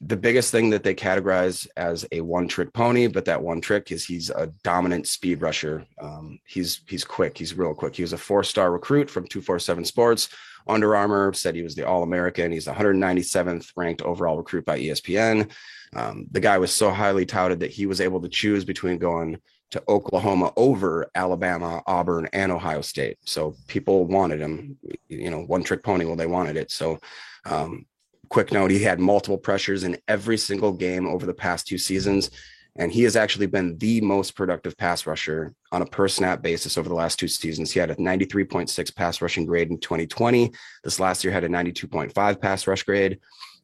the 0.00 0.16
biggest 0.16 0.50
thing 0.50 0.70
that 0.70 0.82
they 0.82 0.94
categorize 0.94 1.68
as 1.76 2.04
a 2.10 2.20
one 2.20 2.48
trick 2.48 2.72
pony, 2.72 3.06
but 3.06 3.26
that 3.26 3.42
one 3.42 3.60
trick 3.60 3.92
is 3.92 4.04
he's 4.04 4.30
a 4.30 4.52
dominant 4.64 5.06
speed 5.06 5.40
rusher. 5.40 5.86
Um, 6.00 6.40
he's 6.44 6.80
he's 6.88 7.04
quick. 7.04 7.38
He's 7.38 7.54
real 7.54 7.74
quick. 7.74 7.94
He 7.94 8.02
was 8.02 8.12
a 8.12 8.18
four 8.18 8.42
star 8.42 8.72
recruit 8.72 9.08
from 9.08 9.28
247 9.28 9.84
Sports. 9.84 10.30
Under 10.68 10.94
Armour 10.94 11.32
said 11.32 11.54
he 11.54 11.62
was 11.62 11.74
the 11.74 11.86
All 11.86 12.02
American. 12.02 12.52
He's 12.52 12.66
197th 12.66 13.72
ranked 13.76 14.02
overall 14.02 14.36
recruit 14.36 14.64
by 14.64 14.78
ESPN. 14.78 15.50
Um, 15.94 16.26
the 16.30 16.40
guy 16.40 16.58
was 16.58 16.72
so 16.72 16.90
highly 16.90 17.24
touted 17.24 17.60
that 17.60 17.70
he 17.70 17.86
was 17.86 18.00
able 18.00 18.20
to 18.20 18.28
choose 18.28 18.64
between 18.64 18.98
going 18.98 19.38
to 19.70 19.82
Oklahoma 19.88 20.52
over 20.56 21.10
Alabama, 21.14 21.82
Auburn, 21.86 22.28
and 22.32 22.50
Ohio 22.52 22.80
State. 22.80 23.18
So 23.24 23.54
people 23.66 24.06
wanted 24.06 24.40
him, 24.40 24.78
you 25.08 25.30
know, 25.30 25.40
one 25.40 25.62
trick 25.62 25.82
pony. 25.82 26.04
Well, 26.04 26.16
they 26.16 26.26
wanted 26.26 26.56
it. 26.56 26.70
So 26.70 26.98
um, 27.44 27.86
quick 28.28 28.52
note 28.52 28.70
he 28.70 28.82
had 28.82 29.00
multiple 29.00 29.38
pressures 29.38 29.84
in 29.84 29.98
every 30.08 30.38
single 30.38 30.72
game 30.72 31.06
over 31.06 31.26
the 31.26 31.34
past 31.34 31.66
two 31.66 31.78
seasons 31.78 32.30
and 32.78 32.92
he 32.92 33.02
has 33.02 33.16
actually 33.16 33.46
been 33.46 33.76
the 33.78 34.00
most 34.00 34.36
productive 34.36 34.76
pass 34.76 35.04
rusher 35.04 35.52
on 35.72 35.82
a 35.82 35.86
per 35.86 36.06
snap 36.06 36.42
basis 36.42 36.78
over 36.78 36.88
the 36.88 36.94
last 36.94 37.18
two 37.18 37.26
seasons. 37.26 37.72
He 37.72 37.80
had 37.80 37.90
a 37.90 37.96
93.6 37.96 38.94
pass 38.94 39.20
rushing 39.20 39.44
grade 39.44 39.70
in 39.70 39.78
2020. 39.78 40.52
This 40.84 41.00
last 41.00 41.24
year 41.24 41.32
had 41.32 41.44
a 41.44 41.48
92.5 41.48 42.40
pass 42.40 42.66
rush 42.66 42.84
grade. 42.84 43.18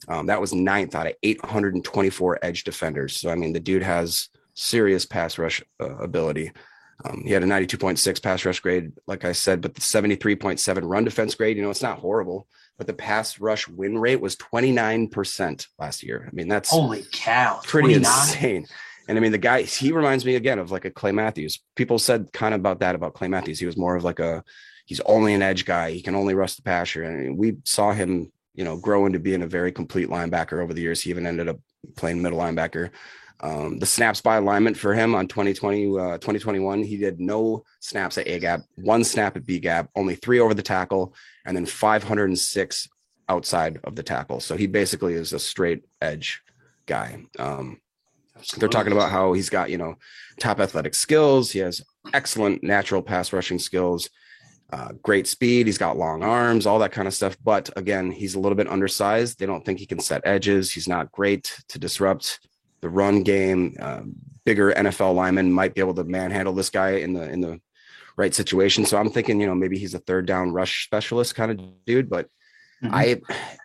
Um, 0.09 0.27
that 0.27 0.41
was 0.41 0.53
ninth 0.53 0.97
out 0.97 1.07
of 1.07 1.15
824 1.23 2.41
edge 2.43 2.65
defenders. 2.65 3.17
So, 3.17 3.31
I 3.31 3.37
mean, 3.37 3.53
the 3.53 3.61
dude 3.61 3.85
has 3.85 4.29
serious 4.55 5.07
pass 5.07 5.39
rush 5.39 5.63
uh, 5.81 5.97
ability. 5.97 6.51
Um, 7.05 7.23
he 7.25 7.33
had 7.33 7.43
a 7.43 7.47
92.6 7.47 8.23
pass 8.23 8.45
rush 8.45 8.61
grade, 8.61 8.93
like 9.07 9.25
I 9.25 9.33
said, 9.33 9.61
but 9.61 9.75
the 9.75 9.81
73.7 9.81 10.81
run 10.83 11.05
defense 11.05 11.35
grade, 11.37 11.57
you 11.57 11.63
know, 11.63 11.71
it's 11.71 11.83
not 11.83 12.01
horrible 12.01 12.49
but 12.77 12.87
the 12.87 12.93
pass 12.93 13.39
rush 13.39 13.69
win 13.69 13.99
rate 13.99 14.21
was 14.21 14.37
29% 14.37 15.67
last 15.79 16.03
year. 16.03 16.27
I 16.27 16.35
mean, 16.35 16.49
that's 16.49 16.71
holy 16.71 17.05
cow, 17.13 17.61
pretty 17.65 17.95
29? 17.95 18.01
insane. 18.01 18.67
And 19.09 19.19
I 19.19 19.21
mean, 19.21 19.33
the 19.33 19.39
guy, 19.39 19.63
he 19.63 19.93
reminds 19.93 20.25
me 20.25 20.37
again 20.37 20.59
of 20.59 20.71
like 20.71 20.85
a 20.85 20.91
Clay 20.91 21.13
Matthews. 21.13 21.61
People 21.77 21.99
said 21.99 22.33
kind 22.33 22.55
of 22.55 22.61
about 22.61 22.81
that 22.81 22.95
about 22.95 23.15
Clay 23.15 23.29
Matthews. 23.29 23.59
He 23.59 23.67
was 23.67 23.77
more 23.77 23.97
of 23.97 24.05
like 24.05 24.19
a, 24.19 24.43
he's 24.87 25.01
only 25.01 25.35
an 25.35 25.43
edge 25.43 25.65
guy. 25.65 25.91
He 25.91 26.03
can 26.03 26.15
only 26.15 26.35
rush 26.35 26.55
the 26.55 26.63
passer. 26.63 27.03
And 27.03 27.37
we 27.37 27.59
saw 27.65 27.93
him, 27.93 28.33
you 28.55 28.65
know, 28.65 28.77
grow 28.77 29.07
into 29.07 29.19
being 29.19 29.43
a 29.43 29.47
very 29.47 29.73
complete 29.73 30.09
linebacker 30.09 30.63
over 30.63 30.73
the 30.73 30.81
years. 30.81 31.03
He 31.03 31.11
even 31.11 31.27
ended 31.27 31.49
up 31.49 31.59
playing 31.97 32.23
middle 32.23 32.39
linebacker. 32.39 32.91
Um, 33.41 33.79
the 33.79 33.87
snaps 33.87 34.21
by 34.21 34.37
alignment 34.37 34.77
for 34.77 34.95
him 34.95 35.15
on 35.15 35.27
2020, 35.27 35.87
uh, 35.87 36.19
2021, 36.19 36.83
he 36.83 36.97
did 36.97 37.21
no 37.21 37.65
snaps 37.81 38.17
at 38.17 38.29
A 38.29 38.39
gap, 38.39 38.63
one 38.77 39.05
snap 39.05 39.37
at 39.37 39.45
B 39.45 39.59
gap, 39.59 39.91
only 39.97 40.15
three 40.15 40.41
over 40.41 40.55
the 40.55 40.63
tackle, 40.63 41.15
and 41.45 41.57
then 41.57 41.67
506 41.67 42.89
outside 43.29 43.81
of 43.85 43.97
the 43.97 44.03
tackle. 44.03 44.41
So 44.41 44.57
he 44.57 44.67
basically 44.67 45.15
is 45.15 45.33
a 45.33 45.39
straight 45.39 45.85
edge 46.01 46.43
guy. 46.87 47.25
Um, 47.39 47.81
they're 48.57 48.69
talking 48.69 48.93
about 48.93 49.11
how 49.11 49.33
he's 49.33 49.49
got, 49.49 49.71
you 49.71 49.79
know, 49.79 49.97
top 50.39 50.61
athletic 50.61 50.95
skills. 50.95 51.51
He 51.51 51.61
has 51.61 51.83
excellent 52.13 52.63
natural 52.63 53.03
pass 53.03 53.33
rushing 53.33 53.59
skills, 53.59 54.09
uh, 54.73 54.93
great 55.03 55.27
speed. 55.27 55.67
He's 55.67 55.79
got 55.79 55.97
long 55.97 56.23
arms, 56.23 56.67
all 56.67 56.79
that 56.81 56.93
kind 56.93 57.07
of 57.07 57.15
stuff. 57.15 57.37
But 57.43 57.71
again, 57.77 58.11
he's 58.11 58.35
a 58.35 58.41
little 58.41 58.57
bit 58.57 58.69
undersized. 58.69 59.39
They 59.39 59.47
don't 59.47 59.65
think 59.65 59.79
he 59.79 59.87
can 59.87 60.01
set 60.01 60.23
edges. 60.25 60.73
He's 60.73 60.89
not 60.89 61.13
great 61.13 61.57
to 61.69 61.79
disrupt 61.79 62.41
the 62.81 62.89
run 62.89 63.23
game. 63.23 63.77
Uh, 63.81 64.03
bigger 64.45 64.73
NFL 64.73 65.15
lineman 65.15 65.53
might 65.53 65.75
be 65.75 65.81
able 65.81 65.95
to 65.95 66.05
manhandle 66.05 66.55
this 66.55 66.71
guy 66.71 66.91
in 66.97 67.15
the 67.15 67.29
in 67.31 67.41
the 67.41 67.61
right 68.17 68.35
situation. 68.35 68.85
So 68.85 68.99
I'm 68.99 69.11
thinking, 69.11 69.41
you 69.41 69.47
know, 69.47 69.55
maybe 69.55 69.79
he's 69.79 69.95
a 69.95 69.99
third 70.01 70.27
down 70.27 70.53
rush 70.53 70.85
specialist 70.85 71.35
kind 71.35 71.51
of 71.51 71.85
dude. 71.85 72.11
But 72.11 72.29
mm-hmm. 72.85 72.95
I, 72.95 73.21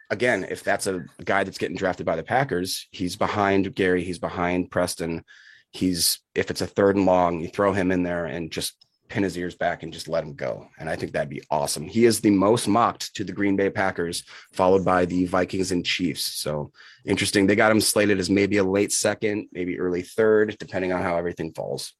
again, 0.09 0.45
if 0.49 0.63
that's 0.63 0.87
a 0.87 1.05
guy 1.23 1.43
that's 1.43 1.57
getting 1.57 1.77
drafted 1.77 2.05
by 2.05 2.15
the 2.15 2.23
Packers, 2.23 2.87
he's 2.91 3.15
behind 3.15 3.73
Gary, 3.75 4.03
he's 4.03 4.19
behind 4.19 4.71
Preston. 4.71 5.23
He's 5.71 6.19
if 6.33 6.49
it's 6.49 6.61
a 6.61 6.67
third 6.67 6.95
and 6.95 7.05
long, 7.05 7.39
you 7.39 7.47
throw 7.47 7.73
him 7.73 7.91
in 7.91 8.01
there 8.03 8.25
and 8.25 8.51
just 8.51 8.73
pin 9.09 9.23
his 9.23 9.37
ears 9.37 9.55
back 9.55 9.83
and 9.83 9.91
just 9.91 10.07
let 10.07 10.23
him 10.23 10.33
go. 10.35 10.67
And 10.79 10.89
I 10.89 10.95
think 10.95 11.11
that'd 11.11 11.29
be 11.29 11.43
awesome. 11.51 11.83
He 11.83 12.05
is 12.05 12.21
the 12.21 12.29
most 12.29 12.67
mocked 12.67 13.13
to 13.15 13.23
the 13.23 13.33
Green 13.33 13.55
Bay 13.55 13.69
Packers, 13.69 14.23
followed 14.53 14.85
by 14.85 15.05
the 15.05 15.25
Vikings 15.25 15.71
and 15.71 15.85
Chiefs. 15.85 16.21
So 16.21 16.71
interesting. 17.05 17.47
They 17.47 17.55
got 17.55 17.71
him 17.71 17.81
slated 17.81 18.19
as 18.19 18.29
maybe 18.29 18.57
a 18.57 18.63
late 18.63 18.91
second, 18.91 19.49
maybe 19.51 19.79
early 19.79 20.03
third, 20.03 20.55
depending 20.59 20.93
on 20.93 21.01
how 21.01 21.17
everything 21.17 21.53
falls. 21.53 21.93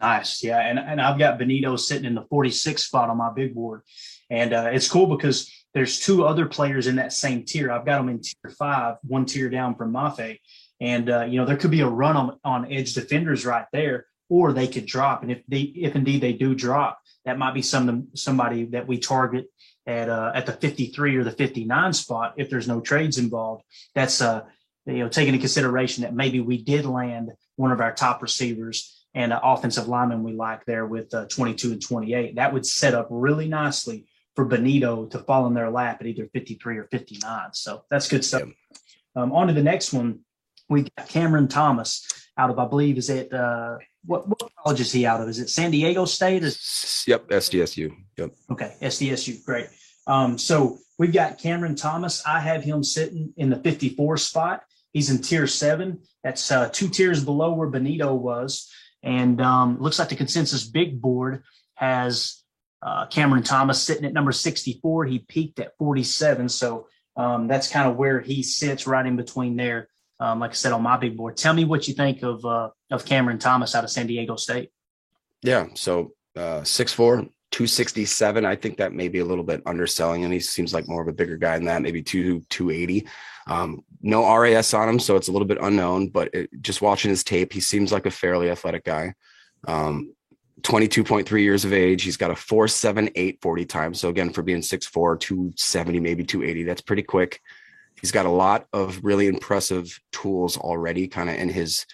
Nice. 0.00 0.42
Yeah. 0.42 0.58
And, 0.58 0.78
and 0.78 1.00
I've 1.00 1.18
got 1.18 1.38
Bonitto 1.38 1.78
sitting 1.78 2.04
in 2.04 2.14
the 2.14 2.24
46th 2.24 2.80
spot 2.80 3.08
on 3.08 3.16
my 3.16 3.32
big 3.32 3.54
board. 3.54 3.82
And 4.28 4.52
uh, 4.52 4.70
it's 4.72 4.90
cool 4.90 5.16
because 5.16 5.50
there's 5.72 6.00
two 6.00 6.24
other 6.26 6.46
players 6.46 6.86
in 6.86 6.96
that 6.96 7.12
same 7.12 7.44
tier. 7.44 7.70
I've 7.70 7.86
got 7.86 7.98
them 7.98 8.08
in 8.08 8.20
tier 8.20 8.50
five, 8.58 8.96
one 9.02 9.24
tier 9.24 9.48
down 9.48 9.74
from 9.74 9.92
Mafe. 9.92 10.38
And, 10.80 11.08
uh, 11.08 11.24
you 11.24 11.38
know, 11.38 11.46
there 11.46 11.56
could 11.56 11.70
be 11.70 11.80
a 11.80 11.88
run 11.88 12.16
on, 12.16 12.38
on 12.44 12.72
edge 12.72 12.92
defenders 12.92 13.46
right 13.46 13.66
there 13.72 14.06
or 14.28 14.52
they 14.52 14.66
could 14.66 14.86
drop. 14.86 15.22
And 15.22 15.32
if 15.32 15.42
they, 15.48 15.60
if 15.60 15.94
indeed 15.94 16.20
they 16.20 16.32
do 16.32 16.54
drop, 16.54 16.98
that 17.24 17.38
might 17.38 17.54
be 17.54 17.62
some 17.62 18.08
somebody 18.14 18.64
that 18.66 18.86
we 18.86 18.98
target 18.98 19.46
at 19.86 20.08
uh, 20.08 20.32
at 20.34 20.46
the 20.46 20.52
53 20.52 21.16
or 21.16 21.24
the 21.24 21.32
59 21.32 21.92
spot 21.92 22.34
if 22.36 22.48
there's 22.48 22.68
no 22.68 22.80
trades 22.80 23.18
involved. 23.18 23.64
That's 23.94 24.20
uh, 24.20 24.42
you 24.86 24.98
know 24.98 25.08
taking 25.08 25.34
into 25.34 25.42
consideration 25.42 26.02
that 26.02 26.14
maybe 26.14 26.40
we 26.40 26.62
did 26.62 26.86
land 26.86 27.32
one 27.56 27.72
of 27.72 27.80
our 27.80 27.92
top 27.92 28.22
receivers 28.22 28.95
and 29.16 29.32
an 29.32 29.40
offensive 29.42 29.88
lineman 29.88 30.22
we 30.22 30.34
like 30.34 30.64
there 30.66 30.86
with 30.86 31.12
uh, 31.14 31.24
22 31.24 31.72
and 31.72 31.82
28. 31.82 32.36
That 32.36 32.52
would 32.52 32.66
set 32.66 32.94
up 32.94 33.08
really 33.10 33.48
nicely 33.48 34.06
for 34.36 34.46
Bonitto 34.46 35.10
to 35.10 35.18
fall 35.20 35.46
in 35.46 35.54
their 35.54 35.70
lap 35.70 35.96
at 36.00 36.06
either 36.06 36.28
53 36.34 36.76
or 36.76 36.84
59. 36.84 37.48
So 37.54 37.82
that's 37.90 38.08
good 38.08 38.24
stuff. 38.24 38.42
Um, 39.16 39.32
on 39.32 39.46
to 39.48 39.54
the 39.54 39.62
next 39.62 39.94
one. 39.94 40.20
We 40.68 40.82
got 40.82 41.08
Cameron 41.08 41.48
Thomas 41.48 42.06
out 42.36 42.50
of, 42.50 42.58
I 42.58 42.66
believe, 42.66 42.98
is 42.98 43.08
it 43.08 43.32
uh, 43.32 43.78
what, 44.04 44.28
what 44.28 44.50
college 44.62 44.80
is 44.80 44.92
he 44.92 45.06
out 45.06 45.22
of? 45.22 45.28
Is 45.30 45.38
it 45.38 45.48
San 45.48 45.70
Diego 45.70 46.04
State? 46.04 46.44
Or? 46.44 46.48
Yep, 46.48 47.28
SDSU. 47.28 47.96
Yep. 48.18 48.30
Okay, 48.50 48.74
SDSU. 48.82 49.42
Great. 49.44 49.68
Um, 50.06 50.36
so 50.36 50.78
we've 50.98 51.12
got 51.12 51.38
Cameron 51.38 51.74
Thomas. 51.74 52.22
I 52.26 52.40
have 52.40 52.62
him 52.62 52.84
sitting 52.84 53.32
in 53.38 53.48
the 53.48 53.56
54 53.56 54.18
spot. 54.18 54.62
He's 54.92 55.08
in 55.08 55.22
tier 55.22 55.46
seven. 55.46 56.00
That's 56.22 56.50
uh, 56.50 56.68
two 56.70 56.88
tiers 56.88 57.24
below 57.24 57.54
where 57.54 57.70
Bonitto 57.70 58.14
was. 58.14 58.70
And 59.06 59.40
um, 59.40 59.80
looks 59.80 59.98
like 59.98 60.10
the 60.10 60.16
consensus 60.16 60.66
big 60.66 61.00
board 61.00 61.44
has 61.74 62.42
uh, 62.82 63.06
Cameron 63.06 63.42
Thomas 63.42 63.82
sitting 63.82 64.04
at 64.04 64.12
number 64.12 64.32
64. 64.32 65.06
He 65.06 65.20
peaked 65.20 65.60
at 65.60 65.78
47. 65.78 66.48
So 66.48 66.88
um, 67.16 67.48
that's 67.48 67.70
kind 67.70 67.88
of 67.88 67.96
where 67.96 68.20
he 68.20 68.42
sits 68.42 68.86
right 68.86 69.06
in 69.06 69.16
between 69.16 69.56
there 69.56 69.88
um, 70.20 70.40
like 70.40 70.50
I 70.50 70.54
said 70.54 70.72
on 70.72 70.82
my 70.82 70.96
big 70.96 71.16
board. 71.16 71.36
Tell 71.36 71.54
me 71.54 71.64
what 71.64 71.88
you 71.88 71.94
think 71.94 72.22
of 72.22 72.44
uh, 72.44 72.70
of 72.90 73.04
Cameron 73.04 73.38
Thomas 73.38 73.74
out 73.74 73.84
of 73.84 73.90
San 73.90 74.06
Diego 74.06 74.36
State. 74.36 74.70
Yeah, 75.42 75.66
so 75.74 76.12
uh, 76.36 76.60
6'4", 76.62 76.96
267. 77.50 78.44
I 78.44 78.56
think 78.56 78.78
that 78.78 78.92
may 78.92 79.08
be 79.08 79.18
a 79.18 79.24
little 79.24 79.44
bit 79.44 79.62
underselling 79.66 80.24
and 80.24 80.32
He 80.32 80.40
seems 80.40 80.72
like 80.72 80.88
more 80.88 81.02
of 81.02 81.08
a 81.08 81.12
bigger 81.12 81.36
guy 81.36 81.56
than 81.56 81.66
that, 81.66 81.82
maybe 81.82 82.02
two 82.02 82.40
280. 82.48 83.06
Um, 83.46 83.84
no 84.02 84.36
RAS 84.36 84.74
on 84.74 84.88
him, 84.88 84.98
so 84.98 85.16
it's 85.16 85.28
a 85.28 85.32
little 85.32 85.46
bit 85.46 85.58
unknown. 85.60 86.08
But 86.08 86.34
it, 86.34 86.50
just 86.60 86.82
watching 86.82 87.10
his 87.10 87.24
tape, 87.24 87.52
he 87.52 87.60
seems 87.60 87.92
like 87.92 88.06
a 88.06 88.10
fairly 88.10 88.50
athletic 88.50 88.84
guy. 88.84 89.14
Um, 89.66 90.12
22.3 90.62 91.42
years 91.42 91.64
of 91.64 91.72
age. 91.72 92.02
He's 92.02 92.16
got 92.16 92.30
a 92.30 92.36
478 92.36 93.40
40 93.40 93.64
time. 93.66 93.94
So 93.94 94.08
again, 94.08 94.30
for 94.30 94.42
being 94.42 94.60
6'4, 94.60 95.20
270, 95.20 96.00
maybe 96.00 96.24
280, 96.24 96.64
that's 96.64 96.80
pretty 96.80 97.02
quick. 97.02 97.40
He's 98.00 98.12
got 98.12 98.26
a 98.26 98.30
lot 98.30 98.66
of 98.72 99.00
really 99.02 99.26
impressive 99.26 100.00
tools 100.12 100.56
already, 100.56 101.08
kind 101.08 101.30
of 101.30 101.36
in 101.36 101.48
his 101.48 101.86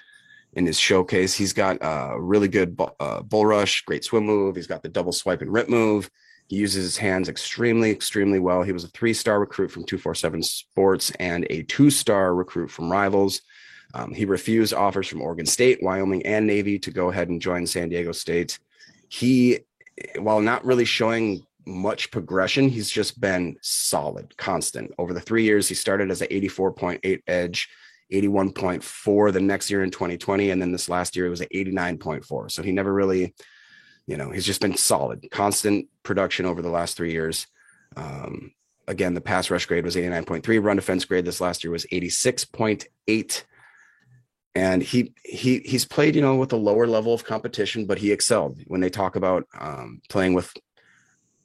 in 0.54 0.66
his 0.66 0.78
showcase. 0.78 1.34
He's 1.34 1.52
got 1.52 1.78
a 1.80 2.20
really 2.20 2.48
good 2.48 2.78
uh, 3.00 3.22
bull 3.22 3.46
rush, 3.46 3.82
great 3.82 4.04
swim 4.04 4.24
move. 4.24 4.56
He's 4.56 4.66
got 4.66 4.82
the 4.82 4.88
double 4.88 5.12
swipe 5.12 5.42
and 5.42 5.52
rip 5.52 5.68
move. 5.68 6.10
He 6.48 6.56
uses 6.56 6.84
his 6.84 6.96
hands 6.96 7.28
extremely, 7.28 7.90
extremely 7.90 8.38
well. 8.38 8.62
He 8.62 8.72
was 8.72 8.84
a 8.84 8.88
three 8.88 9.14
star 9.14 9.40
recruit 9.40 9.70
from 9.70 9.84
247 9.84 10.42
Sports 10.42 11.10
and 11.18 11.46
a 11.50 11.62
two 11.62 11.90
star 11.90 12.34
recruit 12.34 12.70
from 12.70 12.90
Rivals. 12.90 13.42
Um, 13.94 14.12
he 14.12 14.24
refused 14.24 14.72
offers 14.72 15.08
from 15.08 15.20
Oregon 15.20 15.46
State, 15.46 15.82
Wyoming, 15.82 16.24
and 16.24 16.46
Navy 16.46 16.78
to 16.78 16.90
go 16.90 17.10
ahead 17.10 17.28
and 17.28 17.42
join 17.42 17.66
San 17.66 17.90
Diego 17.90 18.12
State. 18.12 18.58
He, 19.08 19.60
while 20.18 20.40
not 20.40 20.64
really 20.64 20.86
showing 20.86 21.46
much 21.66 22.10
progression. 22.10 22.68
He's 22.68 22.90
just 22.90 23.20
been 23.20 23.56
solid, 23.60 24.36
constant. 24.36 24.92
Over 24.98 25.14
the 25.14 25.20
three 25.20 25.44
years, 25.44 25.68
he 25.68 25.74
started 25.74 26.10
as 26.10 26.22
an 26.22 26.28
84.8 26.28 27.22
edge, 27.26 27.68
81.4 28.12 29.32
the 29.32 29.40
next 29.40 29.70
year 29.70 29.82
in 29.82 29.90
2020. 29.90 30.50
And 30.50 30.60
then 30.60 30.72
this 30.72 30.88
last 30.88 31.16
year, 31.16 31.26
it 31.26 31.30
was 31.30 31.40
an 31.40 31.48
89.4. 31.54 32.50
So 32.50 32.62
he 32.62 32.72
never 32.72 32.92
really 32.92 33.34
you 34.06 34.16
know, 34.16 34.30
he's 34.30 34.46
just 34.46 34.60
been 34.60 34.76
solid, 34.76 35.28
constant 35.30 35.88
production 36.02 36.46
over 36.46 36.62
the 36.62 36.70
last 36.70 36.96
three 36.96 37.12
years. 37.12 37.46
Um, 37.96 38.52
again, 38.88 39.14
the 39.14 39.20
pass 39.20 39.50
rush 39.50 39.66
grade 39.66 39.84
was 39.84 39.96
89.3, 39.96 40.62
run 40.62 40.76
defense 40.76 41.04
grade 41.04 41.24
this 41.24 41.40
last 41.40 41.62
year 41.62 41.70
was 41.70 41.86
86.8. 41.86 43.44
And 44.54 44.82
he 44.82 45.14
he 45.24 45.60
he's 45.60 45.86
played, 45.86 46.14
you 46.14 46.20
know, 46.20 46.36
with 46.36 46.52
a 46.52 46.56
lower 46.56 46.86
level 46.86 47.14
of 47.14 47.24
competition, 47.24 47.86
but 47.86 47.96
he 47.96 48.12
excelled 48.12 48.60
when 48.66 48.82
they 48.82 48.90
talk 48.90 49.16
about 49.16 49.46
um, 49.58 50.02
playing 50.10 50.34
with, 50.34 50.52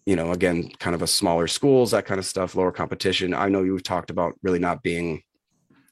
you 0.06 0.18
know, 0.18 0.34
again, 0.34 0.70
kind 0.80 0.94
of 0.94 1.02
a 1.02 1.08
smaller 1.08 1.48
schools, 1.48 1.92
that 1.92 2.06
kind 2.06 2.20
of 2.20 2.26
stuff, 2.26 2.54
lower 2.54 2.74
competition. 2.74 3.34
I 3.34 3.48
know 3.48 3.64
you've 3.64 3.84
talked 3.84 4.10
about 4.10 4.34
really 4.44 4.60
not 4.60 4.84
being 4.84 5.24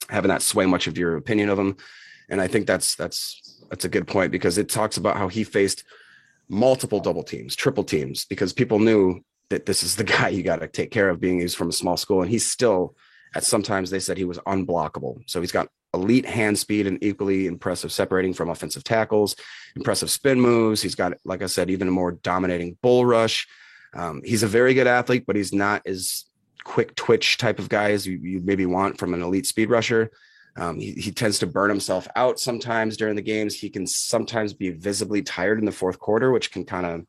having 0.09 0.27
that 0.27 0.41
sway 0.41 0.65
much 0.65 0.87
of 0.87 0.97
your 0.97 1.15
opinion 1.15 1.47
of 1.47 1.57
him, 1.57 1.77
and 2.27 2.41
I 2.41 2.47
think 2.47 2.67
that's 2.67 2.95
that's 2.95 3.63
that's 3.69 3.85
a 3.85 3.89
good 3.89 4.07
point 4.07 4.33
because 4.33 4.57
it 4.57 4.67
talks 4.67 4.97
about 4.97 5.15
how 5.15 5.29
he 5.29 5.45
faced 5.45 5.85
multiple 6.49 6.99
double 6.99 7.23
teams, 7.23 7.55
triple 7.55 7.83
teams, 7.83 8.25
because 8.25 8.53
people 8.53 8.79
knew 8.79 9.21
that 9.49 9.65
this 9.65 9.83
is 9.83 9.95
the 9.95 10.03
guy 10.15 10.29
you 10.29 10.43
got 10.43 10.61
to 10.61 10.67
take 10.67 10.91
care 10.91 11.09
of 11.09 11.19
being 11.19 11.39
he's 11.39 11.55
from 11.55 11.69
a 11.69 11.73
small 11.73 11.97
school. 11.97 12.21
And 12.21 12.29
he's 12.29 12.49
still 12.49 12.95
at 13.35 13.43
sometimes 13.43 13.89
they 13.89 13.99
said 13.99 14.17
he 14.17 14.25
was 14.25 14.39
unblockable. 14.39 15.21
So 15.27 15.41
he's 15.41 15.51
got 15.51 15.67
elite 15.93 16.25
hand 16.25 16.57
speed 16.57 16.87
and 16.87 17.01
equally 17.01 17.47
impressive 17.47 17.91
separating 17.91 18.33
from 18.33 18.49
offensive 18.49 18.83
tackles 18.83 19.35
impressive 19.77 20.09
spin 20.09 20.39
moves. 20.39 20.81
He's 20.81 20.95
got 20.95 21.13
like 21.23 21.41
i 21.41 21.45
said 21.45 21.69
even 21.69 21.87
a 21.87 21.91
more 21.91 22.11
dominating 22.11 22.77
bull 22.81 23.05
rush. 23.05 23.47
Um, 23.93 24.21
he's 24.25 24.43
a 24.43 24.47
very 24.47 24.73
good 24.73 24.87
athlete 24.87 25.23
but 25.25 25.37
he's 25.37 25.53
not 25.53 25.81
as 25.85 26.25
quick 26.65 26.95
twitch 26.95 27.37
type 27.37 27.59
of 27.59 27.69
guy 27.69 27.91
as 27.91 28.05
you, 28.05 28.17
you 28.17 28.41
maybe 28.43 28.65
want 28.65 28.97
from 28.97 29.13
an 29.13 29.21
elite 29.21 29.45
speed 29.45 29.69
rusher 29.69 30.11
um, 30.57 30.79
he, 30.79 30.91
he 30.93 31.11
tends 31.11 31.39
to 31.39 31.47
burn 31.47 31.69
himself 31.69 32.07
out 32.15 32.39
sometimes 32.39 32.97
during 32.97 33.15
the 33.15 33.21
games 33.21 33.55
he 33.55 33.69
can 33.69 33.85
sometimes 33.85 34.53
be 34.53 34.69
visibly 34.69 35.21
tired 35.21 35.59
in 35.59 35.65
the 35.65 35.71
fourth 35.71 35.99
quarter 35.99 36.31
which 36.31 36.51
can 36.51 36.65
kind 36.65 36.85
of 36.85 37.05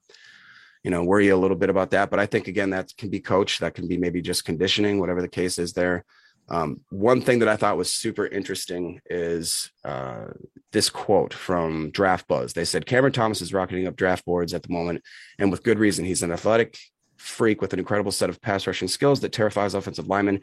you 0.87 0.91
know, 0.91 1.03
worry 1.03 1.31
a 1.31 1.37
little 1.37 1.57
bit 1.57 1.69
about 1.69 1.91
that. 1.91 2.11
But 2.11 2.21
I 2.21 2.27
think 2.27 2.47
again, 2.47 2.71
that 2.71 2.97
can 2.97 3.11
be 3.11 3.19
coached. 3.19 3.59
That 3.59 3.75
can 3.75 3.89
be 3.89 3.97
maybe 3.97 4.23
just 4.23 4.45
conditioning, 4.45 5.01
whatever 5.01 5.21
the 5.21 5.27
case 5.27 5.59
is 5.59 5.73
there. 5.73 6.05
Um, 6.49 6.83
one 6.91 7.23
thing 7.23 7.41
that 7.41 7.49
I 7.49 7.57
thought 7.57 7.77
was 7.77 7.93
super 7.93 8.25
interesting 8.25 9.01
is 9.07 9.73
uh, 9.85 10.27
this 10.71 10.89
quote 10.89 11.35
from 11.35 11.91
Draft 11.91 12.29
Buzz. 12.29 12.53
They 12.53 12.65
said 12.65 12.87
Cameron 12.87 13.13
Thomas 13.13 13.43
is 13.43 13.53
rocketing 13.53 13.89
up 13.89 13.97
draft 13.97 14.25
boards 14.25 14.55
at 14.55 14.63
the 14.63 14.73
moment, 14.73 15.03
and 15.41 15.51
with 15.51 15.65
good 15.65 15.81
reason. 15.81 16.05
He's 16.05 16.23
an 16.23 16.31
athletic 16.31 16.79
freak 17.17 17.61
with 17.61 17.73
an 17.73 17.81
incredible 17.81 18.13
set 18.13 18.31
of 18.31 18.41
pass 18.41 18.65
rushing 18.65 18.87
skills 18.87 19.19
that 19.23 19.33
terrifies 19.33 19.75
offensive 19.75 20.07
linemen 20.07 20.41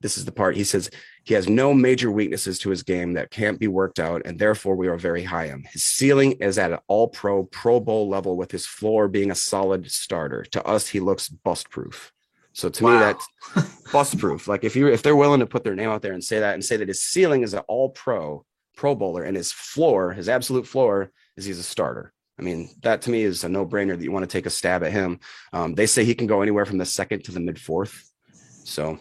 this 0.00 0.18
is 0.18 0.24
the 0.24 0.32
part 0.32 0.56
he 0.56 0.64
says 0.64 0.90
he 1.24 1.34
has 1.34 1.48
no 1.48 1.72
major 1.72 2.10
weaknesses 2.10 2.58
to 2.60 2.70
his 2.70 2.82
game 2.82 3.14
that 3.14 3.30
can't 3.30 3.58
be 3.58 3.68
worked 3.68 3.98
out, 3.98 4.22
and 4.24 4.38
therefore 4.38 4.76
we 4.76 4.88
are 4.88 4.96
very 4.96 5.24
high 5.24 5.46
on. 5.46 5.60
Him. 5.60 5.66
His 5.72 5.84
ceiling 5.84 6.32
is 6.32 6.58
at 6.58 6.72
an 6.72 6.78
all 6.88 7.08
pro, 7.08 7.44
Pro 7.44 7.80
Bowl 7.80 8.08
level, 8.08 8.36
with 8.36 8.50
his 8.50 8.66
floor 8.66 9.08
being 9.08 9.30
a 9.30 9.34
solid 9.34 9.90
starter. 9.90 10.44
To 10.52 10.64
us, 10.64 10.88
he 10.88 11.00
looks 11.00 11.28
bust 11.28 11.70
proof. 11.70 12.12
So 12.52 12.68
to 12.68 12.84
wow. 12.84 12.92
me, 12.92 12.98
that's 12.98 13.82
bust 13.92 14.18
proof. 14.18 14.46
Like 14.46 14.64
if 14.64 14.76
you 14.76 14.88
if 14.88 15.02
they're 15.02 15.16
willing 15.16 15.40
to 15.40 15.46
put 15.46 15.64
their 15.64 15.74
name 15.74 15.90
out 15.90 16.02
there 16.02 16.12
and 16.12 16.22
say 16.22 16.40
that 16.40 16.54
and 16.54 16.64
say 16.64 16.76
that 16.76 16.88
his 16.88 17.02
ceiling 17.02 17.42
is 17.42 17.54
an 17.54 17.62
all 17.68 17.90
pro, 17.90 18.44
Pro 18.76 18.94
Bowler, 18.94 19.24
and 19.24 19.36
his 19.36 19.52
floor, 19.52 20.12
his 20.12 20.28
absolute 20.28 20.66
floor, 20.66 21.10
is 21.36 21.44
he's 21.44 21.58
a 21.58 21.64
starter. 21.64 22.12
I 22.38 22.42
mean, 22.42 22.70
that 22.82 23.02
to 23.02 23.10
me 23.10 23.22
is 23.22 23.44
a 23.44 23.48
no 23.48 23.64
brainer 23.64 23.96
that 23.96 24.02
you 24.02 24.12
want 24.12 24.28
to 24.28 24.32
take 24.32 24.46
a 24.46 24.50
stab 24.50 24.82
at 24.82 24.92
him. 24.92 25.20
Um, 25.52 25.74
they 25.74 25.86
say 25.86 26.04
he 26.04 26.14
can 26.14 26.26
go 26.26 26.42
anywhere 26.42 26.66
from 26.66 26.78
the 26.78 26.84
second 26.84 27.24
to 27.24 27.32
the 27.32 27.40
mid 27.40 27.60
fourth. 27.60 28.10
So 28.64 28.98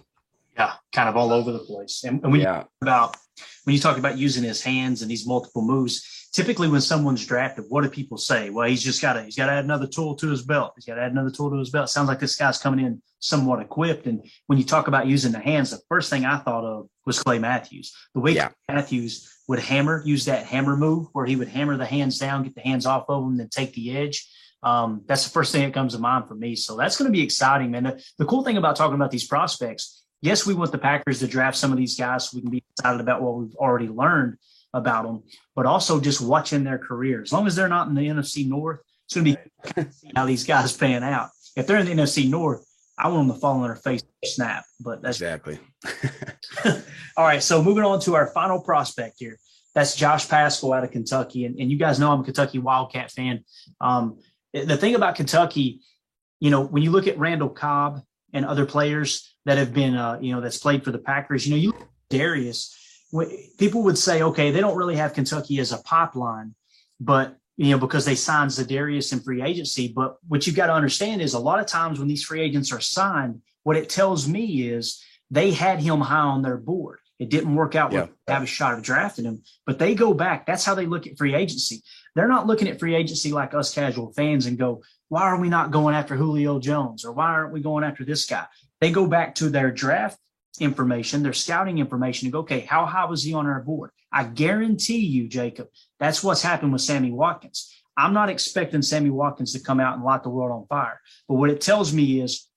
yeah, 0.57 0.73
kind 0.91 1.09
of 1.09 1.17
all 1.17 1.31
over 1.31 1.51
the 1.51 1.59
place. 1.59 2.03
And, 2.03 2.21
and 2.23 2.31
when 2.31 2.41
yeah. 2.41 2.59
you 2.59 2.65
about 2.81 3.15
when 3.63 3.75
you 3.75 3.81
talk 3.81 3.97
about 3.97 4.17
using 4.17 4.43
his 4.43 4.61
hands 4.61 5.01
and 5.01 5.09
these 5.09 5.27
multiple 5.27 5.63
moves, 5.63 6.29
typically 6.33 6.67
when 6.67 6.81
someone's 6.81 7.25
drafted, 7.25 7.65
what 7.69 7.83
do 7.83 7.89
people 7.89 8.17
say? 8.17 8.49
Well, 8.49 8.67
he's 8.67 8.83
just 8.83 9.01
got 9.01 9.13
to 9.13 9.23
he's 9.23 9.35
got 9.35 9.47
to 9.47 9.53
add 9.53 9.63
another 9.63 9.87
tool 9.87 10.15
to 10.15 10.29
his 10.29 10.43
belt. 10.43 10.73
He's 10.75 10.85
got 10.85 10.95
to 10.95 11.01
add 11.01 11.11
another 11.11 11.31
tool 11.31 11.49
to 11.51 11.57
his 11.57 11.69
belt. 11.69 11.89
Sounds 11.89 12.07
like 12.07 12.19
this 12.19 12.35
guy's 12.35 12.57
coming 12.59 12.85
in 12.85 13.01
somewhat 13.19 13.61
equipped. 13.61 14.05
And 14.05 14.23
when 14.47 14.59
you 14.59 14.65
talk 14.65 14.87
about 14.87 15.07
using 15.07 15.31
the 15.31 15.39
hands, 15.39 15.71
the 15.71 15.79
first 15.89 16.09
thing 16.09 16.25
I 16.25 16.37
thought 16.39 16.65
of 16.65 16.87
was 17.05 17.21
Clay 17.23 17.39
Matthews. 17.39 17.95
The 18.13 18.19
way 18.19 18.31
yeah. 18.33 18.49
Matthews 18.67 19.29
would 19.47 19.59
hammer, 19.59 20.03
use 20.05 20.25
that 20.25 20.45
hammer 20.45 20.75
move 20.75 21.07
where 21.13 21.25
he 21.25 21.35
would 21.35 21.47
hammer 21.47 21.77
the 21.77 21.85
hands 21.85 22.19
down, 22.19 22.43
get 22.43 22.55
the 22.55 22.61
hands 22.61 22.85
off 22.85 23.05
of 23.09 23.23
them, 23.23 23.37
then 23.37 23.49
take 23.49 23.73
the 23.73 23.97
edge. 23.97 24.29
Um, 24.61 25.03
that's 25.07 25.25
the 25.25 25.29
first 25.29 25.51
thing 25.51 25.63
that 25.63 25.73
comes 25.73 25.93
to 25.93 25.99
mind 25.99 26.27
for 26.27 26.35
me. 26.35 26.55
So 26.55 26.77
that's 26.77 26.97
going 26.97 27.11
to 27.11 27.17
be 27.17 27.23
exciting, 27.23 27.71
man. 27.71 27.83
The, 27.83 28.03
the 28.17 28.25
cool 28.25 28.43
thing 28.43 28.57
about 28.57 28.77
talking 28.77 28.95
about 28.95 29.11
these 29.11 29.27
prospects 29.27 30.02
yes, 30.23 30.45
we 30.45 30.53
want 30.53 30.71
the 30.71 30.77
Packers 30.77 31.19
to 31.19 31.27
draft 31.27 31.57
some 31.57 31.71
of 31.71 31.77
these 31.77 31.97
guys 31.97 32.29
so 32.29 32.37
we 32.37 32.41
can 32.41 32.49
be 32.49 32.63
excited 32.71 33.01
about 33.01 33.21
what 33.21 33.35
we've 33.35 33.55
already 33.55 33.89
learned 33.89 34.37
about 34.73 35.03
them, 35.03 35.23
but 35.55 35.65
also 35.65 35.99
just 35.99 36.21
watching 36.21 36.63
their 36.63 36.79
career. 36.79 37.21
As 37.21 37.31
long 37.31 37.45
as 37.45 37.55
they're 37.55 37.67
not 37.67 37.87
in 37.89 37.93
the 37.93 38.07
NFC 38.07 38.47
North, 38.47 38.79
it's 39.05 39.15
going 39.15 39.25
to 39.75 39.83
be 39.83 40.11
how 40.15 40.25
these 40.25 40.45
guys 40.45 40.75
pan 40.75 41.03
out. 41.03 41.29
If 41.55 41.67
they're 41.67 41.77
in 41.77 41.85
the 41.85 41.91
NFC 41.91 42.29
North, 42.29 42.65
I 42.97 43.09
want 43.09 43.27
them 43.27 43.35
to 43.35 43.41
fall 43.41 43.57
on 43.57 43.63
their 43.63 43.75
face 43.75 44.01
snap. 44.23 44.63
But 44.79 45.01
that's 45.01 45.17
exactly. 45.17 45.59
All 47.17 47.25
right. 47.25 47.43
So 47.43 47.61
moving 47.61 47.83
on 47.83 47.99
to 48.01 48.15
our 48.15 48.27
final 48.27 48.61
prospect 48.61 49.15
here. 49.19 49.37
That's 49.75 49.95
Josh 49.95 50.29
Paschal 50.29 50.71
out 50.71 50.83
of 50.83 50.91
Kentucky. 50.91 51.45
And, 51.45 51.59
and 51.59 51.69
you 51.69 51.77
guys 51.77 51.99
know 51.99 52.11
I'm 52.11 52.21
a 52.21 52.23
Kentucky 52.23 52.59
Wildcat 52.59 53.11
fan. 53.11 53.43
Um, 53.81 54.19
the 54.53 54.77
thing 54.77 54.95
about 54.95 55.15
Kentucky, 55.15 55.81
you 56.39 56.49
know, 56.49 56.61
when 56.61 56.81
you 56.81 56.91
look 56.91 57.07
at 57.07 57.17
Randall 57.17 57.49
Cobb 57.49 58.01
and 58.31 58.45
other 58.45 58.65
players, 58.65 59.32
that 59.45 59.57
have 59.57 59.73
been, 59.73 59.95
uh, 59.95 60.19
you 60.21 60.33
know, 60.33 60.41
that's 60.41 60.57
played 60.57 60.83
for 60.83 60.91
the 60.91 60.99
Packers. 60.99 61.45
You 61.45 61.55
know, 61.55 61.61
you 61.61 61.73
Darius, 62.09 62.75
people 63.57 63.83
would 63.83 63.97
say, 63.97 64.21
okay, 64.21 64.51
they 64.51 64.61
don't 64.61 64.77
really 64.77 64.95
have 64.95 65.13
Kentucky 65.13 65.59
as 65.59 65.71
a 65.71 65.79
pipeline, 65.79 66.55
but 66.99 67.37
you 67.55 67.69
know, 67.69 67.77
because 67.77 68.05
they 68.05 68.15
signed 68.15 68.49
Za'Darius 68.49 69.13
in 69.13 69.19
free 69.19 69.41
agency. 69.41 69.87
But 69.87 70.17
what 70.27 70.47
you've 70.47 70.55
got 70.55 70.67
to 70.67 70.73
understand 70.73 71.21
is 71.21 71.33
a 71.33 71.39
lot 71.39 71.59
of 71.59 71.67
times 71.67 71.99
when 71.99 72.07
these 72.07 72.23
free 72.23 72.41
agents 72.41 72.71
are 72.71 72.79
signed, 72.79 73.41
what 73.61 73.77
it 73.77 73.89
tells 73.89 74.27
me 74.27 74.69
is 74.69 75.03
they 75.29 75.51
had 75.51 75.79
him 75.79 76.01
high 76.01 76.17
on 76.17 76.41
their 76.41 76.57
board. 76.57 76.99
It 77.19 77.29
didn't 77.29 77.55
work 77.55 77.75
out 77.75 77.93
yeah. 77.93 78.07
have 78.27 78.43
a 78.43 78.47
shot 78.47 78.73
of 78.73 78.81
drafting 78.81 79.25
him, 79.25 79.43
but 79.65 79.79
they 79.79 79.93
go 79.93 80.13
back. 80.13 80.45
That's 80.45 80.65
how 80.65 80.75
they 80.75 80.87
look 80.87 81.05
at 81.05 81.17
free 81.17 81.35
agency. 81.35 81.83
They're 82.15 82.27
not 82.27 82.47
looking 82.47 82.67
at 82.67 82.79
free 82.79 82.95
agency 82.95 83.31
like 83.31 83.53
us 83.53 83.73
casual 83.73 84.11
fans 84.13 84.45
and 84.45 84.57
go, 84.57 84.83
why 85.09 85.21
are 85.21 85.39
we 85.39 85.47
not 85.47 85.71
going 85.71 85.95
after 85.95 86.15
Julio 86.15 86.59
Jones 86.59 87.05
or 87.05 87.13
why 87.13 87.27
aren't 87.27 87.53
we 87.53 87.61
going 87.61 87.83
after 87.83 88.03
this 88.03 88.25
guy? 88.25 88.45
They 88.83 88.91
go 88.91 89.07
back 89.07 89.35
to 89.35 89.47
their 89.47 89.71
draft 89.71 90.19
information, 90.59 91.23
their 91.23 91.31
scouting 91.31 91.77
information, 91.77 92.25
and 92.25 92.33
go, 92.33 92.39
okay, 92.39 92.59
how 92.59 92.85
high 92.85 93.05
was 93.05 93.23
he 93.23 93.33
on 93.33 93.47
our 93.47 93.61
board? 93.61 93.91
I 94.11 94.25
guarantee 94.25 95.05
you, 95.05 95.29
Jacob, 95.29 95.69
that's 96.01 96.21
what's 96.21 96.41
happened 96.41 96.73
with 96.73 96.81
Sammy 96.81 97.09
Watkins. 97.09 97.73
I'm 97.95 98.11
not 98.11 98.27
expecting 98.27 98.81
Sammy 98.81 99.09
Watkins 99.09 99.53
to 99.53 99.61
come 99.61 99.79
out 99.79 99.95
and 99.95 100.03
light 100.03 100.23
the 100.23 100.29
world 100.29 100.51
on 100.51 100.67
fire. 100.67 100.99
But 101.29 101.35
what 101.35 101.49
it 101.49 101.61
tells 101.61 101.93
me 101.93 102.19
is 102.19 102.49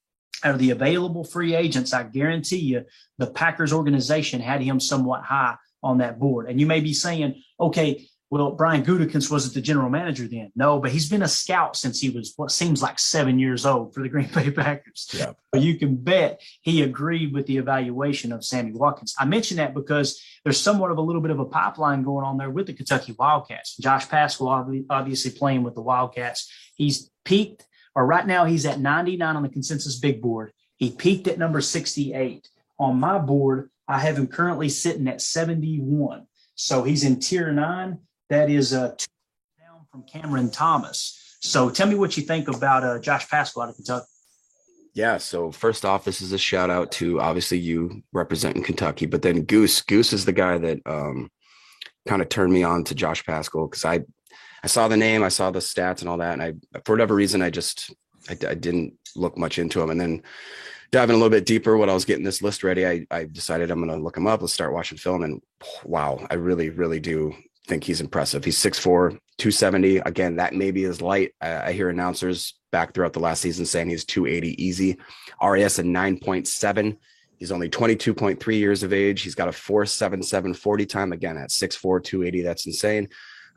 out 0.43 0.55
of 0.55 0.59
the 0.59 0.73
available 0.73 1.23
free 1.23 1.55
agents, 1.55 1.93
I 1.93 2.03
guarantee 2.03 2.59
you 2.59 2.87
the 3.19 3.29
Packers 3.29 3.73
organization 3.73 4.41
had 4.41 4.61
him 4.61 4.81
somewhat 4.81 5.23
high 5.23 5.55
on 5.81 5.99
that 5.99 6.19
board. 6.19 6.51
And 6.51 6.59
you 6.59 6.67
may 6.67 6.81
be 6.81 6.93
saying, 6.93 7.41
okay, 7.61 8.09
well, 8.29 8.53
Brian 8.53 8.85
Gutekunst 8.85 9.31
wasn't 9.31 9.55
the 9.55 9.61
general 9.61 9.89
manager 9.89 10.27
then. 10.27 10.51
No, 10.57 10.81
but 10.81 10.91
he's 10.91 11.09
been 11.09 11.23
a 11.23 11.29
scout 11.29 11.77
since 11.77 12.01
he 12.01 12.11
was 12.11 12.33
what 12.37 12.51
seems 12.51 12.83
like 12.83 12.99
seven 12.99 13.39
years 13.39 13.65
old 13.65 13.95
for 13.95 14.03
the 14.03 14.09
Green 14.09 14.29
Bay 14.35 14.51
Packers. 14.57 15.09
Yeah. 15.13 15.33
But 15.53 15.63
you 15.63 15.79
can 15.79 15.95
bet 15.95 16.41
he 16.63 16.83
agreed 16.83 17.33
with 17.33 17.47
the 17.47 17.59
evaluation 17.59 18.33
of 18.33 18.45
Sammy 18.45 18.73
Watkins. 18.73 19.15
I 19.19 19.27
mention 19.27 19.59
that 19.59 19.75
because 19.75 20.21
there's 20.43 20.61
somewhat 20.61 20.91
of 20.91 20.99
a 20.99 21.03
little 21.03 21.23
bit 21.23 21.31
of 21.31 21.39
a 21.39 21.45
pipeline 21.45 22.03
going 22.03 22.25
on 22.25 22.37
there 22.37 22.51
with 22.51 22.67
the 22.67 22.73
Kentucky 22.73 23.15
Wildcats. 23.17 23.77
Josh 23.77 24.09
Paschal 24.09 24.49
obviously 24.91 25.31
playing 25.31 25.63
with 25.63 25.77
the 25.77 25.83
Wildcats. 25.83 26.51
He's 26.75 27.11
peaked, 27.25 27.65
or 27.95 28.05
right 28.05 28.27
now 28.27 28.45
he's 28.45 28.67
at 28.67 28.81
99 28.81 29.37
on 29.37 29.43
the 29.45 29.49
consensus 29.49 30.01
big 30.01 30.21
board. 30.21 30.53
He 30.77 30.91
peaked 30.91 31.29
at 31.29 31.39
number 31.39 31.61
68. 31.61 32.49
On 32.79 32.99
my 32.99 33.19
board, 33.19 33.71
I 33.87 34.01
have 34.01 34.19
him 34.19 34.27
currently 34.27 34.69
sitting 34.69 35.07
at 35.07 35.21
71. 35.23 36.27
So 36.57 36.83
he's 36.83 37.05
in 37.05 37.21
tier 37.21 37.53
nine 37.53 38.01
that 38.31 38.51
is 38.51 38.73
uh, 38.73 38.89
down 39.59 39.87
from 39.91 40.03
Cameron 40.05 40.51
Thomas. 40.51 41.37
So 41.41 41.71
tell 41.71 41.87
me 41.87 41.95
what 41.95 42.17
you 42.17 42.23
think 42.23 42.49
about 42.49 42.85
uh, 42.85 42.99
Josh 42.99 43.29
Paschal 43.29 43.63
out 43.63 43.69
of 43.71 43.77
Kentucky. 43.77 44.07
Yeah. 44.95 45.19
So 45.19 45.53
first 45.53 45.85
off, 45.85 46.05
this 46.05 46.23
is 46.23 46.33
a 46.33 46.39
shout 46.39 46.71
out 46.71 46.91
to 46.93 47.21
obviously 47.21 47.59
you 47.59 48.03
representing 48.13 48.63
Kentucky, 48.63 49.07
but 49.07 49.23
then 49.23 49.43
Goose. 49.43 49.83
Goose 49.83 50.13
is 50.13 50.25
the 50.25 50.33
guy 50.33 50.57
that 50.59 50.81
um, 50.87 51.31
kind 52.09 52.23
of 52.23 52.29
turned 52.29 52.53
me 52.53 52.63
on 52.63 52.85
to 52.85 52.95
Josh 52.95 53.25
Paschal 53.25 53.69
because 53.69 53.85
I 53.85 54.01
I 54.63 54.69
saw 54.69 54.89
the 54.89 54.97
name, 54.97 55.23
I 55.23 55.29
saw 55.29 55.51
the 55.51 55.59
stats 55.59 56.01
and 56.01 56.09
all 56.09 56.19
that, 56.19 56.33
and 56.33 56.43
I 56.43 56.81
for 56.85 56.95
whatever 56.95 57.15
reason 57.15 57.43
I 57.43 57.51
just 57.51 57.95
I, 58.29 58.33
I 58.49 58.55
didn't 58.55 58.95
look 59.15 59.37
much 59.37 59.59
into 59.59 59.83
him, 59.83 59.91
and 59.91 60.01
then 60.01 60.23
diving 60.91 61.15
a 61.15 61.19
little 61.19 61.31
bit 61.31 61.47
deeper 61.47 61.77
when 61.77 61.91
I 61.91 61.95
was 61.95 62.05
getting 62.05 62.25
this 62.25 62.43
list 62.43 62.63
ready, 62.63 62.87
I, 62.87 63.07
I 63.11 63.25
decided 63.25 63.71
I'm 63.71 63.85
going 63.85 63.97
to 63.97 64.03
look 64.03 64.17
him 64.17 64.27
up. 64.27 64.41
Let's 64.41 64.53
start 64.53 64.73
watching 64.73 64.99
film. 64.99 65.23
And 65.23 65.43
wow, 65.85 66.25
I 66.31 66.35
really, 66.35 66.71
really 66.71 67.01
do 67.01 67.35
think 67.67 67.85
he's 67.85 68.01
impressive. 68.01 68.45
He's 68.45 68.59
6'4, 68.59 69.11
270. 69.39 69.99
Again, 69.99 70.37
that 70.37 70.55
maybe 70.55 70.85
is 70.85 71.03
light. 71.03 71.33
I, 71.41 71.69
I 71.69 71.73
hear 71.73 71.89
announcers 71.89 72.55
back 72.73 72.95
throughout 72.95 73.13
the 73.13 73.21
last 73.21 73.41
season 73.41 73.67
saying 73.67 73.89
he's 73.89 74.05
280 74.05 74.63
easy. 74.63 74.99
RAS 75.43 75.79
a 75.79 75.83
9.7. 75.83 76.97
He's 77.39 77.53
only 77.53 77.69
22.3 77.69 78.59
years 78.59 78.83
of 78.83 78.93
age. 78.93 79.23
He's 79.23 79.35
got 79.35 79.49
a 79.49 79.53
477 79.53 80.55
40 80.55 80.87
time. 80.87 81.13
Again, 81.13 81.37
at 81.37 81.51
6'4, 81.51 82.03
280. 82.03 82.43
That's 82.43 82.67
insane. 82.67 83.09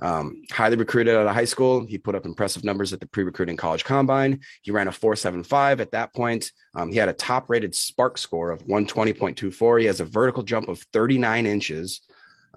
Um, 0.01 0.43
highly 0.51 0.77
recruited 0.77 1.15
out 1.15 1.27
of 1.27 1.33
high 1.33 1.45
school. 1.45 1.85
He 1.85 1.97
put 1.97 2.15
up 2.15 2.25
impressive 2.25 2.63
numbers 2.63 2.93
at 2.93 2.99
the 2.99 3.05
pre 3.05 3.23
recruiting 3.23 3.57
college 3.57 3.83
combine. 3.83 4.39
He 4.61 4.71
ran 4.71 4.87
a 4.87 4.91
4.75 4.91 5.79
at 5.79 5.91
that 5.91 6.13
point. 6.13 6.51
Um, 6.73 6.91
he 6.91 6.97
had 6.97 7.09
a 7.09 7.13
top 7.13 7.49
rated 7.49 7.75
spark 7.75 8.17
score 8.17 8.51
of 8.51 8.65
120.24. 8.65 9.79
He 9.81 9.85
has 9.87 9.99
a 9.99 10.05
vertical 10.05 10.43
jump 10.43 10.67
of 10.69 10.81
39 10.93 11.45
inches. 11.45 12.01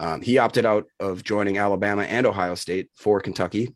Um, 0.03 0.21
he 0.21 0.39
opted 0.39 0.67
out 0.67 0.87
of 0.99 1.23
joining 1.23 1.59
Alabama 1.59 2.03
and 2.03 2.27
Ohio 2.27 2.57
State 2.57 2.91
for 2.97 3.21
Kentucky. 3.21 3.73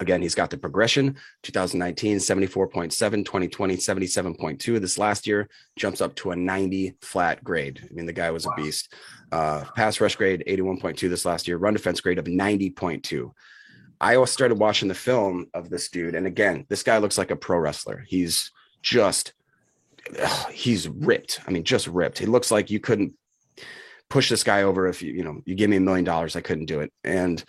Again, 0.00 0.20
he's 0.20 0.34
got 0.34 0.50
the 0.50 0.58
progression 0.58 1.14
2019, 1.44 2.16
74.7, 2.16 2.90
2020, 3.24 3.76
77.2. 3.76 4.80
This 4.80 4.98
last 4.98 5.28
year 5.28 5.48
jumps 5.76 6.00
up 6.00 6.16
to 6.16 6.32
a 6.32 6.36
90 6.36 6.96
flat 7.00 7.44
grade. 7.44 7.80
I 7.88 7.94
mean, 7.94 8.04
the 8.04 8.12
guy 8.12 8.32
was 8.32 8.44
wow. 8.44 8.54
a 8.54 8.56
beast. 8.56 8.92
Uh, 9.30 9.64
pass 9.76 10.00
rush 10.00 10.16
grade 10.16 10.42
81.2 10.48 11.08
this 11.08 11.24
last 11.24 11.46
year, 11.46 11.56
run 11.56 11.74
defense 11.74 12.00
grade 12.00 12.18
of 12.18 12.24
90.2. 12.24 13.30
I 14.00 14.24
started 14.24 14.58
watching 14.58 14.88
the 14.88 14.94
film 14.94 15.46
of 15.54 15.70
this 15.70 15.88
dude. 15.88 16.16
And 16.16 16.26
again, 16.26 16.66
this 16.68 16.82
guy 16.82 16.98
looks 16.98 17.16
like 17.16 17.30
a 17.30 17.36
pro 17.36 17.58
wrestler. 17.58 18.04
He's 18.08 18.50
just, 18.82 19.34
ugh, 20.20 20.50
he's 20.50 20.88
ripped. 20.88 21.42
I 21.46 21.52
mean, 21.52 21.62
just 21.62 21.86
ripped. 21.86 22.18
He 22.18 22.26
looks 22.26 22.50
like 22.50 22.72
you 22.72 22.80
couldn't 22.80 23.14
push 24.10 24.28
this 24.28 24.44
guy 24.44 24.62
over 24.62 24.86
if 24.86 25.02
you, 25.02 25.12
you 25.12 25.24
know, 25.24 25.40
you 25.44 25.54
give 25.54 25.70
me 25.70 25.76
a 25.76 25.80
million 25.80 26.04
dollars, 26.04 26.36
I 26.36 26.40
couldn't 26.40 26.66
do 26.66 26.80
it. 26.80 26.92
And 27.02 27.42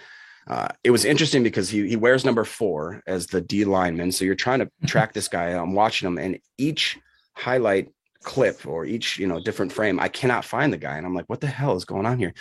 uh, 0.48 0.68
it 0.84 0.92
was 0.92 1.06
interesting 1.06 1.44
because 1.44 1.70
he 1.70 1.88
he 1.88 1.96
wears 1.96 2.24
number 2.24 2.44
four 2.44 3.02
as 3.08 3.28
the 3.28 3.42
D 3.42 3.66
lineman. 3.66 4.12
So 4.12 4.26
you're 4.26 4.36
trying 4.36 4.60
to 4.60 4.66
mm-hmm. 4.66 4.86
track 4.86 5.14
this 5.14 5.28
guy. 5.28 5.50
I'm 5.50 5.74
watching 5.74 6.08
him, 6.08 6.18
and 6.18 6.40
each 6.58 7.00
highlight 7.34 7.90
clip 8.24 8.66
or 8.66 8.86
each 8.86 9.18
you 9.18 9.28
know 9.28 9.40
different 9.40 9.72
frame, 9.72 10.00
I 10.00 10.08
cannot 10.08 10.46
find 10.46 10.72
the 10.72 10.78
guy, 10.78 10.98
and 10.98 11.06
I'm 11.06 11.16
like, 11.16 11.28
what 11.28 11.42
the 11.42 11.48
hell 11.48 11.76
is 11.76 11.86
going 11.86 12.06
on 12.06 12.20
here? 12.20 12.34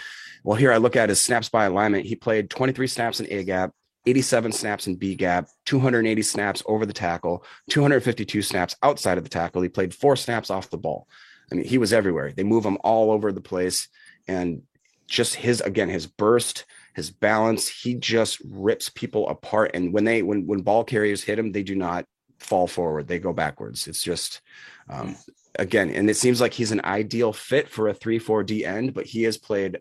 Well, 0.42 0.56
here 0.56 0.72
I 0.72 0.76
look 0.76 0.96
at 0.96 1.08
his 1.08 1.20
snaps 1.20 1.48
by 1.48 1.64
alignment. 1.64 2.06
He 2.06 2.16
played 2.16 2.50
23 2.50 2.86
snaps 2.86 3.20
in 3.20 3.26
A 3.30 3.44
gap, 3.44 3.70
87 4.04 4.52
snaps 4.52 4.86
in 4.86 4.96
B 4.96 5.14
gap, 5.14 5.48
280 5.64 6.22
snaps 6.22 6.62
over 6.66 6.84
the 6.84 6.92
tackle, 6.92 7.44
252 7.70 8.42
snaps 8.42 8.76
outside 8.82 9.16
of 9.16 9.24
the 9.24 9.30
tackle. 9.30 9.62
He 9.62 9.68
played 9.70 9.94
four 9.94 10.16
snaps 10.16 10.50
off 10.50 10.70
the 10.70 10.76
ball. 10.76 11.08
I 11.50 11.54
mean, 11.54 11.64
he 11.64 11.78
was 11.78 11.92
everywhere. 11.92 12.32
They 12.32 12.42
move 12.42 12.64
him 12.64 12.78
all 12.82 13.10
over 13.10 13.32
the 13.32 13.40
place, 13.40 13.88
and 14.26 14.62
just 15.06 15.34
his 15.34 15.60
again 15.60 15.88
his 15.88 16.06
burst 16.06 16.64
his 16.94 17.10
balance. 17.10 17.68
He 17.68 17.94
just 17.94 18.40
rips 18.44 18.88
people 18.88 19.28
apart. 19.28 19.72
And 19.74 19.92
when 19.92 20.04
they 20.04 20.22
when 20.22 20.46
when 20.46 20.62
ball 20.62 20.84
carriers 20.84 21.22
hit 21.22 21.38
him, 21.38 21.52
they 21.52 21.62
do 21.62 21.74
not 21.74 22.06
fall 22.38 22.66
forward; 22.66 23.08
they 23.08 23.18
go 23.18 23.32
backwards. 23.32 23.86
It's 23.86 24.02
just 24.02 24.40
um, 24.88 25.16
again, 25.58 25.90
and 25.90 26.08
it 26.08 26.16
seems 26.16 26.40
like 26.40 26.54
he's 26.54 26.72
an 26.72 26.80
ideal 26.84 27.32
fit 27.32 27.68
for 27.68 27.88
a 27.88 27.94
three 27.94 28.18
four 28.18 28.42
D 28.44 28.64
end, 28.64 28.94
but 28.94 29.06
he 29.06 29.24
has 29.24 29.36
played 29.36 29.80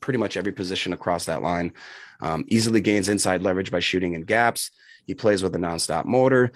pretty 0.00 0.18
much 0.18 0.36
every 0.36 0.52
position 0.52 0.92
across 0.92 1.26
that 1.26 1.42
line. 1.42 1.72
Um, 2.20 2.44
easily 2.48 2.80
gains 2.80 3.08
inside 3.08 3.42
leverage 3.42 3.70
by 3.70 3.80
shooting 3.80 4.14
in 4.14 4.22
gaps. 4.22 4.70
He 5.06 5.14
plays 5.14 5.42
with 5.42 5.54
a 5.54 5.58
nonstop 5.58 6.06
motor. 6.06 6.52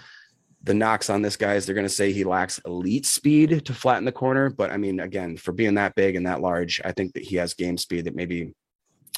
The 0.63 0.75
knocks 0.75 1.09
on 1.09 1.23
this 1.23 1.37
guy 1.37 1.55
is 1.55 1.65
they're 1.65 1.75
going 1.75 1.87
to 1.87 1.93
say 1.93 2.13
he 2.13 2.25
lacks 2.25 2.61
elite 2.67 3.07
speed 3.07 3.65
to 3.65 3.75
flatten 3.75 4.05
the 4.05 4.13
corner. 4.13 4.51
But 4.51 4.71
I 4.71 4.77
mean, 4.77 5.01
again, 5.01 5.37
for 5.37 5.53
being 5.53 5.75
that 5.75 5.95
big 5.95 6.17
and 6.17 6.27
that 6.27 6.43
large, 6.43 6.81
I 6.85 6.93
think 6.93 7.15
that 7.15 7.23
he 7.23 7.37
has 7.37 7.55
game 7.55 7.79
speed 7.79 8.05
that 8.05 8.15
maybe 8.15 8.53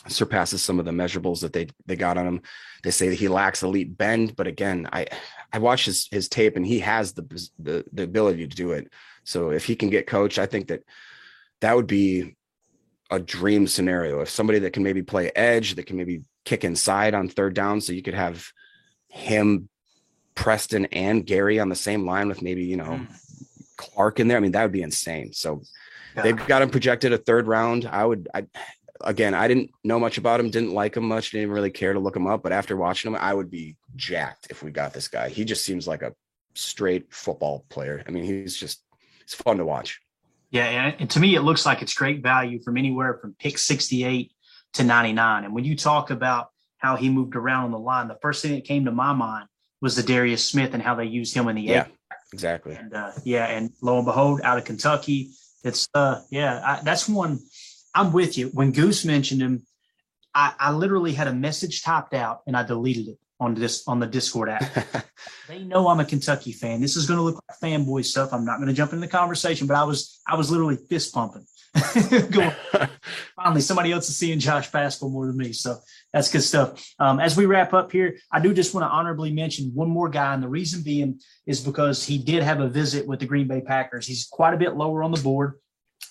surpasses 0.09 0.63
some 0.63 0.79
of 0.79 0.85
the 0.85 0.91
measurables 0.91 1.41
that 1.41 1.53
they 1.53 1.69
they 1.87 1.97
got 1.97 2.17
on 2.17 2.27
him. 2.27 2.43
They 2.83 2.91
say 2.91 3.09
that 3.09 3.19
he 3.19 3.29
lacks 3.29 3.63
elite 3.63 3.97
bend, 3.97 4.37
but 4.37 4.47
again, 4.47 4.89
I 4.93 5.07
I 5.53 5.59
watched 5.59 5.87
his 5.87 6.09
his 6.11 6.29
tape 6.29 6.57
and 6.57 6.67
he 6.67 6.81
has 6.81 7.13
the 7.13 7.23
the 7.59 7.85
the 7.93 8.03
ability 8.05 8.47
to 8.47 8.57
do 8.57 8.73
it. 8.73 8.93
So 9.25 9.51
if 9.51 9.65
he 9.65 9.77
can 9.77 9.91
get 9.91 10.07
coached, 10.07 10.39
I 10.39 10.47
think 10.47 10.69
that 10.69 10.83
that 11.61 11.77
would 11.77 11.87
be 11.87 12.37
a 13.11 13.21
dream 13.21 13.67
scenario. 13.67 14.21
If 14.21 14.31
somebody 14.31 14.59
that 14.61 14.73
can 14.73 14.83
maybe 14.83 15.03
play 15.03 15.31
edge, 15.37 15.75
that 15.75 15.87
can 15.87 15.97
maybe 15.97 16.23
kick 16.45 16.65
inside 16.65 17.15
on 17.15 17.29
third 17.29 17.55
down, 17.55 17.81
so 17.81 17.93
you 17.93 18.03
could 18.03 18.15
have 18.15 18.49
him, 19.09 19.69
Preston, 20.35 20.87
and 20.87 21.27
Gary 21.27 21.61
on 21.61 21.69
the 21.69 21.75
same 21.75 22.07
line 22.07 22.29
with 22.29 22.43
maybe 22.43 22.65
you 22.65 22.77
know 22.77 23.01
mm. 23.01 23.07
Clark 23.77 24.21
in 24.21 24.29
there. 24.29 24.37
I 24.37 24.41
mean, 24.41 24.53
that 24.53 24.63
would 24.63 24.73
be 24.73 24.83
insane. 24.83 25.33
So. 25.33 25.63
Yeah. 26.15 26.25
They've 26.25 26.47
got 26.47 26.61
him 26.61 26.69
projected 26.69 27.15
a 27.15 27.17
third 27.17 27.47
round. 27.47 27.87
I 27.87 28.05
would, 28.05 28.29
I, 28.35 28.47
again, 29.01 29.35
I 29.35 29.49
didn't 29.49 29.71
know 29.85 29.99
much 29.99 30.19
about 30.19 30.41
him, 30.41 30.51
didn't 30.51 30.73
like 30.73 30.97
him 30.97 31.09
much, 31.09 31.31
didn't 31.31 31.51
really 31.51 31.71
care 31.71 31.93
to 31.93 31.99
look 31.99 32.17
him 32.17 32.27
up. 32.27 32.43
But 32.43 32.53
after 32.53 32.77
watching 32.77 33.11
him, 33.11 33.19
I 33.21 33.33
would 33.33 33.51
be 33.51 33.77
jacked 33.97 34.49
if 34.51 34.63
we 34.63 34.71
got 34.71 34.93
this 34.93 35.09
guy. 35.09 35.29
He 35.29 35.45
just 35.45 35.65
seems 35.65 35.87
like 35.87 36.03
a 36.03 36.15
straight 36.55 37.13
football 37.13 37.65
player. 37.69 38.05
I 38.07 38.11
mean, 38.11 38.25
he's 38.25 38.57
just 38.57 38.83
it's 39.23 39.35
fun 39.35 39.59
to 39.59 39.65
watch. 39.65 40.01
Yeah, 40.51 40.93
and 40.99 41.09
to 41.11 41.21
me, 41.21 41.35
it 41.35 41.41
looks 41.41 41.65
like 41.65 41.81
it's 41.81 41.95
great 41.95 42.23
value 42.23 42.61
from 42.63 42.77
anywhere 42.77 43.15
from 43.15 43.35
pick 43.39 43.57
68 43.57 44.33
to 44.75 44.85
99. 44.85 45.45
And 45.45 45.55
when 45.55 45.65
you 45.65 45.77
talk 45.77 46.11
about 46.11 46.51
how 46.77 46.97
he 46.97 47.09
moved 47.09 47.37
around 47.37 47.65
on 47.65 47.71
the 47.71 47.79
line, 47.79 48.09
the 48.09 48.19
first 48.21 48.43
thing 48.43 48.53
that 48.53 48.65
came 48.65 48.85
to 48.85 48.93
my 48.93 49.15
mind 49.15 49.47
was 49.83 49.99
Za'Darius 49.99 50.39
Smith 50.39 50.73
and 50.73 50.83
how 50.83 50.95
they 50.95 51.05
used 51.05 51.35
him 51.35 51.49
in 51.49 51.57
the 51.57 51.63
yeah, 51.63 51.87
exactly. 52.33 52.75
And 52.75 52.95
uh, 52.95 53.11
yeah, 53.25 53.47
and 53.47 53.73
lo 53.83 53.97
and 53.99 54.07
behold, 54.07 54.41
out 54.43 54.57
of 54.57 54.65
Kentucky, 54.65 55.33
it's 55.65 55.89
uh 55.93 56.21
yeah, 56.31 56.63
I, 56.65 56.83
that's 56.83 57.09
one 57.09 57.41
I'm 57.95 58.13
with 58.13 58.39
you. 58.39 58.49
When 58.49 58.73
Goose 58.73 59.05
mentioned 59.05 59.43
him, 59.43 59.67
I, 60.35 60.55
I 60.59 60.73
literally 60.73 61.13
had 61.13 61.27
a 61.27 61.35
message 61.35 61.83
typed 61.83 62.15
out 62.15 62.41
and 62.47 62.57
I 62.57 62.63
deleted 62.63 63.09
it 63.09 63.19
on 63.39 63.55
this 63.55 63.87
on 63.87 63.99
the 63.99 64.07
Discord 64.07 64.49
app. 64.49 64.65
they 65.49 65.59
know 65.59 65.89
I'm 65.89 66.01
a 66.01 66.05
Kentucky 66.05 66.53
fan. 66.53 66.81
This 66.81 66.97
is 66.97 67.07
going 67.07 67.19
to 67.19 67.23
look 67.23 67.43
like 67.49 67.59
fanboy 67.61 68.05
stuff. 68.05 68.33
I'm 68.33 68.45
not 68.45 68.59
going 68.59 68.69
to 68.69 68.75
jump 68.75 68.93
into 68.93 69.05
the 69.07 69.11
conversation, 69.11 69.67
but 69.67 69.77
I 69.77 69.85
was 69.85 70.21
I 70.27 70.37
was 70.37 70.51
literally 70.51 70.79
fist 70.89 71.13
pumping. 71.13 71.45
Finally, 73.37 73.61
somebody 73.63 73.93
else 73.93 74.09
is 74.09 74.17
seeing 74.17 74.39
Josh 74.39 74.71
Paschal 74.71 75.11
more 75.11 75.27
than 75.27 75.37
me, 75.37 75.53
so 75.53 75.79
that's 76.13 76.31
good 76.31 76.43
stuff. 76.43 76.85
Um, 76.99 77.19
as 77.19 77.37
we 77.37 77.47
wrap 77.47 77.73
up 77.73 77.91
here, 77.91 78.19
I 78.31 78.41
do 78.41 78.53
just 78.53 78.75
want 78.75 78.85
to 78.85 78.91
honorably 78.91 79.33
mention 79.33 79.71
one 79.75 79.89
more 79.89 80.09
guy, 80.09 80.35
and 80.35 80.43
the 80.43 80.49
reason 80.49 80.83
being 80.83 81.21
is 81.47 81.61
because 81.61 82.05
he 82.05 82.19
did 82.19 82.43
have 82.43 82.61
a 82.61 82.69
visit 82.69 83.07
with 83.07 83.21
the 83.21 83.27
Green 83.27 83.49
Bay 83.49 83.63
Packers. 83.63 84.07
He's 84.07 84.27
quite 84.31 84.55
a 84.55 84.59
bit 84.59 84.75
lower 84.75 85.03
on 85.03 85.13
the 85.13 85.21
board. 85.21 85.55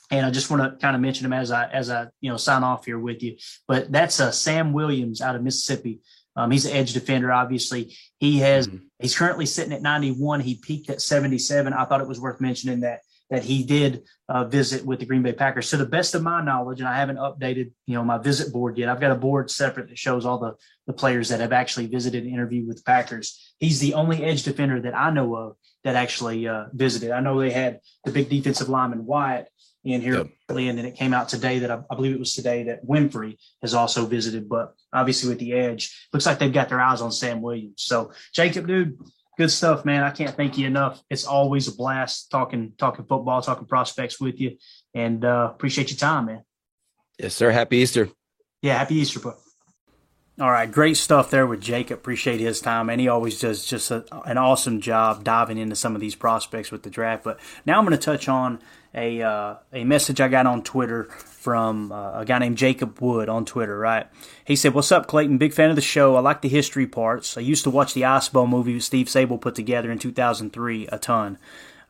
And 0.10 0.26
I 0.26 0.32
just 0.32 0.50
want 0.50 0.62
to 0.62 0.78
kind 0.78 0.96
of 0.96 1.02
mention 1.02 1.26
him 1.26 1.34
as 1.34 1.52
I 1.52 1.70
as 1.70 1.90
I 1.90 2.08
you 2.20 2.30
know 2.30 2.38
sign 2.38 2.64
off 2.64 2.86
here 2.86 3.00
with 3.00 3.24
you. 3.24 3.38
But 3.68 3.92
that's 3.92 4.20
uh, 4.20 4.32
Sam 4.32 4.74
Williams 4.74 5.22
out 5.22 5.36
of 5.36 5.44
Mississippi. 5.44 6.02
Um, 6.36 6.52
he's 6.52 6.66
an 6.66 6.74
edge 6.74 6.94
defender. 6.94 7.32
Obviously, 7.32 7.96
he 8.20 8.40
has. 8.40 8.68
Mm-hmm. 8.68 8.86
He's 9.00 9.18
currently 9.18 9.46
sitting 9.46 9.74
at 9.74 9.82
91. 9.82 10.42
He 10.42 10.56
peaked 10.56 10.90
at 10.90 11.02
77. 11.02 11.74
I 11.74 11.86
thought 11.86 12.02
it 12.02 12.08
was 12.08 12.20
worth 12.20 12.42
mentioning 12.42 12.82
that 12.82 13.02
that 13.32 13.44
he 13.44 13.64
did 13.64 14.04
uh, 14.30 14.44
visit 14.44 14.86
with 14.86 15.00
the 15.00 15.06
Green 15.06 15.24
Bay 15.24 15.32
Packers. 15.32 15.70
To 15.72 15.78
the 15.78 15.86
best 15.86 16.14
of 16.14 16.22
my 16.22 16.44
knowledge, 16.44 16.80
and 16.80 16.88
I 16.88 16.98
haven't 16.98 17.18
updated, 17.18 17.72
you 17.88 17.96
know, 17.96 18.04
my 18.04 18.20
visit 18.20 18.54
board 18.54 18.78
yet. 18.78 18.90
I've 18.90 19.02
got 19.02 19.12
a 19.12 19.16
board 19.16 19.50
separate 19.50 19.90
that 19.90 19.98
shows 19.98 20.26
all 20.26 20.38
the 20.38 20.54
the 20.86 20.94
players 20.94 21.30
that 21.30 21.40
have 21.40 21.54
actually 21.54 21.88
visited 21.88 22.24
and 22.24 22.34
interviewed 22.34 22.68
with 22.68 22.78
the 22.78 22.84
Packers. 22.84 23.54
He's 23.58 23.80
the 23.80 23.96
only 23.96 24.24
edge 24.24 24.44
defender 24.44 24.82
that 24.82 24.96
I 24.96 25.10
know 25.10 25.36
of 25.36 25.56
that 25.84 25.96
actually 25.96 26.48
uh, 26.48 26.66
visited. 26.74 27.12
I 27.12 27.22
know 27.22 27.40
they 27.40 27.52
had 27.52 27.80
the 28.04 28.12
big 28.12 28.30
defensive 28.30 28.70
lineman 28.70 29.06
Wyatt 29.06 29.48
in 29.84 30.02
here. 30.02 30.18
Yep. 30.18 30.28
And 30.50 30.78
then 30.78 30.86
it 30.86 30.96
came 30.96 31.14
out 31.14 31.30
today 31.30 31.60
that 31.60 31.72
I, 31.72 31.82
I, 31.90 31.96
believe 31.96 32.14
it 32.14 32.20
was 32.20 32.36
today 32.36 32.64
that 32.64 32.86
Winfrey 32.86 33.38
has 33.62 33.74
also 33.74 34.06
visited. 34.06 34.48
But 34.50 34.74
obviously, 34.94 35.30
with 35.30 35.40
the 35.40 35.54
edge, 35.54 36.08
looks 36.14 36.26
like 36.26 36.40
they've 36.40 36.54
got 36.54 36.70
their 36.70 36.82
eyes 36.82 37.02
on 37.02 37.12
Sam 37.12 37.42
Williams. 37.42 37.76
So, 37.78 38.12
Jacob, 38.34 38.68
dude, 38.68 38.98
good 39.42 39.50
stuff, 39.50 39.86
man. 39.86 40.04
I 40.04 40.12
can't 40.12 40.36
thank 40.36 40.56
you 40.60 40.68
enough. 40.68 41.02
It's 41.10 41.26
always 41.26 41.68
a 41.68 41.76
blast 41.76 42.30
talking 42.30 42.74
talking 42.78 43.06
football, 43.06 43.42
talking 43.42 43.66
prospects 43.66 44.20
with 44.20 44.40
you, 44.40 44.58
and 44.94 45.26
uh, 45.26 45.50
appreciate 45.56 45.90
your 45.90 45.98
time, 45.98 46.28
man. 46.28 46.44
Yes, 47.18 47.34
sir. 47.34 47.50
Happy 47.50 47.78
Easter. 47.78 48.10
Yeah, 48.62 48.78
happy 48.78 48.96
Easter, 48.96 49.20
bud. 49.20 49.34
All 50.42 50.50
right, 50.50 50.72
great 50.72 50.98
stuff 50.98 51.30
there 51.30 51.46
with 51.46 51.62
Jacob. 51.62 52.00
Appreciate 52.00 52.40
his 52.40 52.62
time, 52.62 52.90
and 52.90 53.00
he 53.00 53.08
always 53.08 53.40
does 53.40 53.64
just 53.64 53.92
a, 53.92 54.04
an 54.26 54.40
awesome 54.40 54.82
job 54.82 55.24
diving 55.24 55.60
into 55.60 55.76
some 55.76 55.94
of 55.94 56.02
these 56.02 56.16
prospects 56.16 56.72
with 56.72 56.82
the 56.82 56.90
draft. 56.90 57.24
But 57.24 57.40
now 57.64 57.78
I'm 57.78 57.86
going 57.86 57.96
to 57.96 58.04
touch 58.04 58.28
on 58.28 58.60
a 58.96 59.22
uh, 59.22 59.58
a 59.72 59.84
message 59.84 60.20
I 60.20 60.30
got 60.30 60.48
on 60.48 60.64
Twitter 60.64 61.04
from 61.04 61.92
uh, 61.92 62.22
a 62.22 62.26
guy 62.26 62.40
named 62.40 62.58
Jacob 62.58 63.00
Wood 63.00 63.30
on 63.30 63.46
Twitter. 63.46 63.78
Right, 63.78 64.08
he 64.44 64.56
said, 64.56 64.74
"What's 64.74 64.92
up, 64.92 65.06
Clayton? 65.06 65.38
Big 65.38 65.54
fan 65.54 65.70
of 65.70 65.76
the 65.76 65.82
show. 65.84 66.16
I 66.16 66.22
like 66.22 66.42
the 66.42 66.50
history 66.50 66.88
parts. 66.88 67.38
I 67.38 67.42
used 67.42 67.64
to 67.66 67.70
watch 67.70 67.94
the 67.94 68.06
Ice 68.06 68.28
Bowl 68.28 68.48
movie 68.48 68.80
Steve 68.80 69.06
Sabol 69.06 69.40
put 69.40 69.54
together 69.54 69.92
in 69.92 70.00
2003 70.00 70.88
a 70.88 70.98
ton." 70.98 71.38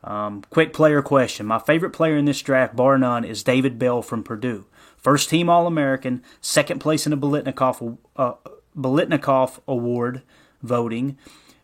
Um, 0.04 0.42
quick 0.50 0.74
player 0.74 1.00
question. 1.00 1.46
My 1.46 1.58
favorite 1.58 1.92
player 1.92 2.18
in 2.18 2.26
this 2.26 2.42
draft, 2.42 2.76
bar 2.76 2.98
none, 2.98 3.24
is 3.24 3.42
David 3.42 3.78
Bell 3.78 4.02
from 4.02 4.22
Purdue. 4.22 4.66
First 5.02 5.28
team 5.28 5.50
All 5.50 5.66
American, 5.66 6.22
second 6.40 6.78
place 6.78 7.06
in 7.06 7.10
the 7.10 7.16
Biletnikoff, 7.16 7.98
uh, 8.16 8.34
Biletnikoff 8.76 9.58
Award 9.66 10.22
voting. 10.62 11.18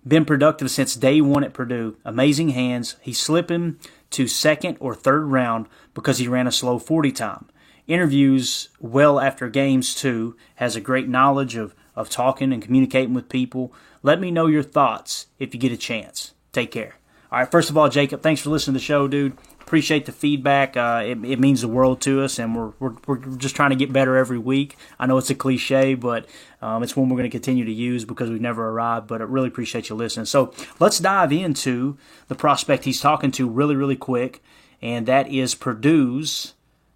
Been 0.06 0.24
productive 0.24 0.70
since 0.70 0.96
day 0.96 1.20
one 1.20 1.44
at 1.44 1.52
Purdue. 1.52 1.96
Amazing 2.04 2.50
hands. 2.50 2.96
He's 3.00 3.20
slipping 3.20 3.78
to 4.10 4.26
second 4.26 4.76
or 4.80 4.94
third 4.94 5.26
round 5.26 5.66
because 5.94 6.18
he 6.18 6.26
ran 6.26 6.46
a 6.46 6.52
slow 6.52 6.78
40 6.78 7.12
time. 7.12 7.46
Interviews 7.86 8.70
well 8.80 9.20
after 9.20 9.48
games 9.48 9.94
too. 9.94 10.36
Has 10.56 10.74
a 10.74 10.80
great 10.80 11.08
knowledge 11.08 11.54
of, 11.56 11.74
of 11.94 12.10
talking 12.10 12.52
and 12.52 12.62
communicating 12.62 13.14
with 13.14 13.28
people. 13.28 13.72
Let 14.02 14.20
me 14.20 14.30
know 14.30 14.46
your 14.46 14.62
thoughts 14.62 15.26
if 15.38 15.54
you 15.54 15.60
get 15.60 15.72
a 15.72 15.76
chance. 15.76 16.32
Take 16.52 16.72
care. 16.72 16.96
All 17.30 17.38
right, 17.38 17.50
first 17.50 17.70
of 17.70 17.76
all, 17.76 17.88
Jacob, 17.88 18.22
thanks 18.22 18.40
for 18.40 18.50
listening 18.50 18.74
to 18.74 18.78
the 18.80 18.84
show, 18.84 19.06
dude 19.06 19.36
appreciate 19.68 20.06
the 20.06 20.12
feedback. 20.12 20.78
Uh, 20.78 21.02
it, 21.04 21.22
it, 21.22 21.38
means 21.38 21.60
the 21.60 21.68
world 21.68 22.00
to 22.00 22.22
us, 22.22 22.38
and 22.38 22.56
we're, 22.56 22.72
we're, 22.80 22.94
we're 23.06 23.18
just 23.36 23.54
trying 23.54 23.68
to 23.68 23.76
get 23.76 23.92
better 23.92 24.16
every 24.16 24.38
week. 24.38 24.78
I 24.98 25.06
know 25.06 25.18
it's 25.18 25.28
a 25.28 25.34
cliche, 25.34 25.92
but 25.92 26.26
um, 26.62 26.82
it's 26.82 26.96
one 26.96 27.10
we're 27.10 27.18
going 27.18 27.30
to 27.30 27.34
continue 27.34 27.66
to 27.66 27.72
use 27.72 28.06
because 28.06 28.30
we've 28.30 28.40
never 28.40 28.70
arrived. 28.70 29.06
But 29.06 29.20
I 29.20 29.24
really 29.24 29.48
appreciate 29.48 29.90
you 29.90 29.94
listening. 29.94 30.24
So 30.24 30.54
let's 30.80 30.98
dive 30.98 31.32
into 31.32 31.98
the 32.28 32.34
prospect 32.34 32.86
he's 32.86 32.98
talking 32.98 33.30
to 33.32 33.46
really, 33.46 33.76
really 33.76 33.94
quick, 33.94 34.42
and 34.80 35.04
that 35.04 35.30
is 35.30 35.54
Purdue's 35.54 36.54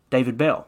David 0.08 0.38
Bell. 0.38 0.66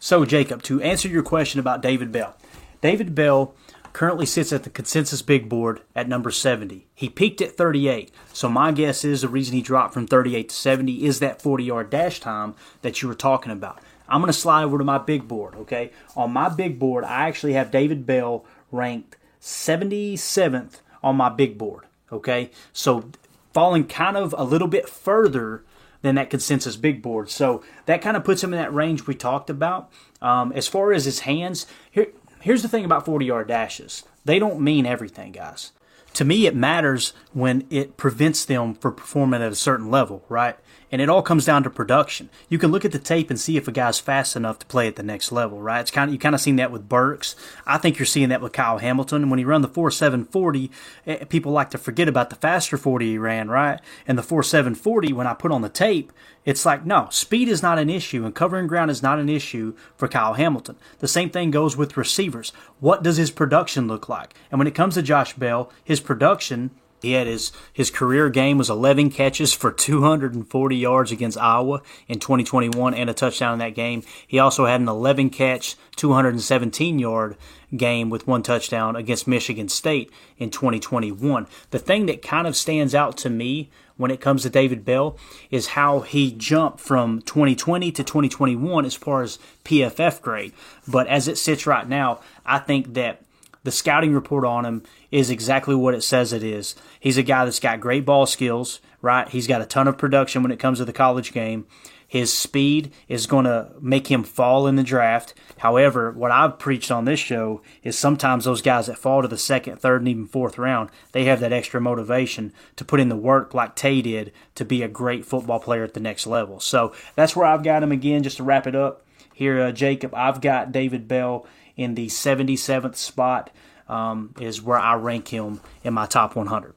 So, 0.00 0.24
Jacob, 0.24 0.62
to 0.62 0.80
answer 0.80 1.08
your 1.08 1.22
question 1.22 1.60
about 1.60 1.82
David 1.82 2.10
Bell, 2.10 2.36
David 2.80 3.14
Bell 3.14 3.54
currently 3.96 4.26
sits 4.26 4.52
at 4.52 4.62
the 4.62 4.68
consensus 4.68 5.22
big 5.22 5.48
board 5.48 5.80
at 5.94 6.06
number 6.06 6.30
70. 6.30 6.86
He 6.94 7.08
peaked 7.08 7.40
at 7.40 7.56
38, 7.56 8.12
so 8.30 8.46
my 8.46 8.70
guess 8.70 9.06
is 9.06 9.22
the 9.22 9.28
reason 9.28 9.54
he 9.54 9.62
dropped 9.62 9.94
from 9.94 10.06
38 10.06 10.50
to 10.50 10.54
70 10.54 11.06
is 11.06 11.18
that 11.20 11.40
40 11.40 11.64
yard 11.64 11.88
dash 11.88 12.20
time 12.20 12.54
that 12.82 13.00
you 13.00 13.08
were 13.08 13.14
talking 13.14 13.50
about. 13.50 13.80
I'm 14.06 14.20
going 14.20 14.30
to 14.30 14.38
slide 14.38 14.64
over 14.64 14.76
to 14.76 14.84
my 14.84 14.98
big 14.98 15.26
board, 15.26 15.54
okay? 15.54 15.92
On 16.14 16.30
my 16.30 16.50
big 16.50 16.78
board, 16.78 17.04
I 17.04 17.26
actually 17.26 17.54
have 17.54 17.70
David 17.70 18.04
Bell 18.04 18.44
ranked 18.70 19.16
77th 19.40 20.80
on 21.02 21.16
my 21.16 21.30
big 21.30 21.56
board, 21.56 21.86
okay? 22.12 22.50
So 22.74 23.08
falling 23.54 23.86
kind 23.86 24.18
of 24.18 24.34
a 24.36 24.44
little 24.44 24.68
bit 24.68 24.90
further 24.90 25.64
than 26.02 26.16
that 26.16 26.28
consensus 26.28 26.76
big 26.76 27.00
board. 27.00 27.30
So 27.30 27.64
that 27.86 28.02
kind 28.02 28.18
of 28.18 28.24
puts 28.24 28.44
him 28.44 28.52
in 28.52 28.60
that 28.60 28.74
range 28.74 29.06
we 29.06 29.14
talked 29.14 29.48
about. 29.48 29.90
Um, 30.20 30.52
as 30.52 30.68
far 30.68 30.92
as 30.92 31.06
his 31.06 31.20
hands, 31.20 31.66
here, 31.90 32.08
Here's 32.46 32.62
the 32.62 32.68
thing 32.68 32.84
about 32.84 33.04
40 33.04 33.26
yard 33.26 33.48
dashes 33.48 34.04
they 34.24 34.38
don't 34.38 34.60
mean 34.60 34.86
everything, 34.86 35.32
guys. 35.32 35.72
To 36.12 36.24
me, 36.24 36.46
it 36.46 36.54
matters 36.54 37.12
when 37.32 37.66
it 37.70 37.96
prevents 37.96 38.44
them 38.44 38.74
from 38.74 38.94
performing 38.94 39.42
at 39.42 39.50
a 39.50 39.56
certain 39.56 39.90
level, 39.90 40.24
right? 40.28 40.56
And 40.92 41.02
it 41.02 41.08
all 41.08 41.22
comes 41.22 41.44
down 41.44 41.62
to 41.64 41.70
production. 41.70 42.30
You 42.48 42.58
can 42.58 42.70
look 42.70 42.84
at 42.84 42.92
the 42.92 42.98
tape 42.98 43.28
and 43.28 43.40
see 43.40 43.56
if 43.56 43.66
a 43.66 43.72
guy's 43.72 43.98
fast 43.98 44.36
enough 44.36 44.58
to 44.60 44.66
play 44.66 44.86
at 44.86 44.96
the 44.96 45.02
next 45.02 45.32
level, 45.32 45.60
right? 45.60 45.80
It's 45.80 45.90
kind 45.90 46.08
of 46.08 46.12
you 46.12 46.18
kind 46.18 46.34
of 46.34 46.40
seen 46.40 46.56
that 46.56 46.70
with 46.70 46.88
Burks. 46.88 47.34
I 47.66 47.78
think 47.78 47.98
you're 47.98 48.06
seeing 48.06 48.28
that 48.28 48.40
with 48.40 48.52
Kyle 48.52 48.78
Hamilton. 48.78 49.28
When 49.28 49.38
he 49.38 49.44
run 49.44 49.62
the 49.62 49.68
4740, 49.68 50.70
eh, 51.06 51.24
people 51.24 51.52
like 51.52 51.70
to 51.70 51.78
forget 51.78 52.08
about 52.08 52.30
the 52.30 52.36
faster 52.36 52.76
40 52.76 53.06
he 53.06 53.18
ran, 53.18 53.48
right? 53.48 53.80
And 54.06 54.16
the 54.16 54.22
4740 54.22 55.12
when 55.12 55.26
I 55.26 55.34
put 55.34 55.52
on 55.52 55.62
the 55.62 55.68
tape, 55.68 56.12
it's 56.44 56.64
like, 56.64 56.86
no, 56.86 57.08
speed 57.10 57.48
is 57.48 57.62
not 57.62 57.78
an 57.78 57.90
issue 57.90 58.24
and 58.24 58.34
covering 58.34 58.68
ground 58.68 58.90
is 58.90 59.02
not 59.02 59.18
an 59.18 59.28
issue 59.28 59.74
for 59.96 60.06
Kyle 60.06 60.34
Hamilton. 60.34 60.76
The 61.00 61.08
same 61.08 61.30
thing 61.30 61.50
goes 61.50 61.76
with 61.76 61.96
receivers. 61.96 62.52
What 62.78 63.02
does 63.02 63.16
his 63.16 63.32
production 63.32 63.88
look 63.88 64.08
like? 64.08 64.34
And 64.50 64.58
when 64.60 64.68
it 64.68 64.74
comes 64.74 64.94
to 64.94 65.02
Josh 65.02 65.34
Bell, 65.34 65.72
his 65.82 65.98
production 66.00 66.70
he 67.02 67.12
had 67.12 67.26
his, 67.26 67.52
his 67.72 67.90
career 67.90 68.28
game 68.30 68.58
was 68.58 68.70
11 68.70 69.10
catches 69.10 69.52
for 69.52 69.70
240 69.70 70.76
yards 70.76 71.12
against 71.12 71.38
Iowa 71.38 71.82
in 72.08 72.18
2021 72.18 72.94
and 72.94 73.10
a 73.10 73.14
touchdown 73.14 73.54
in 73.54 73.58
that 73.60 73.74
game. 73.74 74.02
He 74.26 74.38
also 74.38 74.66
had 74.66 74.80
an 74.80 74.88
11 74.88 75.30
catch, 75.30 75.76
217 75.96 76.98
yard 76.98 77.36
game 77.76 78.10
with 78.10 78.26
one 78.26 78.42
touchdown 78.42 78.96
against 78.96 79.26
Michigan 79.26 79.68
State 79.68 80.10
in 80.38 80.50
2021. 80.50 81.46
The 81.70 81.78
thing 81.78 82.06
that 82.06 82.22
kind 82.22 82.46
of 82.46 82.56
stands 82.56 82.94
out 82.94 83.16
to 83.18 83.30
me 83.30 83.70
when 83.96 84.10
it 84.10 84.20
comes 84.20 84.42
to 84.42 84.50
David 84.50 84.84
Bell 84.84 85.16
is 85.50 85.68
how 85.68 86.00
he 86.00 86.30
jumped 86.32 86.80
from 86.80 87.22
2020 87.22 87.90
to 87.92 88.04
2021 88.04 88.84
as 88.84 88.94
far 88.94 89.22
as 89.22 89.38
PFF 89.64 90.20
grade. 90.20 90.52
But 90.86 91.06
as 91.06 91.28
it 91.28 91.38
sits 91.38 91.66
right 91.66 91.88
now, 91.88 92.20
I 92.44 92.58
think 92.58 92.94
that 92.94 93.22
the 93.66 93.72
scouting 93.72 94.14
report 94.14 94.44
on 94.44 94.64
him 94.64 94.84
is 95.10 95.28
exactly 95.28 95.74
what 95.74 95.92
it 95.92 96.04
says 96.04 96.32
it 96.32 96.44
is. 96.44 96.76
He's 97.00 97.18
a 97.18 97.22
guy 97.24 97.44
that's 97.44 97.58
got 97.58 97.80
great 97.80 98.06
ball 98.06 98.24
skills, 98.24 98.80
right? 99.02 99.28
He's 99.28 99.48
got 99.48 99.60
a 99.60 99.66
ton 99.66 99.88
of 99.88 99.98
production 99.98 100.44
when 100.44 100.52
it 100.52 100.60
comes 100.60 100.78
to 100.78 100.84
the 100.84 100.92
college 100.92 101.32
game. 101.32 101.66
His 102.06 102.32
speed 102.32 102.92
is 103.08 103.26
going 103.26 103.46
to 103.46 103.72
make 103.80 104.06
him 104.06 104.22
fall 104.22 104.68
in 104.68 104.76
the 104.76 104.84
draft. 104.84 105.34
However, 105.58 106.12
what 106.12 106.30
I've 106.30 106.60
preached 106.60 106.92
on 106.92 107.06
this 107.06 107.18
show 107.18 107.60
is 107.82 107.98
sometimes 107.98 108.44
those 108.44 108.62
guys 108.62 108.86
that 108.86 108.98
fall 108.98 109.22
to 109.22 109.26
the 109.26 109.36
second, 109.36 109.80
third, 109.80 110.02
and 110.02 110.08
even 110.08 110.26
fourth 110.26 110.58
round, 110.58 110.90
they 111.10 111.24
have 111.24 111.40
that 111.40 111.52
extra 111.52 111.80
motivation 111.80 112.52
to 112.76 112.84
put 112.84 113.00
in 113.00 113.08
the 113.08 113.16
work 113.16 113.52
like 113.52 113.74
Tay 113.74 114.00
did 114.00 114.32
to 114.54 114.64
be 114.64 114.84
a 114.84 114.88
great 114.88 115.26
football 115.26 115.58
player 115.58 115.82
at 115.82 115.94
the 115.94 116.00
next 116.00 116.28
level. 116.28 116.60
So 116.60 116.92
that's 117.16 117.34
where 117.34 117.46
I've 117.48 117.64
got 117.64 117.82
him 117.82 117.90
again. 117.90 118.22
Just 118.22 118.36
to 118.36 118.44
wrap 118.44 118.68
it 118.68 118.76
up 118.76 119.04
here, 119.34 119.60
uh, 119.60 119.72
Jacob, 119.72 120.14
I've 120.14 120.40
got 120.40 120.70
David 120.70 121.08
Bell 121.08 121.44
in 121.76 121.94
the 121.94 122.06
77th 122.06 122.96
spot 122.96 123.50
um, 123.88 124.34
is 124.40 124.62
where 124.62 124.78
I 124.78 124.94
rank 124.94 125.28
him 125.28 125.60
in 125.84 125.94
my 125.94 126.06
top 126.06 126.36
100. 126.36 126.74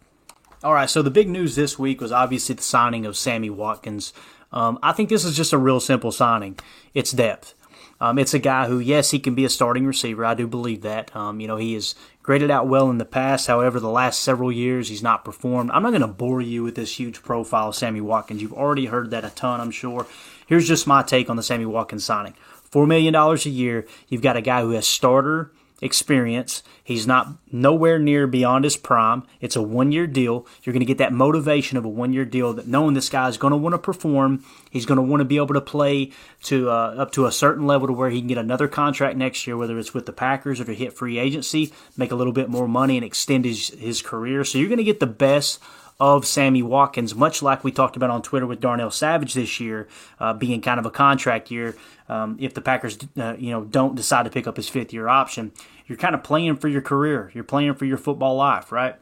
All 0.63 0.73
right, 0.73 0.89
so 0.89 1.01
the 1.01 1.09
big 1.09 1.29
news 1.29 1.55
this 1.55 1.79
week 1.79 2.01
was 2.01 2.11
obviously 2.11 2.55
the 2.55 2.61
signing 2.61 3.05
of 3.05 3.15
Sammy 3.15 3.49
Watkins. 3.49 4.13
Um, 4.51 4.77
I 4.83 4.91
think 4.91 5.09
this 5.09 5.23
is 5.23 5.37
just 5.37 5.53
a 5.53 5.57
real 5.57 5.79
simple 5.79 6.11
signing. 6.11 6.59
It's 6.93 7.11
depth. 7.11 7.53
Um, 8.01 8.17
it's 8.17 8.33
a 8.33 8.39
guy 8.39 8.67
who, 8.67 8.79
yes, 8.79 9.11
he 9.11 9.19
can 9.19 9.35
be 9.35 9.45
a 9.45 9.49
starting 9.49 9.85
receiver. 9.85 10.25
I 10.25 10.33
do 10.33 10.47
believe 10.47 10.81
that. 10.81 11.13
Um, 11.15 11.39
you 11.39 11.47
know, 11.47 11.57
he 11.57 11.73
has 11.73 11.95
graded 12.23 12.49
out 12.49 12.67
well 12.67 12.89
in 12.89 12.97
the 12.97 13.05
past. 13.05 13.47
However, 13.47 13.79
the 13.79 13.89
last 13.89 14.21
several 14.21 14.51
years, 14.51 14.87
he's 14.87 15.03
not 15.03 15.25
performed. 15.25 15.71
I'm 15.71 15.83
not 15.83 15.89
going 15.89 16.01
to 16.01 16.07
bore 16.07 16.41
you 16.41 16.63
with 16.63 16.75
this 16.75 16.97
huge 16.97 17.21
profile 17.21 17.69
of 17.69 17.75
Sammy 17.75 18.01
Watkins. 18.01 18.41
You've 18.41 18.53
already 18.53 18.85
heard 18.85 19.11
that 19.11 19.25
a 19.25 19.29
ton, 19.29 19.59
I'm 19.59 19.71
sure. 19.71 20.07
Here's 20.47 20.67
just 20.67 20.87
my 20.87 21.03
take 21.03 21.29
on 21.29 21.35
the 21.35 21.43
Sammy 21.43 21.65
Watkins 21.65 22.05
signing. 22.05 22.35
$4 22.71 22.87
million 22.87 23.15
a 23.15 23.35
year. 23.49 23.85
You've 24.07 24.21
got 24.21 24.37
a 24.37 24.41
guy 24.41 24.61
who 24.61 24.71
has 24.71 24.87
starter 24.87 25.51
experience. 25.81 26.63
He's 26.83 27.07
not 27.07 27.27
nowhere 27.51 27.99
near 27.99 28.27
beyond 28.27 28.63
his 28.63 28.75
prime. 28.75 29.23
It's 29.39 29.55
a 29.55 29.61
one 29.61 29.91
year 29.91 30.07
deal. 30.07 30.45
You're 30.63 30.73
going 30.73 30.81
to 30.81 30.85
get 30.85 30.97
that 30.97 31.13
motivation 31.13 31.77
of 31.77 31.85
a 31.85 31.89
one 31.89 32.13
year 32.13 32.25
deal 32.25 32.53
that 32.53 32.67
knowing 32.67 32.93
this 32.93 33.09
guy 33.09 33.27
is 33.27 33.37
going 33.37 33.51
to 33.51 33.57
want 33.57 33.73
to 33.73 33.79
perform. 33.79 34.43
He's 34.69 34.85
going 34.85 34.97
to 34.97 35.01
want 35.01 35.21
to 35.21 35.25
be 35.25 35.37
able 35.37 35.53
to 35.53 35.61
play 35.61 36.11
to 36.43 36.69
uh, 36.69 36.95
up 36.97 37.11
to 37.13 37.25
a 37.25 37.31
certain 37.31 37.65
level 37.65 37.87
to 37.87 37.93
where 37.93 38.09
he 38.09 38.19
can 38.19 38.27
get 38.27 38.37
another 38.37 38.67
contract 38.67 39.17
next 39.17 39.47
year, 39.47 39.57
whether 39.57 39.77
it's 39.77 39.93
with 39.93 40.05
the 40.05 40.13
Packers 40.13 40.59
or 40.59 40.65
to 40.65 40.75
hit 40.75 40.93
free 40.93 41.17
agency, 41.17 41.71
make 41.95 42.11
a 42.11 42.15
little 42.15 42.33
bit 42.33 42.49
more 42.49 42.67
money 42.67 42.97
and 42.97 43.05
extend 43.05 43.45
his, 43.45 43.69
his 43.69 44.01
career. 44.01 44.43
So 44.43 44.57
you're 44.57 44.69
going 44.69 44.77
to 44.77 44.83
get 44.83 44.99
the 44.99 45.07
best 45.07 45.59
of 45.99 46.25
Sammy 46.25 46.63
Watkins, 46.63 47.13
much 47.13 47.41
like 47.41 47.63
we 47.63 47.71
talked 47.71 47.97
about 47.97 48.09
on 48.09 48.21
Twitter 48.21 48.45
with 48.45 48.61
Darnell 48.61 48.91
Savage 48.91 49.33
this 49.33 49.59
year, 49.59 49.87
uh, 50.19 50.33
being 50.33 50.61
kind 50.61 50.79
of 50.79 50.85
a 50.85 50.91
contract 50.91 51.51
year. 51.51 51.75
Um, 52.07 52.37
if 52.39 52.53
the 52.53 52.61
Packers, 52.61 52.97
uh, 53.17 53.35
you 53.37 53.51
know, 53.51 53.65
don't 53.65 53.95
decide 53.95 54.23
to 54.23 54.29
pick 54.29 54.47
up 54.47 54.55
his 54.55 54.69
fifth 54.69 54.93
year 54.93 55.07
option, 55.07 55.51
you're 55.87 55.97
kind 55.97 56.15
of 56.15 56.23
playing 56.23 56.55
for 56.57 56.67
your 56.67 56.81
career. 56.81 57.31
You're 57.33 57.43
playing 57.43 57.75
for 57.75 57.85
your 57.85 57.97
football 57.97 58.35
life, 58.35 58.71
right? 58.71 58.95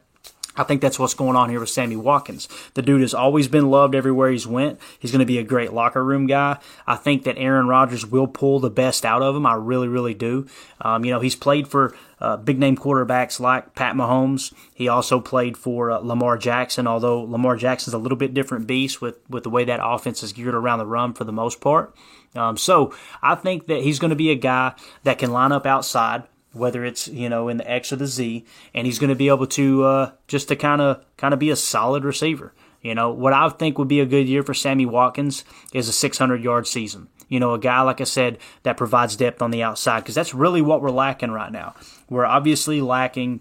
I 0.58 0.64
think 0.64 0.80
that's 0.80 0.98
what's 0.98 1.14
going 1.14 1.36
on 1.36 1.50
here 1.50 1.60
with 1.60 1.68
Sammy 1.68 1.94
Watkins. 1.94 2.48
The 2.74 2.82
dude 2.82 3.00
has 3.00 3.14
always 3.14 3.46
been 3.46 3.70
loved 3.70 3.94
everywhere 3.94 4.30
he's 4.30 4.46
went. 4.46 4.80
He's 4.98 5.12
going 5.12 5.20
to 5.20 5.26
be 5.26 5.38
a 5.38 5.44
great 5.44 5.72
locker 5.72 6.04
room 6.04 6.26
guy. 6.26 6.58
I 6.84 6.96
think 6.96 7.22
that 7.24 7.38
Aaron 7.38 7.68
Rodgers 7.68 8.04
will 8.04 8.26
pull 8.26 8.58
the 8.58 8.70
best 8.70 9.06
out 9.06 9.22
of 9.22 9.36
him. 9.36 9.46
I 9.46 9.54
really, 9.54 9.86
really 9.86 10.14
do. 10.14 10.48
Um, 10.80 11.04
you 11.04 11.12
know, 11.12 11.20
he's 11.20 11.36
played 11.36 11.68
for 11.68 11.94
uh, 12.20 12.36
big 12.36 12.58
name 12.58 12.76
quarterbacks 12.76 13.40
like 13.40 13.74
Pat 13.74 13.94
Mahomes. 13.94 14.52
He 14.74 14.88
also 14.88 15.20
played 15.20 15.56
for 15.56 15.90
uh, 15.90 15.98
Lamar 15.98 16.36
Jackson, 16.36 16.86
although 16.86 17.22
Lamar 17.22 17.56
Jackson's 17.56 17.94
a 17.94 17.98
little 17.98 18.18
bit 18.18 18.34
different 18.34 18.66
beast 18.66 19.00
with, 19.00 19.18
with 19.28 19.44
the 19.44 19.50
way 19.50 19.64
that 19.64 19.80
offense 19.82 20.22
is 20.22 20.32
geared 20.32 20.54
around 20.54 20.78
the 20.78 20.86
run 20.86 21.14
for 21.14 21.24
the 21.24 21.32
most 21.32 21.60
part. 21.60 21.94
Um, 22.34 22.56
so 22.56 22.94
I 23.22 23.34
think 23.34 23.66
that 23.66 23.82
he's 23.82 23.98
going 23.98 24.10
to 24.10 24.16
be 24.16 24.30
a 24.30 24.36
guy 24.36 24.74
that 25.04 25.18
can 25.18 25.30
line 25.32 25.52
up 25.52 25.66
outside 25.66 26.24
whether 26.52 26.84
it's 26.84 27.08
you 27.08 27.28
know 27.28 27.48
in 27.48 27.58
the 27.58 27.70
X 27.70 27.92
or 27.92 27.96
the 27.96 28.06
Z, 28.06 28.44
and 28.74 28.86
he's 28.86 28.98
going 28.98 29.10
to 29.10 29.14
be 29.14 29.28
able 29.28 29.46
to 29.46 29.84
uh, 29.84 30.12
just 30.26 30.48
to 30.48 30.56
kind 30.56 30.80
of 30.80 31.04
kind 31.16 31.34
of 31.34 31.40
be 31.40 31.50
a 31.50 31.56
solid 31.56 32.04
receiver. 32.04 32.52
You 32.82 32.94
know 32.94 33.10
what 33.10 33.32
I 33.32 33.48
think 33.48 33.78
would 33.78 33.88
be 33.88 34.00
a 34.00 34.06
good 34.06 34.28
year 34.28 34.42
for 34.42 34.54
Sammy 34.54 34.86
Watkins 34.86 35.44
is 35.72 35.88
a 35.88 35.92
600 35.92 36.42
yard 36.42 36.66
season. 36.66 37.08
You 37.28 37.40
know, 37.40 37.54
a 37.54 37.58
guy 37.58 37.82
like 37.82 38.00
I 38.00 38.04
said 38.04 38.38
that 38.62 38.76
provides 38.76 39.16
depth 39.16 39.42
on 39.42 39.50
the 39.50 39.62
outside 39.62 40.00
because 40.00 40.14
that's 40.14 40.34
really 40.34 40.62
what 40.62 40.82
we're 40.82 40.90
lacking 40.90 41.30
right 41.30 41.52
now. 41.52 41.74
We're 42.08 42.26
obviously 42.26 42.80
lacking. 42.80 43.40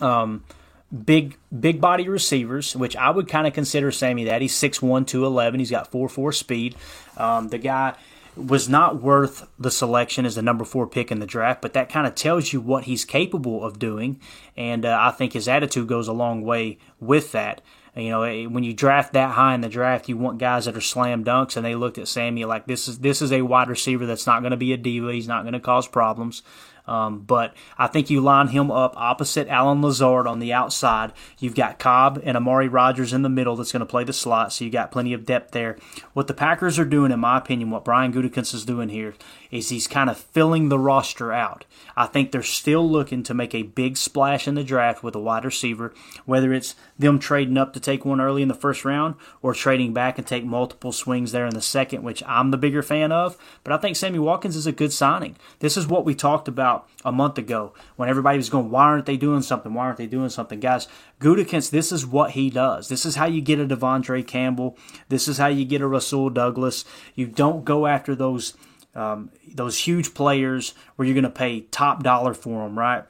Um, 0.00 0.44
big 0.92 1.38
big 1.58 1.80
body 1.80 2.08
receivers, 2.08 2.76
which 2.76 2.96
I 2.96 3.10
would 3.10 3.28
kind 3.28 3.46
of 3.46 3.52
consider 3.52 3.90
Sammy 3.90 4.24
that. 4.24 4.42
He's 4.42 4.54
6'1", 4.54 5.06
211. 5.06 5.60
He's 5.60 5.70
got 5.70 5.90
4'4 5.90 6.34
speed. 6.34 6.76
Um, 7.16 7.48
the 7.48 7.58
guy 7.58 7.94
was 8.36 8.68
not 8.68 9.02
worth 9.02 9.46
the 9.58 9.70
selection 9.70 10.24
as 10.24 10.34
the 10.34 10.42
number 10.42 10.64
four 10.64 10.86
pick 10.86 11.10
in 11.10 11.18
the 11.18 11.26
draft, 11.26 11.60
but 11.60 11.74
that 11.74 11.90
kind 11.90 12.06
of 12.06 12.14
tells 12.14 12.52
you 12.52 12.60
what 12.60 12.84
he's 12.84 13.04
capable 13.04 13.64
of 13.64 13.78
doing, 13.78 14.18
and 14.56 14.86
uh, 14.86 14.98
I 14.98 15.10
think 15.10 15.34
his 15.34 15.48
attitude 15.48 15.86
goes 15.86 16.08
a 16.08 16.12
long 16.12 16.42
way 16.42 16.78
with 16.98 17.32
that. 17.32 17.60
You 17.94 18.08
know, 18.08 18.22
eh, 18.22 18.46
when 18.46 18.64
you 18.64 18.72
draft 18.72 19.12
that 19.12 19.32
high 19.32 19.54
in 19.54 19.60
the 19.60 19.68
draft, 19.68 20.08
you 20.08 20.16
want 20.16 20.38
guys 20.38 20.64
that 20.64 20.76
are 20.76 20.80
slam 20.80 21.24
dunks, 21.24 21.56
and 21.56 21.66
they 21.66 21.74
looked 21.74 21.98
at 21.98 22.08
Sammy 22.08 22.44
like 22.44 22.66
this 22.66 22.88
is 22.88 23.00
this 23.00 23.20
is 23.20 23.32
a 23.32 23.42
wide 23.42 23.68
receiver 23.68 24.06
that's 24.06 24.26
not 24.26 24.40
going 24.40 24.52
to 24.52 24.56
be 24.56 24.72
a 24.72 24.78
diva. 24.78 25.12
He's 25.12 25.28
not 25.28 25.42
going 25.42 25.52
to 25.52 25.60
cause 25.60 25.86
problems. 25.86 26.42
Um, 26.86 27.20
but 27.20 27.54
I 27.78 27.86
think 27.86 28.10
you 28.10 28.20
line 28.20 28.48
him 28.48 28.70
up 28.70 28.94
opposite 28.96 29.48
Allen 29.48 29.82
Lazard 29.82 30.26
on 30.26 30.40
the 30.40 30.52
outside. 30.52 31.12
You've 31.38 31.54
got 31.54 31.78
Cobb 31.78 32.20
and 32.24 32.36
Amari 32.36 32.66
Rogers 32.66 33.12
in 33.12 33.22
the 33.22 33.28
middle 33.28 33.54
that's 33.54 33.70
going 33.70 33.80
to 33.80 33.86
play 33.86 34.04
the 34.04 34.12
slot, 34.12 34.52
so 34.52 34.64
you 34.64 34.70
got 34.70 34.90
plenty 34.90 35.12
of 35.12 35.24
depth 35.24 35.52
there. 35.52 35.78
What 36.12 36.26
the 36.26 36.34
Packers 36.34 36.78
are 36.78 36.84
doing, 36.84 37.12
in 37.12 37.20
my 37.20 37.38
opinion, 37.38 37.70
what 37.70 37.84
Brian 37.84 38.12
Gutekunst 38.12 38.54
is 38.54 38.64
doing 38.64 38.88
here 38.88 39.14
is 39.52 39.68
he's 39.68 39.86
kind 39.86 40.10
of 40.10 40.16
filling 40.16 40.70
the 40.70 40.78
roster 40.78 41.30
out. 41.30 41.66
I 41.94 42.06
think 42.06 42.32
they're 42.32 42.42
still 42.42 42.88
looking 42.88 43.22
to 43.24 43.34
make 43.34 43.54
a 43.54 43.62
big 43.62 43.98
splash 43.98 44.48
in 44.48 44.54
the 44.54 44.64
draft 44.64 45.02
with 45.04 45.14
a 45.14 45.20
wide 45.20 45.44
receiver, 45.44 45.92
whether 46.24 46.54
it's 46.54 46.74
them 46.98 47.18
trading 47.18 47.58
up 47.58 47.74
to 47.74 47.80
take 47.80 48.04
one 48.04 48.20
early 48.20 48.40
in 48.40 48.48
the 48.48 48.54
first 48.54 48.84
round 48.84 49.14
or 49.42 49.52
trading 49.52 49.92
back 49.92 50.16
and 50.16 50.26
take 50.26 50.44
multiple 50.44 50.90
swings 50.90 51.32
there 51.32 51.46
in 51.46 51.54
the 51.54 51.60
second, 51.60 52.02
which 52.02 52.22
I'm 52.26 52.50
the 52.50 52.56
bigger 52.56 52.82
fan 52.82 53.12
of. 53.12 53.36
But 53.62 53.74
I 53.74 53.76
think 53.76 53.94
Sammy 53.94 54.18
Watkins 54.18 54.56
is 54.56 54.66
a 54.66 54.72
good 54.72 54.92
signing. 54.92 55.36
This 55.58 55.76
is 55.76 55.86
what 55.86 56.06
we 56.06 56.14
talked 56.14 56.48
about 56.48 56.88
a 57.04 57.12
month 57.12 57.36
ago 57.36 57.74
when 57.96 58.08
everybody 58.08 58.38
was 58.38 58.48
going, 58.48 58.70
why 58.70 58.84
aren't 58.84 59.06
they 59.06 59.18
doing 59.18 59.42
something? 59.42 59.74
Why 59.74 59.84
aren't 59.84 59.98
they 59.98 60.06
doing 60.06 60.30
something? 60.30 60.60
Guys, 60.60 60.88
Gutekunst, 61.20 61.70
this 61.70 61.92
is 61.92 62.06
what 62.06 62.30
he 62.30 62.48
does. 62.48 62.88
This 62.88 63.04
is 63.04 63.16
how 63.16 63.26
you 63.26 63.42
get 63.42 63.60
a 63.60 63.66
De'Vondre 63.66 64.26
Campbell. 64.26 64.78
This 65.10 65.28
is 65.28 65.36
how 65.36 65.48
you 65.48 65.66
get 65.66 65.82
a 65.82 65.86
Rasul 65.86 66.30
Douglas. 66.30 66.86
You 67.14 67.26
don't 67.26 67.66
go 67.66 67.86
after 67.86 68.14
those 68.14 68.54
um, 68.94 69.30
those 69.54 69.78
huge 69.78 70.14
players 70.14 70.74
where 70.96 71.06
you're 71.06 71.14
going 71.14 71.24
to 71.24 71.30
pay 71.30 71.60
top 71.60 72.02
dollar 72.02 72.34
for 72.34 72.64
them, 72.64 72.78
right? 72.78 73.04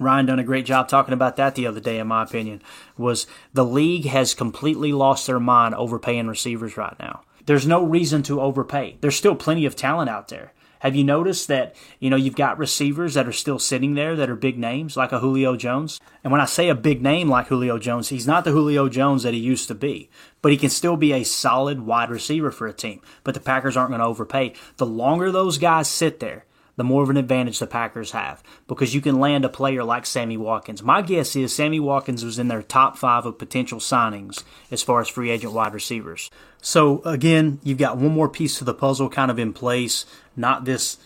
Ryan 0.00 0.26
done 0.26 0.38
a 0.38 0.44
great 0.44 0.64
job 0.64 0.88
talking 0.88 1.14
about 1.14 1.36
that 1.36 1.54
the 1.54 1.66
other 1.66 1.80
day, 1.80 1.98
in 1.98 2.06
my 2.06 2.22
opinion. 2.22 2.62
Was 2.96 3.26
the 3.52 3.64
league 3.64 4.06
has 4.06 4.34
completely 4.34 4.92
lost 4.92 5.26
their 5.26 5.40
mind 5.40 5.74
overpaying 5.74 6.28
receivers 6.28 6.76
right 6.76 6.96
now. 6.98 7.22
There's 7.46 7.66
no 7.66 7.82
reason 7.82 8.22
to 8.24 8.40
overpay. 8.40 8.98
There's 9.00 9.16
still 9.16 9.34
plenty 9.34 9.64
of 9.64 9.74
talent 9.74 10.10
out 10.10 10.28
there. 10.28 10.52
Have 10.80 10.94
you 10.94 11.04
noticed 11.04 11.48
that, 11.48 11.74
you 11.98 12.10
know, 12.10 12.16
you've 12.16 12.36
got 12.36 12.58
receivers 12.58 13.14
that 13.14 13.26
are 13.26 13.32
still 13.32 13.58
sitting 13.58 13.94
there 13.94 14.14
that 14.16 14.30
are 14.30 14.36
big 14.36 14.58
names, 14.58 14.96
like 14.96 15.12
a 15.12 15.18
Julio 15.18 15.56
Jones? 15.56 16.00
And 16.22 16.30
when 16.30 16.40
I 16.40 16.46
say 16.46 16.68
a 16.68 16.74
big 16.74 17.02
name 17.02 17.28
like 17.28 17.48
Julio 17.48 17.78
Jones, 17.78 18.08
he's 18.08 18.26
not 18.26 18.44
the 18.44 18.52
Julio 18.52 18.88
Jones 18.88 19.22
that 19.22 19.34
he 19.34 19.40
used 19.40 19.68
to 19.68 19.74
be, 19.74 20.10
but 20.42 20.52
he 20.52 20.58
can 20.58 20.70
still 20.70 20.96
be 20.96 21.12
a 21.12 21.24
solid 21.24 21.80
wide 21.80 22.10
receiver 22.10 22.50
for 22.50 22.66
a 22.66 22.72
team. 22.72 23.00
But 23.24 23.34
the 23.34 23.40
Packers 23.40 23.76
aren't 23.76 23.90
going 23.90 24.00
to 24.00 24.06
overpay. 24.06 24.54
The 24.76 24.86
longer 24.86 25.32
those 25.32 25.58
guys 25.58 25.88
sit 25.88 26.20
there, 26.20 26.44
the 26.78 26.84
more 26.84 27.02
of 27.02 27.10
an 27.10 27.16
advantage 27.16 27.58
the 27.58 27.66
Packers 27.66 28.12
have 28.12 28.40
because 28.68 28.94
you 28.94 29.00
can 29.00 29.18
land 29.18 29.44
a 29.44 29.48
player 29.48 29.82
like 29.82 30.06
Sammy 30.06 30.36
Watkins. 30.36 30.80
My 30.80 31.02
guess 31.02 31.34
is 31.34 31.52
Sammy 31.52 31.80
Watkins 31.80 32.24
was 32.24 32.38
in 32.38 32.46
their 32.46 32.62
top 32.62 32.96
five 32.96 33.26
of 33.26 33.36
potential 33.36 33.80
signings 33.80 34.44
as 34.70 34.80
far 34.80 35.00
as 35.00 35.08
free 35.08 35.30
agent 35.30 35.52
wide 35.52 35.74
receivers. 35.74 36.30
So, 36.62 37.02
again, 37.04 37.58
you've 37.64 37.78
got 37.78 37.96
one 37.96 38.12
more 38.12 38.28
piece 38.28 38.58
to 38.58 38.64
the 38.64 38.74
puzzle 38.74 39.08
kind 39.08 39.28
of 39.28 39.40
in 39.40 39.52
place, 39.52 40.06
not 40.36 40.66
this 40.66 40.98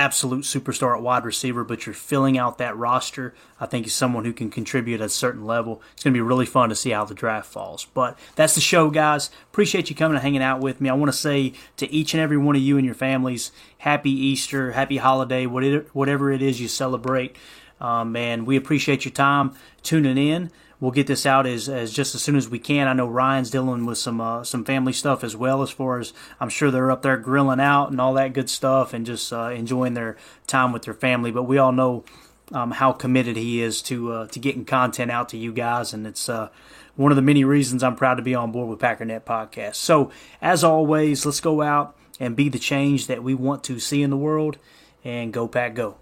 absolute 0.00 0.44
superstar 0.44 0.96
at 0.96 1.02
wide 1.02 1.26
receiver, 1.26 1.62
but 1.62 1.84
you're 1.84 1.94
filling 1.94 2.38
out 2.38 2.56
that 2.56 2.74
roster. 2.74 3.34
I 3.60 3.66
think 3.66 3.84
he's 3.84 3.94
someone 3.94 4.24
who 4.24 4.32
can 4.32 4.48
contribute 4.48 5.02
at 5.02 5.06
a 5.06 5.10
certain 5.10 5.44
level. 5.44 5.82
It's 5.92 6.02
going 6.02 6.14
to 6.14 6.16
be 6.16 6.22
really 6.22 6.46
fun 6.46 6.70
to 6.70 6.74
see 6.74 6.90
how 6.90 7.04
the 7.04 7.14
draft 7.14 7.52
falls. 7.52 7.84
But 7.92 8.18
that's 8.34 8.54
the 8.54 8.62
show, 8.62 8.88
guys. 8.88 9.28
Appreciate 9.50 9.90
you 9.90 9.96
coming 9.96 10.16
and 10.16 10.22
hanging 10.22 10.42
out 10.42 10.60
with 10.60 10.80
me. 10.80 10.88
I 10.88 10.94
want 10.94 11.12
to 11.12 11.18
say 11.18 11.52
to 11.76 11.92
each 11.92 12.14
and 12.14 12.22
every 12.22 12.38
one 12.38 12.56
of 12.56 12.62
you 12.62 12.78
and 12.78 12.86
your 12.86 12.94
families, 12.94 13.52
happy 13.76 14.10
Easter, 14.10 14.72
happy 14.72 14.96
holiday, 14.96 15.44
whatever 15.44 16.32
it 16.32 16.40
is 16.40 16.62
you 16.62 16.68
celebrate. 16.68 17.36
Um, 17.78 18.16
and 18.16 18.46
we 18.46 18.56
appreciate 18.56 19.04
your 19.04 19.12
time 19.12 19.52
tuning 19.82 20.16
in 20.16 20.50
we'll 20.80 20.90
get 20.90 21.06
this 21.06 21.26
out 21.26 21.46
as, 21.46 21.68
as 21.68 21.92
just 21.92 22.14
as 22.14 22.22
soon 22.22 22.36
as 22.36 22.48
we 22.48 22.58
can. 22.58 22.88
I 22.88 22.92
know 22.92 23.06
Ryan's 23.06 23.50
dealing 23.50 23.86
with 23.86 23.98
some 23.98 24.20
uh, 24.20 24.44
some 24.44 24.64
family 24.64 24.92
stuff 24.92 25.22
as 25.22 25.36
well, 25.36 25.62
as 25.62 25.70
far 25.70 25.98
as 25.98 26.12
I'm 26.40 26.48
sure 26.48 26.70
they're 26.70 26.90
up 26.90 27.02
there 27.02 27.16
grilling 27.16 27.60
out 27.60 27.90
and 27.90 28.00
all 28.00 28.14
that 28.14 28.32
good 28.32 28.50
stuff, 28.50 28.92
and 28.92 29.06
just 29.06 29.32
uh, 29.32 29.50
enjoying 29.50 29.94
their 29.94 30.16
time 30.46 30.72
with 30.72 30.82
their 30.82 30.94
family. 30.94 31.30
But 31.30 31.44
we 31.44 31.58
all 31.58 31.72
know 31.72 32.04
um, 32.52 32.72
how 32.72 32.92
committed 32.92 33.36
he 33.36 33.62
is 33.62 33.82
to 33.82 34.12
uh, 34.12 34.26
to 34.28 34.38
getting 34.38 34.64
content 34.64 35.10
out 35.10 35.28
to 35.30 35.36
you 35.36 35.52
guys, 35.52 35.92
and 35.92 36.06
it's 36.06 36.28
uh, 36.28 36.48
one 36.96 37.12
of 37.12 37.16
the 37.16 37.22
many 37.22 37.44
reasons 37.44 37.82
I'm 37.82 37.96
proud 37.96 38.14
to 38.14 38.22
be 38.22 38.34
on 38.34 38.52
board 38.52 38.68
with 38.68 38.78
Packernet 38.78 39.22
Podcast. 39.22 39.76
So 39.76 40.10
as 40.40 40.64
always, 40.64 41.24
let's 41.24 41.40
go 41.40 41.62
out 41.62 41.96
and 42.18 42.36
be 42.36 42.48
the 42.48 42.58
change 42.58 43.06
that 43.06 43.22
we 43.22 43.34
want 43.34 43.64
to 43.64 43.78
see 43.78 44.02
in 44.02 44.10
the 44.10 44.16
world, 44.16 44.58
and 45.04 45.32
go 45.32 45.48
Pack 45.48 45.74
Go. 45.74 45.96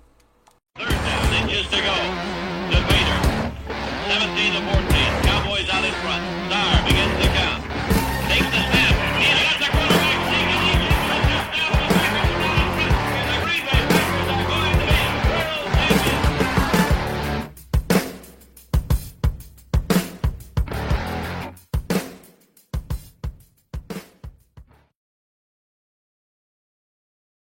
Third 0.76 0.88
down, 0.88 1.48
to 1.48 1.80
go. 1.82 2.37